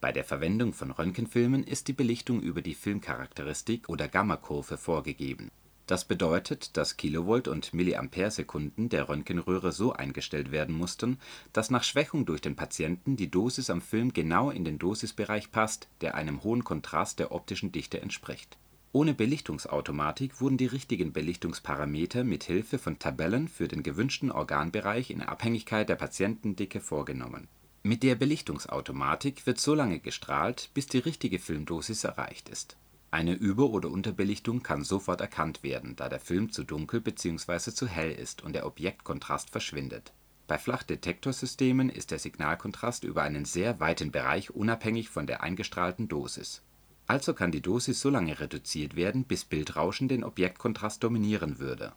Bei 0.00 0.12
der 0.12 0.24
Verwendung 0.24 0.72
von 0.72 0.90
Röntgenfilmen 0.90 1.62
ist 1.62 1.88
die 1.88 1.92
Belichtung 1.92 2.40
über 2.40 2.62
die 2.62 2.74
Filmcharakteristik 2.74 3.88
oder 3.90 4.08
Gammakurve 4.08 4.78
vorgegeben. 4.78 5.50
Das 5.90 6.04
bedeutet, 6.04 6.76
dass 6.76 6.96
Kilovolt 6.96 7.48
und 7.48 7.74
Milliampere-Sekunden 7.74 8.90
der 8.90 9.08
Röntgenröhre 9.08 9.72
so 9.72 9.92
eingestellt 9.92 10.52
werden 10.52 10.72
mussten, 10.72 11.18
dass 11.52 11.68
nach 11.68 11.82
Schwächung 11.82 12.26
durch 12.26 12.40
den 12.40 12.54
Patienten 12.54 13.16
die 13.16 13.28
Dosis 13.28 13.70
am 13.70 13.82
Film 13.82 14.12
genau 14.12 14.50
in 14.50 14.64
den 14.64 14.78
Dosisbereich 14.78 15.50
passt, 15.50 15.88
der 16.00 16.14
einem 16.14 16.44
hohen 16.44 16.62
Kontrast 16.62 17.18
der 17.18 17.32
optischen 17.32 17.72
Dichte 17.72 18.00
entspricht. 18.00 18.56
Ohne 18.92 19.14
Belichtungsautomatik 19.14 20.40
wurden 20.40 20.58
die 20.58 20.66
richtigen 20.66 21.12
Belichtungsparameter 21.12 22.22
mit 22.22 22.44
Hilfe 22.44 22.78
von 22.78 23.00
Tabellen 23.00 23.48
für 23.48 23.66
den 23.66 23.82
gewünschten 23.82 24.30
Organbereich 24.30 25.10
in 25.10 25.22
Abhängigkeit 25.22 25.88
der 25.88 25.96
Patientendicke 25.96 26.78
vorgenommen. 26.78 27.48
Mit 27.82 28.04
der 28.04 28.14
Belichtungsautomatik 28.14 29.44
wird 29.44 29.58
so 29.58 29.74
lange 29.74 29.98
gestrahlt, 29.98 30.70
bis 30.72 30.86
die 30.86 30.98
richtige 30.98 31.40
Filmdosis 31.40 32.04
erreicht 32.04 32.48
ist. 32.48 32.76
Eine 33.10 33.34
Über- 33.34 33.64
oder 33.70 33.90
Unterbelichtung 33.90 34.62
kann 34.62 34.84
sofort 34.84 35.20
erkannt 35.20 35.62
werden, 35.62 35.96
da 35.96 36.08
der 36.08 36.20
Film 36.20 36.50
zu 36.52 36.64
dunkel 36.64 37.00
bzw. 37.00 37.72
zu 37.72 37.86
hell 37.86 38.12
ist 38.12 38.42
und 38.42 38.52
der 38.54 38.66
Objektkontrast 38.66 39.50
verschwindet. 39.50 40.12
Bei 40.46 40.58
Flachdetektorsystemen 40.58 41.90
ist 41.90 42.10
der 42.10 42.18
Signalkontrast 42.18 43.04
über 43.04 43.22
einen 43.22 43.44
sehr 43.44 43.80
weiten 43.80 44.10
Bereich 44.10 44.50
unabhängig 44.50 45.08
von 45.08 45.26
der 45.26 45.42
eingestrahlten 45.42 46.08
Dosis 46.08 46.62
also 47.10 47.34
kann 47.34 47.50
die 47.50 47.60
Dosis 47.60 48.00
so 48.00 48.08
lange 48.08 48.38
reduziert 48.38 48.94
werden, 48.94 49.24
bis 49.24 49.44
Bildrauschen 49.44 50.06
den 50.06 50.22
Objektkontrast 50.22 51.02
dominieren 51.02 51.58
würde. 51.58 51.92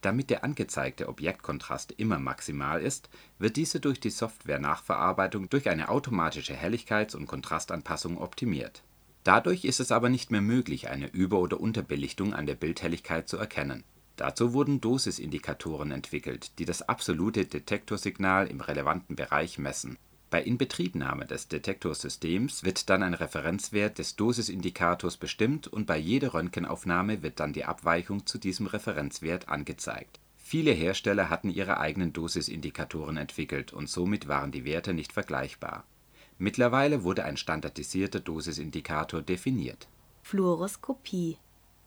Damit 0.00 0.28
der 0.28 0.42
angezeigte 0.42 1.08
Objektkontrast 1.08 1.92
immer 1.92 2.18
maximal 2.18 2.82
ist, 2.82 3.10
wird 3.38 3.54
diese 3.54 3.78
durch 3.78 4.00
die 4.00 4.10
Software-Nachverarbeitung 4.10 5.50
durch 5.50 5.68
eine 5.68 5.88
automatische 5.88 6.54
Helligkeits- 6.54 7.14
und 7.16 7.26
Kontrastanpassung 7.28 8.18
optimiert. 8.18 8.82
Dadurch 9.24 9.64
ist 9.64 9.80
es 9.80 9.92
aber 9.92 10.08
nicht 10.08 10.30
mehr 10.30 10.40
möglich, 10.40 10.88
eine 10.88 11.08
Über- 11.08 11.38
oder 11.40 11.60
Unterbelichtung 11.60 12.34
an 12.34 12.46
der 12.46 12.54
Bildhelligkeit 12.54 13.28
zu 13.28 13.36
erkennen. 13.36 13.84
Dazu 14.16 14.52
wurden 14.52 14.80
Dosisindikatoren 14.80 15.92
entwickelt, 15.92 16.58
die 16.58 16.64
das 16.64 16.82
absolute 16.82 17.46
Detektorsignal 17.46 18.46
im 18.46 18.60
relevanten 18.60 19.16
Bereich 19.16 19.58
messen 19.58 19.98
bei 20.30 20.40
Inbetriebnahme 20.42 21.26
des 21.26 21.48
Detektorsystems 21.48 22.62
wird 22.62 22.88
dann 22.88 23.02
ein 23.02 23.14
Referenzwert 23.14 23.98
des 23.98 24.14
Dosisindikators 24.14 25.16
bestimmt 25.16 25.66
und 25.66 25.86
bei 25.86 25.98
jeder 25.98 26.34
Röntgenaufnahme 26.34 27.24
wird 27.24 27.40
dann 27.40 27.52
die 27.52 27.64
Abweichung 27.64 28.26
zu 28.26 28.38
diesem 28.38 28.66
Referenzwert 28.66 29.48
angezeigt. 29.48 30.20
Viele 30.36 30.70
Hersteller 30.70 31.30
hatten 31.30 31.50
ihre 31.50 31.80
eigenen 31.80 32.12
Dosisindikatoren 32.12 33.16
entwickelt 33.16 33.72
und 33.72 33.88
somit 33.88 34.28
waren 34.28 34.52
die 34.52 34.64
Werte 34.64 34.94
nicht 34.94 35.12
vergleichbar. 35.12 35.84
Mittlerweile 36.40 37.04
wurde 37.04 37.24
ein 37.24 37.36
standardisierter 37.36 38.18
Dosisindikator 38.18 39.22
definiert. 39.22 39.86
Fluoroskopie 40.22 41.36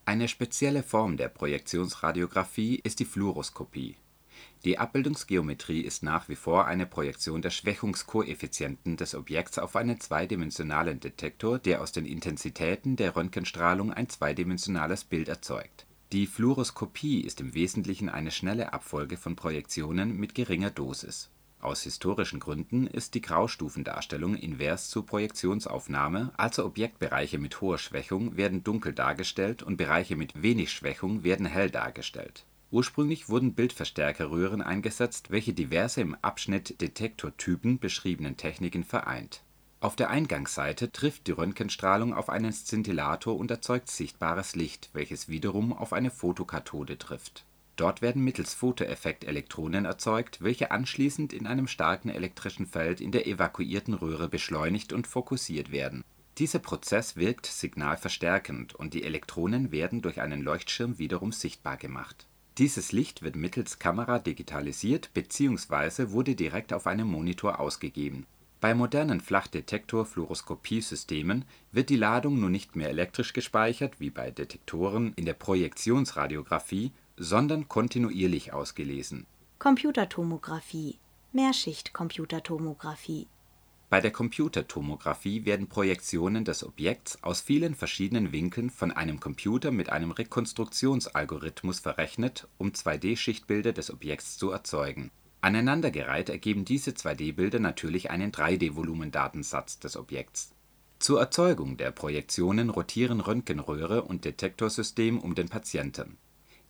Eine 0.05 0.29
spezielle 0.29 0.83
Form 0.83 1.17
der 1.17 1.27
Projektionsradiographie 1.27 2.79
ist 2.81 2.99
die 3.01 3.05
Fluoroskopie 3.05 3.97
die 4.65 4.79
Abbildungsgeometrie 4.79 5.81
ist 5.81 6.03
nach 6.03 6.29
wie 6.29 6.37
vor 6.37 6.65
eine 6.65 6.85
Projektion 6.85 7.41
der 7.41 7.49
Schwächungskoeffizienten 7.49 8.95
des 8.95 9.13
Objekts 9.13 9.59
auf 9.59 9.75
einen 9.75 9.99
zweidimensionalen 9.99 11.01
Detektor, 11.01 11.59
der 11.59 11.81
aus 11.81 11.91
den 11.91 12.05
Intensitäten 12.05 12.95
der 12.95 13.15
Röntgenstrahlung 13.15 13.91
ein 13.91 14.07
zweidimensionales 14.07 15.03
Bild 15.03 15.27
erzeugt. 15.27 15.85
Die 16.13 16.27
Fluoroskopie 16.27 17.21
ist 17.21 17.41
im 17.41 17.53
Wesentlichen 17.53 18.07
eine 18.07 18.31
schnelle 18.31 18.71
Abfolge 18.71 19.17
von 19.17 19.35
Projektionen 19.35 20.15
mit 20.15 20.33
geringer 20.33 20.69
Dosis. 20.69 21.29
Aus 21.63 21.83
historischen 21.83 22.39
Gründen 22.39 22.87
ist 22.87 23.13
die 23.13 23.21
Graustufendarstellung 23.21 24.35
invers 24.35 24.89
zur 24.89 25.05
Projektionsaufnahme, 25.05 26.33
also 26.35 26.65
Objektbereiche 26.65 27.37
mit 27.37 27.61
hoher 27.61 27.77
Schwächung 27.77 28.35
werden 28.35 28.63
dunkel 28.63 28.93
dargestellt 28.93 29.63
und 29.63 29.77
Bereiche 29.77 30.17
mit 30.17 30.41
wenig 30.41 30.71
Schwächung 30.71 31.23
werden 31.23 31.45
hell 31.45 31.69
dargestellt 31.69 32.45
Ursprünglich 32.73 33.29
wurden 33.29 33.53
Bildverstärkerröhren 33.53 34.63
eingesetzt, 34.63 35.29
welche 35.29 35.53
diverse 35.53 36.01
im 36.01 36.15
Abschnitt 36.23 36.81
Detektortypen 36.81 37.77
beschriebenen 37.77 38.35
Techniken 38.35 38.83
vereint. 38.83 39.43
Auf 39.79 39.95
der 39.95 40.09
Eingangsseite 40.09 40.91
trifft 40.91 41.27
die 41.27 41.33
Röntgenstrahlung 41.33 42.15
auf 42.15 42.29
einen 42.29 42.51
Szintillator 42.51 43.37
und 43.37 43.51
erzeugt 43.51 43.91
sichtbares 43.91 44.55
Licht, 44.55 44.89
welches 44.93 45.29
wiederum 45.29 45.71
auf 45.71 45.93
eine 45.93 46.09
Photokathode 46.09 46.97
trifft. 46.97 47.45
Dort 47.75 48.01
werden 48.01 48.23
mittels 48.23 48.53
Photoeffekt 48.53 49.23
Elektronen 49.23 49.85
erzeugt, 49.85 50.41
welche 50.41 50.71
anschließend 50.71 51.33
in 51.33 51.47
einem 51.47 51.67
starken 51.67 52.09
elektrischen 52.09 52.67
Feld 52.67 53.01
in 53.01 53.11
der 53.11 53.27
evakuierten 53.27 53.93
Röhre 53.93 54.29
beschleunigt 54.29 54.93
und 54.93 55.07
fokussiert 55.07 55.71
werden. 55.71 56.03
Dieser 56.37 56.59
Prozess 56.59 57.15
wirkt 57.15 57.45
signalverstärkend 57.45 58.75
und 58.75 58.93
die 58.93 59.03
Elektronen 59.03 59.71
werden 59.71 60.01
durch 60.01 60.21
einen 60.21 60.41
Leuchtschirm 60.41 60.97
wiederum 60.97 61.31
sichtbar 61.31 61.77
gemacht 61.77 62.27
dieses 62.59 62.91
Licht 62.91 63.23
wird 63.23 63.35
mittels 63.35 63.79
Kamera 63.79 64.19
digitalisiert 64.19 65.11
bzw. 65.15 66.11
wurde 66.11 66.35
direkt 66.35 66.71
auf 66.71 66.85
einem 66.85 67.07
Monitor 67.07 67.59
ausgegeben. 67.59 68.27
Bei 68.61 68.75
modernen 68.75 69.21
Flachdetektor-Fluoroskopiesystemen 69.21 71.45
wird 71.71 71.89
die 71.89 71.95
Ladung 71.95 72.39
nun 72.39 72.51
nicht 72.51 72.75
mehr 72.75 72.89
elektrisch 72.89 73.33
gespeichert 73.33 73.99
wie 73.99 74.11
bei 74.11 74.29
Detektoren 74.29 75.13
in 75.15 75.25
der 75.25 75.33
Projektionsradiographie, 75.33 76.91
sondern 77.17 77.67
kontinuierlich 77.67 78.53
ausgelesen. 78.53 79.25
Computertomographie 79.59 80.97
Mehrschicht-Computertomographie 81.31 83.27
bei 83.93 84.01
der 84.01 84.09
Computertomographie 84.09 85.45
werden 85.45 85.67
Projektionen 85.67 86.45
des 86.45 86.63
Objekts 86.63 87.21
aus 87.21 87.41
vielen 87.41 87.75
verschiedenen 87.75 88.31
Winkeln 88.31 88.71
von 88.71 88.91
einem 88.91 89.19
Computer 89.19 89.69
mit 89.69 89.91
einem 89.91 90.09
Rekonstruktionsalgorithmus 90.09 91.79
verrechnet, 91.79 92.47
um 92.57 92.69
2D-Schichtbilder 92.69 93.71
des 93.71 93.91
Objekts 93.91 94.39
zu 94.39 94.49
erzeugen. 94.49 95.11
Aneinandergereiht 95.41 96.29
ergeben 96.29 96.65
diese 96.65 96.89
2D-Bilder 96.89 97.59
natürlich 97.59 98.09
einen 98.09 98.31
3D-Volumendatensatz 98.31 99.77
des 99.77 99.95
Objekts. 99.95 100.55
Zur 100.97 101.19
Erzeugung 101.19 101.77
der 101.77 101.91
Projektionen 101.91 102.71
rotieren 102.71 103.19
Röntgenröhre 103.19 104.01
und 104.01 104.25
Detektorsystem 104.25 105.19
um 105.19 105.35
den 105.35 105.49
Patienten. 105.49 106.17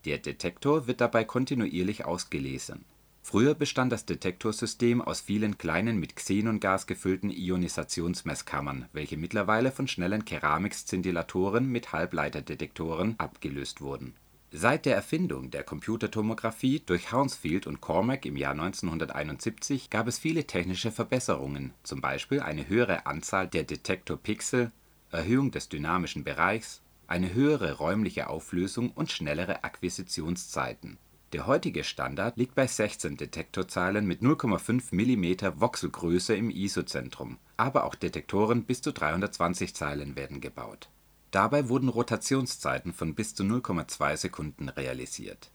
Der 0.05 0.17
Detektor 0.17 0.87
wird 0.87 1.01
dabei 1.01 1.23
kontinuierlich 1.23 2.05
ausgelesen 2.05 2.85
Früher 3.25 3.55
bestand 3.55 3.93
das 3.93 4.05
Detektorsystem 4.05 5.01
aus 5.01 5.21
vielen 5.21 5.57
kleinen 5.57 5.97
mit 5.97 6.17
Xenongas 6.17 6.87
gefüllten 6.87 7.29
Ionisationsmesskammern, 7.29 8.89
welche 8.91 9.15
mittlerweile 9.15 9.71
von 9.71 9.87
schnellen 9.87 10.25
Keramik-Szintillatoren 10.25 11.71
mit 11.71 11.93
Halbleiterdetektoren 11.93 13.15
abgelöst 13.17 13.79
wurden. 13.79 14.13
Seit 14.51 14.85
der 14.85 14.95
Erfindung 14.95 15.51
der 15.51 15.63
Computertomographie 15.63 16.83
durch 16.85 17.13
Hounsfield 17.13 17.65
und 17.65 17.79
Cormack 17.79 18.25
im 18.25 18.35
Jahr 18.35 18.51
1971 18.51 19.89
gab 19.89 20.07
es 20.07 20.19
viele 20.19 20.45
technische 20.45 20.91
Verbesserungen, 20.91 21.73
zum 21.81 22.01
Beispiel 22.01 22.41
eine 22.41 22.67
höhere 22.67 23.05
Anzahl 23.05 23.47
der 23.47 23.63
Detektorpixel, 23.63 24.71
Erhöhung 25.11 25.49
des 25.49 25.69
dynamischen 25.69 26.25
Bereichs, 26.25 26.82
eine 27.07 27.33
höhere 27.33 27.73
räumliche 27.77 28.29
Auflösung 28.29 28.91
und 28.91 29.11
schnellere 29.11 29.63
Akquisitionszeiten 29.63 30.97
der 31.33 31.47
heutige 31.47 31.83
Standard 31.83 32.37
liegt 32.37 32.53
bei 32.53 32.67
16 32.67 33.17
Detektorzeilen 33.17 34.05
mit 34.05 34.21
0,5 34.21 34.93
mm 34.93 35.59
Voxelgröße 35.59 36.35
im 36.35 36.51
ISO-Zentrum, 36.51 37.39
aber 37.57 37.85
auch 37.85 37.95
Detektoren 37.95 38.65
bis 38.65 38.83
zu 38.83 38.93
320 38.93 39.73
Zeilen 39.73 40.15
werden 40.15 40.41
gebaut. 40.41 40.89
Dabei 41.31 41.69
wurden 41.69 41.89
Rotationszeiten 41.89 42.93
von 42.93 43.15
bis 43.15 43.33
zu 43.33 43.41
0,2 43.41 44.15
Sekunden 44.15 44.69
realisiert. 44.69 45.49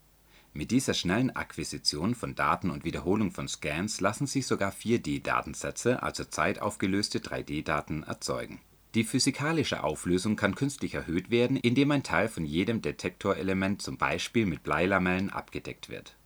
Mit 0.52 0.72
dieser 0.72 0.94
schnellen 0.94 1.36
Akquisition 1.36 2.16
von 2.16 2.34
Daten 2.34 2.70
und 2.70 2.84
Wiederholung 2.84 3.30
von 3.30 3.46
Scans 3.46 4.00
lassen 4.00 4.26
sich 4.26 4.48
sogar 4.48 4.72
4D-Datensätze, 4.72 6.02
also 6.02 6.24
zeitaufgelöste 6.24 7.20
3D-Daten, 7.20 8.02
erzeugen 8.02 8.60
die 8.94 9.04
physikalische 9.04 9.84
Auflösung 9.84 10.36
kann 10.36 10.54
künstlich 10.54 10.94
erhöht 10.94 11.30
werden, 11.30 11.56
indem 11.58 11.90
ein 11.90 12.02
Teil 12.02 12.28
von 12.28 12.44
jedem 12.44 12.80
Detektorelement 12.80 13.82
zum 13.82 13.98
Beispiel 13.98 14.46
mit 14.46 14.62
Bleilamellen 14.62 15.28
abgedeckt 15.28 15.90
wird. 15.90 16.16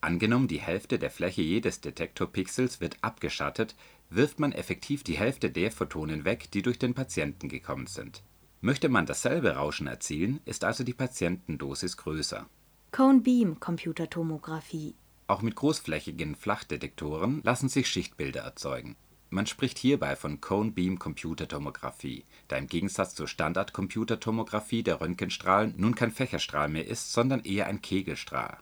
Angenommen 0.00 0.48
die 0.48 0.60
Hälfte 0.60 0.98
der 0.98 1.10
Fläche 1.10 1.42
jedes 1.42 1.82
Detektorpixels 1.82 2.80
wird 2.80 2.96
abgeschattet, 3.02 3.76
wirft 4.08 4.40
man 4.40 4.52
effektiv 4.52 5.04
die 5.04 5.18
Hälfte 5.18 5.50
der 5.50 5.70
Photonen 5.70 6.24
weg, 6.24 6.50
die 6.52 6.62
durch 6.62 6.78
den 6.78 6.94
Patienten 6.94 7.50
gekommen 7.50 7.86
sind. 7.86 8.22
Möchte 8.62 8.88
man 8.88 9.04
dasselbe 9.04 9.56
Rauschen 9.56 9.86
erzielen, 9.86 10.40
ist 10.46 10.64
also 10.64 10.84
die 10.84 10.94
Patientendosis 10.94 11.98
größer. 11.98 12.46
Cone 12.92 13.20
Beam 13.20 13.60
Computertomographie 13.60 14.94
Auch 15.26 15.42
mit 15.42 15.54
großflächigen 15.54 16.34
Flachdetektoren 16.34 17.42
lassen 17.44 17.68
sich 17.68 17.86
Schichtbilder 17.88 18.40
erzeugen 18.40 18.96
man 19.30 19.46
spricht 19.46 19.78
hierbei 19.78 20.16
von 20.16 20.40
Cone-Beam-Computertomographie, 20.40 22.24
da 22.48 22.56
im 22.56 22.66
Gegensatz 22.66 23.14
zur 23.14 23.28
Standard-Computertomographie 23.28 24.82
der 24.82 25.00
Röntgenstrahl 25.00 25.72
nun 25.76 25.94
kein 25.94 26.10
Fächerstrahl 26.10 26.68
mehr 26.68 26.86
ist, 26.86 27.12
sondern 27.12 27.40
eher 27.40 27.66
ein 27.66 27.80
Kegelstrahl. 27.80 28.58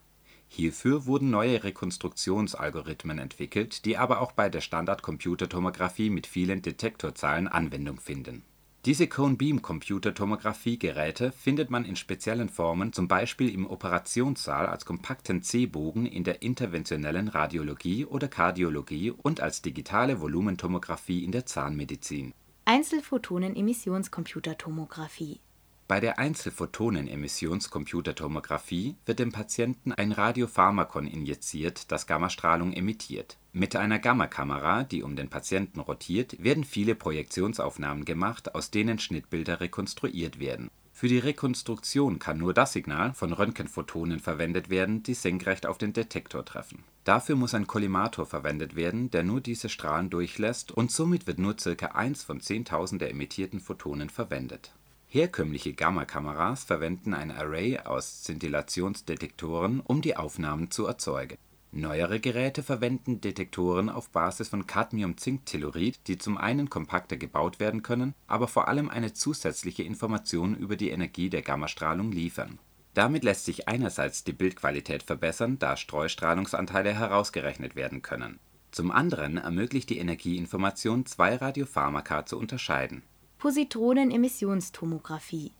Hierfür 0.48 1.06
wurden 1.06 1.30
neue 1.30 1.62
Rekonstruktionsalgorithmen 1.62 3.18
entwickelt, 3.18 3.84
die 3.84 3.98
aber 3.98 4.20
auch 4.20 4.32
bei 4.32 4.48
der 4.48 4.62
Standard-Computertomographie 4.62 6.10
mit 6.10 6.26
vielen 6.26 6.62
Detektorzahlen 6.62 7.48
Anwendung 7.48 8.00
finden. 8.00 8.44
Diese 8.84 9.08
Cone-Beam-Computertomographie-Geräte 9.08 11.32
findet 11.32 11.68
man 11.68 11.84
in 11.84 11.96
speziellen 11.96 12.48
Formen 12.48 12.92
zum 12.92 13.08
Beispiel 13.08 13.52
im 13.52 13.66
Operationssaal 13.66 14.66
als 14.66 14.84
kompakten 14.84 15.42
C-Bogen 15.42 16.06
in 16.06 16.22
der 16.22 16.42
interventionellen 16.42 17.26
Radiologie 17.26 18.04
oder 18.04 18.28
Kardiologie 18.28 19.10
und 19.10 19.40
als 19.40 19.62
digitale 19.62 20.20
Volumentomographie 20.20 21.24
in 21.24 21.32
der 21.32 21.44
Zahnmedizin. 21.44 22.34
Einzelphotonen-Emissionscomputertomographie 22.66 25.40
Bei 25.88 25.98
der 26.00 26.18
Einzelphotonen-Emissionscomputertomographie 26.18 28.96
wird 29.06 29.20
dem 29.20 29.32
Patienten 29.32 29.92
ein 29.92 30.12
Radiopharmakon 30.12 31.06
injiziert, 31.06 31.90
das 31.90 32.06
Gammastrahlung 32.06 32.74
emittiert. 32.74 33.38
Mit 33.54 33.74
einer 33.74 33.98
Gammakamera, 33.98 34.84
die 34.84 35.02
um 35.02 35.16
den 35.16 35.30
Patienten 35.30 35.80
rotiert, 35.80 36.44
werden 36.44 36.64
viele 36.64 36.94
Projektionsaufnahmen 36.94 38.04
gemacht, 38.04 38.54
aus 38.54 38.70
denen 38.70 38.98
Schnittbilder 38.98 39.62
rekonstruiert 39.62 40.38
werden. 40.38 40.70
Für 40.92 41.08
die 41.08 41.20
Rekonstruktion 41.20 42.18
kann 42.18 42.36
nur 42.36 42.52
das 42.52 42.74
Signal 42.74 43.14
von 43.14 43.32
Röntgenphotonen 43.32 44.20
verwendet 44.20 44.68
werden, 44.68 45.02
die 45.02 45.14
senkrecht 45.14 45.64
auf 45.64 45.78
den 45.78 45.94
Detektor 45.94 46.44
treffen. 46.44 46.84
Dafür 47.04 47.36
muss 47.36 47.54
ein 47.54 47.66
Kollimator 47.66 48.26
verwendet 48.26 48.76
werden, 48.76 49.10
der 49.10 49.22
nur 49.22 49.40
diese 49.40 49.70
Strahlen 49.70 50.10
durchlässt, 50.10 50.70
und 50.70 50.92
somit 50.92 51.26
wird 51.26 51.38
nur 51.38 51.56
ca. 51.56 51.86
eins 51.94 52.24
von 52.24 52.42
10.000 52.42 52.98
der 52.98 53.08
emittierten 53.10 53.60
Photonen 53.60 54.10
verwendet. 54.10 54.74
Herkömmliche 55.10 55.72
Gammakameras 55.72 56.64
verwenden 56.64 57.14
ein 57.14 57.30
Array 57.30 57.78
aus 57.78 58.24
Szintillationsdetektoren, 58.24 59.80
um 59.80 60.02
die 60.02 60.18
Aufnahmen 60.18 60.70
zu 60.70 60.84
erzeugen. 60.84 61.38
Neuere 61.72 62.20
Geräte 62.20 62.62
verwenden 62.62 63.22
Detektoren 63.22 63.88
auf 63.88 64.10
Basis 64.10 64.48
von 64.48 64.66
Cadmium-Zink-Telluriid, 64.66 66.00
die 66.08 66.18
zum 66.18 66.36
einen 66.36 66.68
kompakter 66.68 67.16
gebaut 67.16 67.58
werden 67.58 67.82
können, 67.82 68.14
aber 68.26 68.48
vor 68.48 68.68
allem 68.68 68.90
eine 68.90 69.14
zusätzliche 69.14 69.82
Information 69.82 70.54
über 70.54 70.76
die 70.76 70.90
Energie 70.90 71.30
der 71.30 71.40
Gammastrahlung 71.40 72.12
liefern. 72.12 72.58
Damit 72.92 73.24
lässt 73.24 73.46
sich 73.46 73.66
einerseits 73.66 74.24
die 74.24 74.34
Bildqualität 74.34 75.02
verbessern, 75.02 75.58
da 75.58 75.78
Streustrahlungsanteile 75.78 76.92
herausgerechnet 76.92 77.76
werden 77.76 78.02
können. 78.02 78.40
Zum 78.72 78.90
anderen 78.90 79.38
ermöglicht 79.38 79.88
die 79.88 79.98
Energieinformation 80.00 81.06
zwei 81.06 81.34
Radiopharmaka 81.36 82.26
zu 82.26 82.38
unterscheiden 82.38 83.04
Positronen-Emissionstomographie 83.38 85.52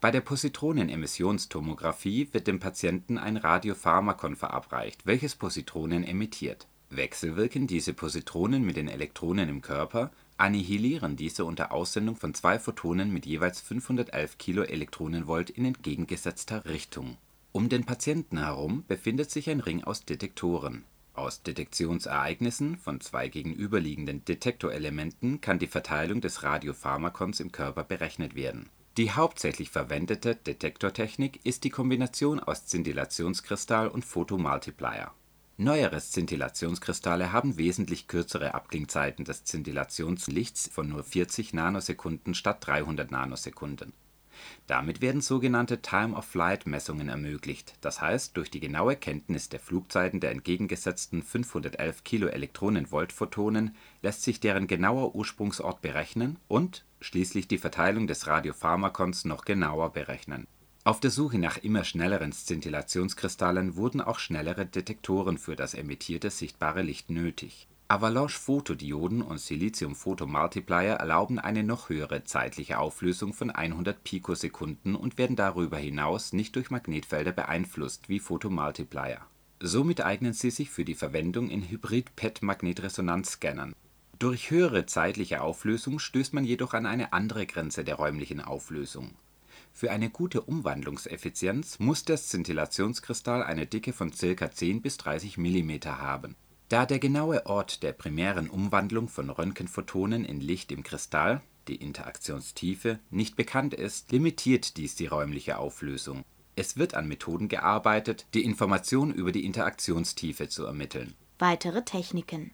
Bei 0.00 0.10
der 0.10 0.22
Positronen-Emissionstomographie 0.22 2.28
wird 2.32 2.46
dem 2.46 2.58
Patienten 2.58 3.18
ein 3.18 3.36
Radiopharmakon 3.36 4.34
verabreicht, 4.34 5.04
welches 5.04 5.34
Positronen 5.34 6.04
emittiert. 6.04 6.66
Wechselwirken 6.88 7.66
diese 7.66 7.92
Positronen 7.92 8.64
mit 8.64 8.78
den 8.78 8.88
Elektronen 8.88 9.50
im 9.50 9.60
Körper, 9.60 10.10
annihilieren 10.38 11.16
diese 11.16 11.44
unter 11.44 11.70
Aussendung 11.70 12.16
von 12.16 12.32
zwei 12.32 12.58
Photonen 12.58 13.12
mit 13.12 13.26
jeweils 13.26 13.60
511 13.60 14.38
kV 14.38 14.62
in 15.54 15.66
entgegengesetzter 15.66 16.64
Richtung. 16.64 17.18
Um 17.52 17.68
den 17.68 17.84
Patienten 17.84 18.38
herum 18.38 18.84
befindet 18.88 19.30
sich 19.30 19.50
ein 19.50 19.60
Ring 19.60 19.84
aus 19.84 20.06
Detektoren 20.06 20.86
aus 21.18 21.42
Detektionsereignissen 21.42 22.76
von 22.76 23.00
zwei 23.00 23.28
gegenüberliegenden 23.28 24.24
Detektorelementen 24.24 25.40
kann 25.40 25.58
die 25.58 25.66
Verteilung 25.66 26.20
des 26.20 26.42
Radiopharmakons 26.42 27.40
im 27.40 27.52
Körper 27.52 27.84
berechnet 27.84 28.34
werden. 28.34 28.70
Die 28.96 29.12
hauptsächlich 29.12 29.70
verwendete 29.70 30.34
Detektortechnik 30.34 31.44
ist 31.44 31.64
die 31.64 31.70
Kombination 31.70 32.40
aus 32.40 32.66
Szintillationskristall 32.66 33.88
und 33.88 34.04
Photomultiplier. 34.04 35.12
Neuere 35.56 36.00
Szintillationskristalle 36.00 37.32
haben 37.32 37.58
wesentlich 37.58 38.06
kürzere 38.06 38.54
Abklingzeiten 38.54 39.24
des 39.24 39.38
Szintillationslichts 39.38 40.68
von 40.72 40.88
nur 40.88 41.02
40 41.02 41.52
Nanosekunden 41.52 42.34
statt 42.34 42.66
300 42.66 43.10
Nanosekunden 43.10 43.92
damit 44.66 45.00
werden 45.00 45.20
sogenannte 45.20 45.80
Time-of-Flight-Messungen 45.82 47.08
ermöglicht, 47.08 47.74
das 47.80 48.00
heißt, 48.00 48.36
durch 48.36 48.50
die 48.50 48.60
genaue 48.60 48.96
Kenntnis 48.96 49.48
der 49.48 49.60
Flugzeiten 49.60 50.20
der 50.20 50.30
entgegengesetzten 50.30 51.22
511 51.22 52.04
kV-Photonen 52.04 53.74
lässt 54.02 54.22
sich 54.22 54.40
deren 54.40 54.66
genauer 54.66 55.14
Ursprungsort 55.14 55.82
berechnen 55.82 56.38
und 56.48 56.84
schließlich 57.00 57.48
die 57.48 57.58
Verteilung 57.58 58.06
des 58.06 58.26
Radiopharmakons 58.26 59.24
noch 59.24 59.44
genauer 59.44 59.92
berechnen. 59.92 60.46
Auf 60.84 61.00
der 61.00 61.10
Suche 61.10 61.38
nach 61.38 61.58
immer 61.58 61.84
schnelleren 61.84 62.32
Szintillationskristallen 62.32 63.76
wurden 63.76 64.00
auch 64.00 64.18
schnellere 64.18 64.64
Detektoren 64.64 65.38
für 65.38 65.56
das 65.56 65.74
emittierte 65.74 66.30
sichtbare 66.30 66.82
Licht 66.82 67.10
nötig 67.10 67.68
Avalanche-Photodioden 67.90 69.22
und 69.22 69.40
Silizium-Photomultiplier 69.40 70.96
erlauben 70.96 71.38
eine 71.38 71.62
noch 71.62 71.88
höhere 71.88 72.22
zeitliche 72.22 72.80
Auflösung 72.80 73.32
von 73.32 73.50
100 73.50 74.04
Pikosekunden 74.04 74.94
und 74.94 75.16
werden 75.16 75.36
darüber 75.36 75.78
hinaus 75.78 76.34
nicht 76.34 76.54
durch 76.56 76.70
Magnetfelder 76.70 77.32
beeinflusst 77.32 78.10
wie 78.10 78.20
Photomultiplier. 78.20 79.22
Somit 79.60 80.02
eignen 80.02 80.34
sie 80.34 80.50
sich 80.50 80.68
für 80.68 80.84
die 80.84 80.94
Verwendung 80.94 81.48
in 81.48 81.66
Hybrid-PET-Magnetresonanzscannern. 81.66 83.74
Durch 84.18 84.50
höhere 84.50 84.84
zeitliche 84.84 85.40
Auflösung 85.40 85.98
stößt 85.98 86.34
man 86.34 86.44
jedoch 86.44 86.74
an 86.74 86.84
eine 86.84 87.14
andere 87.14 87.46
Grenze 87.46 87.84
der 87.84 87.94
räumlichen 87.94 88.42
Auflösung. 88.42 89.14
Für 89.72 89.92
eine 89.92 90.10
gute 90.10 90.42
Umwandlungseffizienz 90.42 91.78
muss 91.78 92.04
der 92.04 92.18
Szintillationskristall 92.18 93.42
eine 93.42 93.66
Dicke 93.66 93.94
von 93.94 94.10
ca. 94.10 94.50
10 94.50 94.82
bis 94.82 94.98
30 94.98 95.38
mm 95.38 95.86
haben 95.86 96.36
da 96.68 96.84
der 96.84 96.98
genaue 96.98 97.46
Ort 97.46 97.82
der 97.82 97.92
primären 97.92 98.50
Umwandlung 98.50 99.08
von 99.08 99.30
Röntgenphotonen 99.30 100.24
in 100.24 100.40
Licht 100.40 100.70
im 100.70 100.82
Kristall 100.82 101.40
(die 101.66 101.76
Interaktionstiefe) 101.76 102.98
nicht 103.10 103.36
bekannt 103.36 103.72
ist, 103.72 104.12
limitiert 104.12 104.76
dies 104.76 104.94
die 104.94 105.06
räumliche 105.06 105.58
Auflösung. 105.58 106.24
Es 106.56 106.76
wird 106.76 106.92
an 106.94 107.08
Methoden 107.08 107.48
gearbeitet, 107.48 108.26
die 108.34 108.44
Information 108.44 109.14
über 109.14 109.32
die 109.32 109.46
Interaktionstiefe 109.46 110.48
zu 110.48 110.66
ermitteln. 110.66 111.14
Weitere 111.38 111.84
Techniken 111.84 112.50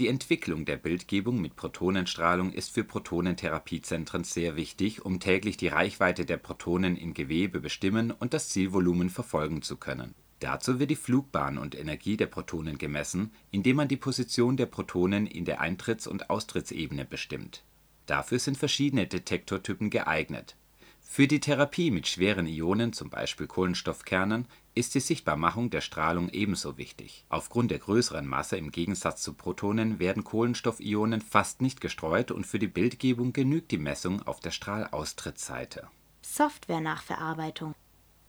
Die 0.00 0.08
Entwicklung 0.08 0.64
der 0.64 0.76
Bildgebung 0.76 1.40
mit 1.40 1.54
Protonenstrahlung 1.54 2.52
ist 2.52 2.74
für 2.74 2.82
Protonentherapiezentren 2.82 4.24
sehr 4.24 4.56
wichtig, 4.56 5.04
um 5.04 5.20
täglich 5.20 5.56
die 5.56 5.68
Reichweite 5.68 6.24
der 6.24 6.38
Protonen 6.38 6.96
im 6.96 7.14
Gewebe 7.14 7.60
bestimmen 7.60 8.10
und 8.10 8.34
das 8.34 8.48
Zielvolumen 8.48 9.10
verfolgen 9.10 9.62
zu 9.62 9.76
können 9.76 10.14
Dazu 10.42 10.80
wird 10.80 10.90
die 10.90 10.96
Flugbahn 10.96 11.56
und 11.56 11.78
Energie 11.78 12.16
der 12.16 12.26
Protonen 12.26 12.76
gemessen, 12.76 13.30
indem 13.52 13.76
man 13.76 13.86
die 13.86 13.96
Position 13.96 14.56
der 14.56 14.66
Protonen 14.66 15.28
in 15.28 15.44
der 15.44 15.60
Eintritts 15.60 16.08
und 16.08 16.30
Austrittsebene 16.30 17.04
bestimmt. 17.04 17.62
Dafür 18.06 18.40
sind 18.40 18.58
verschiedene 18.58 19.06
Detektortypen 19.06 19.88
geeignet. 19.88 20.56
Für 21.00 21.28
die 21.28 21.38
Therapie 21.38 21.92
mit 21.92 22.08
schweren 22.08 22.48
Ionen 22.48 22.92
(z. 22.92 23.08
B. 23.08 23.46
Kohlenstoffkernen) 23.46 24.48
ist 24.74 24.96
die 24.96 25.00
Sichtbarmachung 25.00 25.70
der 25.70 25.80
Strahlung 25.80 26.28
ebenso 26.30 26.76
wichtig. 26.76 27.24
Aufgrund 27.28 27.70
der 27.70 27.78
größeren 27.78 28.26
Masse 28.26 28.56
im 28.56 28.72
Gegensatz 28.72 29.22
zu 29.22 29.34
Protonen 29.34 30.00
werden 30.00 30.24
Kohlenstoffionen 30.24 31.20
fast 31.20 31.62
nicht 31.62 31.80
gestreut 31.80 32.32
und 32.32 32.48
für 32.48 32.58
die 32.58 32.66
Bildgebung 32.66 33.32
genügt 33.32 33.70
die 33.70 33.78
Messung 33.78 34.26
auf 34.26 34.40
der 34.40 34.50
Strahlaustrittsseite. 34.50 35.86
Software-Nachverarbeitung 36.22 37.76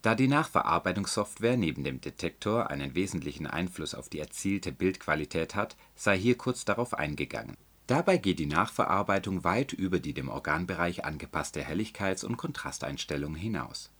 da 0.04 0.14
die 0.14 0.28
Nachverarbeitungssoftware 0.28 1.56
neben 1.56 1.82
dem 1.82 1.98
Detektor 1.98 2.70
einen 2.70 2.94
wesentlichen 2.94 3.46
Einfluss 3.46 3.94
auf 3.94 4.10
die 4.10 4.18
erzielte 4.18 4.70
Bildqualität 4.70 5.54
hat, 5.54 5.76
sei 5.94 6.18
hier 6.18 6.36
kurz 6.36 6.66
darauf 6.66 6.92
eingegangen. 6.92 7.56
Dabei 7.86 8.18
geht 8.18 8.38
die 8.38 8.44
Nachverarbeitung 8.44 9.44
weit 9.44 9.72
über 9.72 10.00
die 10.00 10.12
dem 10.12 10.28
Organbereich 10.28 11.06
angepasste 11.06 11.64
Helligkeits 11.64 12.22
und 12.22 12.36
Kontrasteinstellung 12.36 13.34
hinaus. 13.34 13.92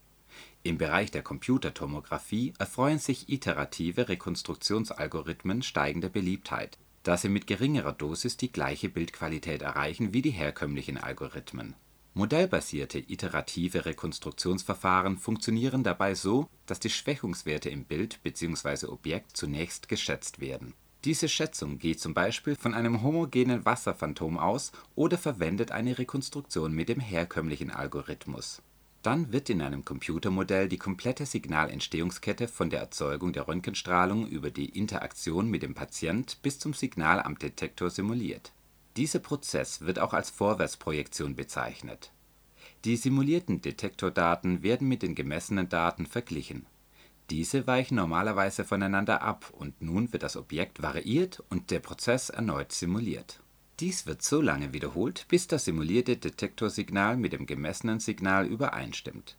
Im 0.63 0.77
Bereich 0.77 1.11
der 1.11 1.23
Computertomographie 1.23 2.53
erfreuen 2.59 2.99
sich 2.99 3.31
iterative 3.31 4.07
Rekonstruktionsalgorithmen 4.07 5.63
steigender 5.63 6.11
Beliebtheit, 6.11 6.77
da 7.03 7.17
sie 7.17 7.31
mit 7.31 7.47
geringerer 7.47 7.93
Dosis 7.93 8.37
die 8.37 8.53
gleiche 8.53 8.91
Bildqualität 8.91 9.63
erreichen 9.63 10.13
wie 10.13 10.21
die 10.21 10.33
herkömmlichen 10.33 10.99
Algorithmen 10.99 11.77
Modellbasierte 12.17 13.01
iterative 13.01 13.87
Rekonstruktionsverfahren 13.87 15.19
funktionieren 15.19 15.83
dabei 15.83 16.15
so, 16.15 16.49
dass 16.65 16.79
die 16.79 16.91
Schwächungswerte 16.91 17.71
im 17.71 17.85
Bild 17.85 18.23
bzw. 18.23 18.87
Objekt 18.87 19.37
zunächst 19.37 19.89
geschätzt 19.89 20.41
werden. 20.41 20.75
Diese 21.05 21.29
Schätzung 21.29 21.79
geht 21.81 21.99
zum 21.99 22.15
Beispiel 22.15 22.55
von 22.55 22.73
einem 22.73 23.03
homogenen 23.03 23.65
Wasserphantom 23.65 24.39
aus 24.39 24.71
oder 24.95 25.19
verwendet 25.19 25.73
eine 25.73 25.99
Rekonstruktion 25.99 26.73
mit 26.73 26.89
dem 26.89 27.01
herkömmlichen 27.01 27.73
Algorithmus. 27.73 28.63
Dann 29.03 29.33
wird 29.33 29.51
in 29.51 29.61
einem 29.61 29.85
Computermodell 29.85 30.69
die 30.69 30.79
komplette 30.79 31.27
Signalentstehungskette 31.27 32.47
von 32.47 32.71
der 32.71 32.79
Erzeugung 32.79 33.33
der 33.33 33.49
Röntgenstrahlung 33.49 34.29
über 34.29 34.51
die 34.51 34.69
Interaktion 34.69 35.51
mit 35.51 35.63
dem 35.65 35.75
Patient 35.75 36.39
bis 36.43 36.61
zum 36.61 36.75
Signal 36.75 37.21
am 37.21 37.39
Detektor 37.41 37.91
simuliert 37.91 38.53
dieser 38.97 39.19
Prozess 39.19 39.81
wird 39.83 39.99
auch 39.99 40.13
als 40.13 40.31
Vorwärtsprojektion 40.31 41.35
bezeichnet. 41.35 42.13
Die 42.85 42.97
simulierten 42.97 43.61
Detektordaten 43.61 44.63
werden 44.63 44.89
mit 44.89 45.03
den 45.03 45.15
gemessenen 45.15 45.69
Daten 45.69 46.07
verglichen. 46.07 46.67
Diese 47.31 47.67
weichen 47.67 47.97
normalerweise 47.97 48.65
voneinander 48.65 49.23
ab 49.23 49.51
und 49.53 49.81
nun 49.81 50.13
wird 50.13 50.23
das 50.23 50.37
Objekt 50.37 50.83
variiert 50.83 51.43
und 51.49 51.71
der 51.71 51.81
Prozess 51.81 52.29
erneut 52.29 52.73
simuliert. 52.73 53.41
Dies 53.81 54.07
wird 54.07 54.23
so 54.23 54.41
lange 54.41 54.73
wiederholt, 54.73 55.27
bis 55.29 55.49
das 55.49 55.65
simulierte 55.65 56.17
Detektorsignal 56.17 57.17
mit 57.17 57.33
dem 57.33 57.47
gemessenen 57.47 57.99
Signal 57.99 58.47
übereinstimmt. 58.47 59.37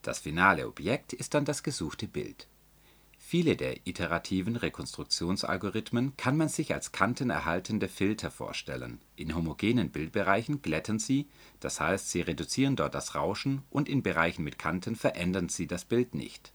Das 0.00 0.20
finale 0.20 0.66
Objekt 0.68 1.12
ist 1.12 1.34
dann 1.34 1.44
das 1.44 1.62
gesuchte 1.62 2.06
Bild. 2.06 2.46
Viele 3.34 3.56
der 3.56 3.84
iterativen 3.84 4.54
Rekonstruktionsalgorithmen 4.54 6.16
kann 6.16 6.36
man 6.36 6.48
sich 6.48 6.72
als 6.72 6.92
kantenerhaltende 6.92 7.88
Filter 7.88 8.30
vorstellen. 8.30 9.00
In 9.16 9.34
homogenen 9.34 9.90
Bildbereichen 9.90 10.62
glätten 10.62 11.00
sie, 11.00 11.26
das 11.58 11.80
heißt 11.80 12.12
sie 12.12 12.20
reduzieren 12.20 12.76
dort 12.76 12.94
das 12.94 13.16
Rauschen, 13.16 13.62
und 13.70 13.88
in 13.88 14.04
Bereichen 14.04 14.44
mit 14.44 14.56
Kanten 14.56 14.94
verändern 14.94 15.48
sie 15.48 15.66
das 15.66 15.84
Bild 15.84 16.14
nicht. 16.14 16.52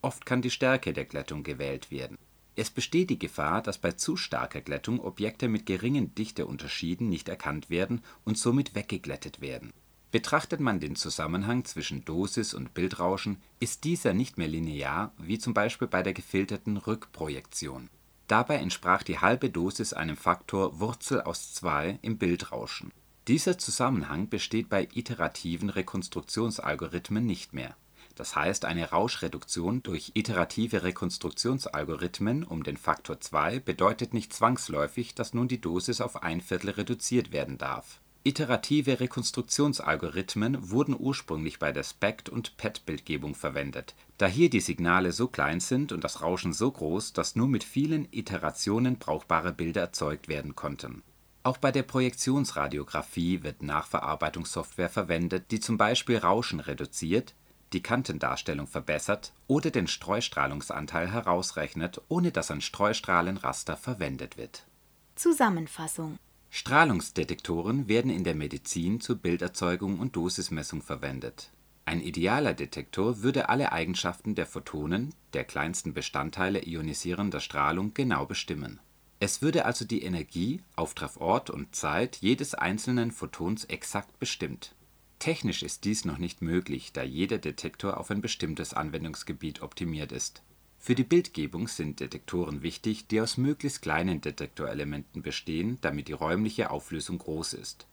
Oft 0.00 0.24
kann 0.24 0.40
die 0.40 0.50
Stärke 0.50 0.94
der 0.94 1.04
Glättung 1.04 1.42
gewählt 1.42 1.90
werden. 1.90 2.16
Es 2.56 2.70
besteht 2.70 3.10
die 3.10 3.18
Gefahr, 3.18 3.60
dass 3.60 3.76
bei 3.76 3.92
zu 3.92 4.16
starker 4.16 4.62
Glättung 4.62 5.00
Objekte 5.00 5.46
mit 5.46 5.66
geringen 5.66 6.14
Dichteunterschieden 6.14 7.10
nicht 7.10 7.28
erkannt 7.28 7.68
werden 7.68 8.00
und 8.24 8.38
somit 8.38 8.74
weggeglättet 8.74 9.42
werden 9.42 9.74
Betrachtet 10.10 10.60
man 10.60 10.80
den 10.80 10.96
Zusammenhang 10.96 11.66
zwischen 11.66 12.02
Dosis 12.06 12.54
und 12.54 12.72
Bildrauschen, 12.72 13.42
ist 13.60 13.84
dieser 13.84 14.14
nicht 14.14 14.38
mehr 14.38 14.48
linear 14.48 15.12
wie 15.18 15.38
zum 15.38 15.52
Beispiel 15.52 15.86
bei 15.86 16.02
der 16.02 16.14
gefilterten 16.14 16.78
Rückprojektion. 16.78 17.90
Dabei 18.26 18.56
entsprach 18.56 19.02
die 19.02 19.18
halbe 19.18 19.50
Dosis 19.50 19.92
einem 19.92 20.16
Faktor 20.16 20.80
Wurzel 20.80 21.20
aus 21.20 21.52
2 21.52 21.98
im 22.00 22.16
Bildrauschen. 22.16 22.90
Dieser 23.26 23.58
Zusammenhang 23.58 24.30
besteht 24.30 24.70
bei 24.70 24.88
iterativen 24.94 25.68
Rekonstruktionsalgorithmen 25.68 27.26
nicht 27.26 27.52
mehr. 27.52 27.76
Das 28.14 28.34
heißt, 28.34 28.64
eine 28.64 28.88
Rauschreduktion 28.88 29.82
durch 29.82 30.12
iterative 30.14 30.84
Rekonstruktionsalgorithmen 30.84 32.44
um 32.44 32.64
den 32.64 32.78
Faktor 32.78 33.20
2 33.20 33.60
bedeutet 33.60 34.14
nicht 34.14 34.32
zwangsläufig, 34.32 35.14
dass 35.14 35.34
nun 35.34 35.48
die 35.48 35.60
Dosis 35.60 36.00
auf 36.00 36.22
ein 36.22 36.40
Viertel 36.40 36.70
reduziert 36.70 37.30
werden 37.30 37.58
darf 37.58 38.00
Iterative 38.24 39.00
Rekonstruktionsalgorithmen 39.00 40.70
wurden 40.70 40.96
ursprünglich 40.98 41.58
bei 41.58 41.72
der 41.72 41.84
SPECT 41.84 42.28
und 42.28 42.56
PET-Bildgebung 42.56 43.34
verwendet, 43.34 43.94
da 44.18 44.26
hier 44.26 44.50
die 44.50 44.60
Signale 44.60 45.12
so 45.12 45.28
klein 45.28 45.60
sind 45.60 45.92
und 45.92 46.04
das 46.04 46.20
Rauschen 46.20 46.52
so 46.52 46.70
groß, 46.70 47.12
dass 47.12 47.36
nur 47.36 47.48
mit 47.48 47.64
vielen 47.64 48.08
Iterationen 48.10 48.98
brauchbare 48.98 49.52
Bilder 49.52 49.82
erzeugt 49.82 50.28
werden 50.28 50.56
konnten. 50.56 51.02
Auch 51.44 51.56
bei 51.56 51.70
der 51.70 51.84
Projektionsradiographie 51.84 53.42
wird 53.42 53.62
Nachverarbeitungssoftware 53.62 54.90
verwendet, 54.90 55.50
die 55.50 55.60
zum 55.60 55.78
Beispiel 55.78 56.18
Rauschen 56.18 56.60
reduziert, 56.60 57.34
die 57.72 57.82
Kantendarstellung 57.82 58.66
verbessert 58.66 59.32
oder 59.46 59.70
den 59.70 59.86
Streustrahlungsanteil 59.86 61.10
herausrechnet, 61.10 62.02
ohne 62.08 62.32
dass 62.32 62.50
ein 62.50 62.60
Streustrahlenraster 62.60 63.76
verwendet 63.76 64.36
wird. 64.36 64.66
Zusammenfassung 65.14 66.18
Strahlungsdetektoren 66.50 67.88
werden 67.88 68.10
in 68.10 68.24
der 68.24 68.34
Medizin 68.34 69.00
zur 69.00 69.16
Bilderzeugung 69.16 69.98
und 69.98 70.16
Dosismessung 70.16 70.82
verwendet. 70.82 71.50
Ein 71.84 72.00
idealer 72.00 72.54
Detektor 72.54 73.22
würde 73.22 73.48
alle 73.48 73.72
Eigenschaften 73.72 74.34
der 74.34 74.46
Photonen, 74.46 75.14
der 75.32 75.44
kleinsten 75.44 75.94
Bestandteile 75.94 76.66
ionisierender 76.66 77.40
Strahlung, 77.40 77.94
genau 77.94 78.26
bestimmen. 78.26 78.80
Es 79.20 79.42
würde 79.42 79.64
also 79.64 79.84
die 79.84 80.02
Energie, 80.02 80.62
Auftreffort 80.76 81.50
und 81.50 81.74
Zeit 81.74 82.16
jedes 82.16 82.54
einzelnen 82.54 83.10
Photons 83.10 83.64
exakt 83.64 84.18
bestimmt. 84.18 84.74
Technisch 85.18 85.62
ist 85.62 85.84
dies 85.84 86.04
noch 86.04 86.18
nicht 86.18 86.42
möglich, 86.42 86.92
da 86.92 87.02
jeder 87.02 87.38
Detektor 87.38 87.96
auf 87.96 88.10
ein 88.10 88.20
bestimmtes 88.20 88.74
Anwendungsgebiet 88.74 89.62
optimiert 89.62 90.12
ist 90.12 90.42
für 90.80 90.94
die 90.94 91.04
Bildgebung 91.04 91.68
sind 91.68 92.00
Detektoren 92.00 92.62
wichtig, 92.62 93.08
die 93.08 93.20
aus 93.20 93.36
möglichst 93.36 93.82
kleinen 93.82 94.20
Detektorelementen 94.20 95.22
bestehen, 95.22 95.76
damit 95.80 96.08
die 96.08 96.12
räumliche 96.12 96.70
Auflösung 96.70 97.18
groß 97.18 97.54
ist. 97.54 97.86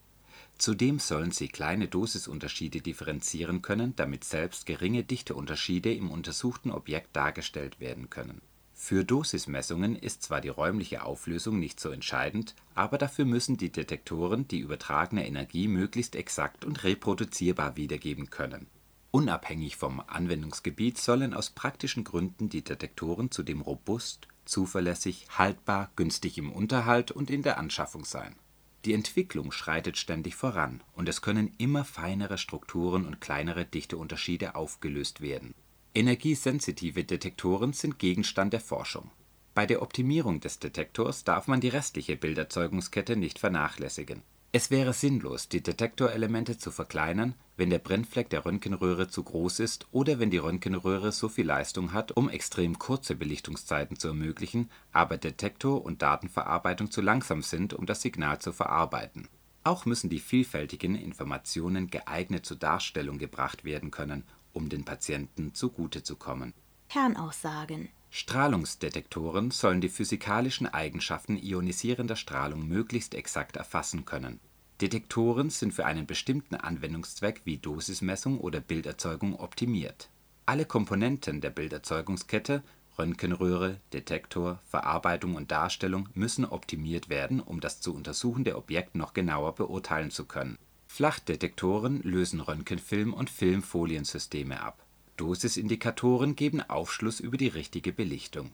Zudem 0.57 0.99
sollen 0.99 1.31
sie 1.31 1.49
kleine 1.49 1.87
Dosisunterschiede 1.87 2.79
differenzieren 2.79 3.61
können, 3.61 3.93
damit 3.95 4.23
selbst 4.23 4.65
geringe 4.65 5.03
Dichteunterschiede 5.03 5.93
im 5.93 6.09
untersuchten 6.09 6.71
Objekt 6.71 7.15
dargestellt 7.15 7.79
werden 7.79 8.09
können. 8.09 8.39
Für 8.73 9.03
Dosismessungen 9.03 9.95
ist 9.95 10.23
zwar 10.23 10.39
die 10.39 10.49
räumliche 10.49 11.03
Auflösung 11.03 11.59
nicht 11.59 11.79
so 11.79 11.89
entscheidend, 11.89 12.55
aber 12.75 12.97
dafür 12.97 13.25
müssen 13.25 13.57
die 13.57 13.71
Detektoren 13.71 14.47
die 14.47 14.59
übertragene 14.59 15.27
Energie 15.27 15.67
möglichst 15.67 16.15
exakt 16.15 16.63
und 16.63 16.83
reproduzierbar 16.83 17.77
wiedergeben 17.77 18.29
können 18.29 18.67
Unabhängig 19.15 19.77
vom 19.77 20.01
Anwendungsgebiet 20.07 20.97
sollen 20.97 21.33
aus 21.33 21.49
praktischen 21.49 22.03
Gründen 22.03 22.49
die 22.49 22.65
Detektoren 22.65 23.31
zudem 23.31 23.61
robust, 23.61 24.27
zuverlässig, 24.43 25.27
haltbar, 25.29 25.89
günstig 25.95 26.37
im 26.37 26.51
Unterhalt 26.51 27.11
und 27.11 27.29
in 27.29 27.41
der 27.41 27.57
Anschaffung 27.57 28.03
sein. 28.03 28.35
Die 28.83 28.93
Entwicklung 28.93 29.53
schreitet 29.53 29.95
ständig 29.95 30.35
voran 30.35 30.83
und 30.91 31.07
es 31.07 31.21
können 31.21 31.53
immer 31.57 31.85
feinere 31.85 32.37
Strukturen 32.37 33.05
und 33.05 33.21
kleinere 33.21 33.63
Dichteunterschiede 33.63 34.53
aufgelöst 34.53 35.21
werden. 35.21 35.53
Energiesensitive 35.93 37.05
Detektoren 37.05 37.71
sind 37.71 37.99
Gegenstand 37.99 38.51
der 38.51 38.59
Forschung. 38.59 39.11
Bei 39.53 39.65
der 39.65 39.81
Optimierung 39.81 40.41
des 40.41 40.59
Detektors 40.59 41.23
darf 41.23 41.47
man 41.47 41.61
die 41.61 41.69
restliche 41.69 42.17
Bilderzeugungskette 42.17 43.15
nicht 43.15 43.39
vernachlässigen 43.39 44.23
es 44.55 44.71
wäre 44.71 44.93
sinnlos, 44.93 45.49
die 45.49 45.61
Detektorelemente 45.61 46.57
zu 46.57 46.71
verkleinern, 46.71 47.35
wenn 47.57 47.69
der 47.69 47.79
Brennfleck 47.79 48.29
der 48.29 48.45
Röntgenröhre 48.45 49.09
zu 49.09 49.21
groß 49.21 49.59
ist 49.59 49.85
oder 49.91 50.17
wenn 50.17 50.31
die 50.31 50.37
Röntgenröhre 50.37 51.11
so 51.11 51.27
viel 51.27 51.45
Leistung 51.45 51.91
hat, 51.91 52.13
um 52.13 52.29
extrem 52.29 52.79
kurze 52.79 53.17
Belichtungszeiten 53.17 53.99
zu 53.99 54.07
ermöglichen, 54.07 54.69
aber 54.93 55.17
Detektor 55.17 55.83
und 55.83 56.01
Datenverarbeitung 56.01 56.89
zu 56.89 57.01
langsam 57.01 57.41
sind, 57.41 57.73
um 57.73 57.85
das 57.85 58.01
Signal 58.01 58.39
zu 58.39 58.53
verarbeiten. 58.53 59.27
Auch 59.65 59.85
müssen 59.85 60.09
die 60.09 60.21
vielfältigen 60.21 60.95
Informationen 60.95 61.89
geeignet 61.89 62.45
zur 62.45 62.55
Darstellung 62.55 63.17
gebracht 63.17 63.65
werden 63.65 63.91
können, 63.91 64.23
um 64.53 64.69
den 64.69 64.85
Patienten 64.85 65.53
zugute 65.53 66.01
zu 66.01 66.15
kommen. 66.15 66.53
Kernaussagen 66.87 67.89
Strahlungsdetektoren 68.17 69.51
sollen 69.51 69.81
die 69.81 69.89
physikalischen 69.89 70.67
Eigenschaften 70.67 71.35
ionisierender 71.35 72.15
Strahlung 72.15 72.65
möglichst 72.65 73.13
exakt 73.13 73.57
erfassen 73.57 74.05
können. 74.05 74.39
Detektoren 74.79 75.49
sind 75.49 75.73
für 75.73 75.85
einen 75.85 76.07
bestimmten 76.07 76.55
Anwendungszweck 76.55 77.41
wie 77.43 77.57
Dosismessung 77.57 78.39
oder 78.39 78.61
Bilderzeugung 78.61 79.37
optimiert. 79.37 80.07
Alle 80.45 80.63
Komponenten 80.63 81.41
der 81.41 81.49
Bilderzeugungskette 81.49 82.63
(Röntgenröhre, 82.97 83.81
Detektor, 83.91 84.61
Verarbeitung 84.65 85.35
und 85.35 85.51
Darstellung) 85.51 86.07
müssen 86.13 86.45
optimiert 86.45 87.09
werden, 87.09 87.41
um 87.41 87.59
das 87.59 87.81
zu 87.81 87.93
untersuchende 87.93 88.55
Objekt 88.55 88.95
noch 88.95 89.13
genauer 89.13 89.55
beurteilen 89.55 90.09
zu 90.09 90.23
können. 90.23 90.57
Flachdetektoren 90.87 92.01
lösen 92.03 92.39
Röntgenfilm 92.39 93.13
und 93.13 93.29
Filmfoliensysteme 93.29 94.61
ab 94.61 94.84
Dosisindikatoren 95.17 96.35
geben 96.35 96.61
Aufschluss 96.61 97.19
über 97.19 97.37
die 97.37 97.47
richtige 97.47 97.93
Belichtung. 97.93 98.51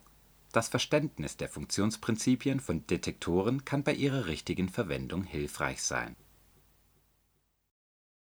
Das 0.51 0.68
Verständnis 0.68 1.38
der 1.38 1.49
Funktionsprinzipien 1.49 2.59
von 2.59 2.86
Detektoren 2.88 3.66
kann 3.66 3.84
bei 3.84 3.93
ihrer 3.93 4.26
richtigen 4.26 4.70
Verwendung 4.70 5.24
hilfreich 5.24 5.82
sein 5.82 6.16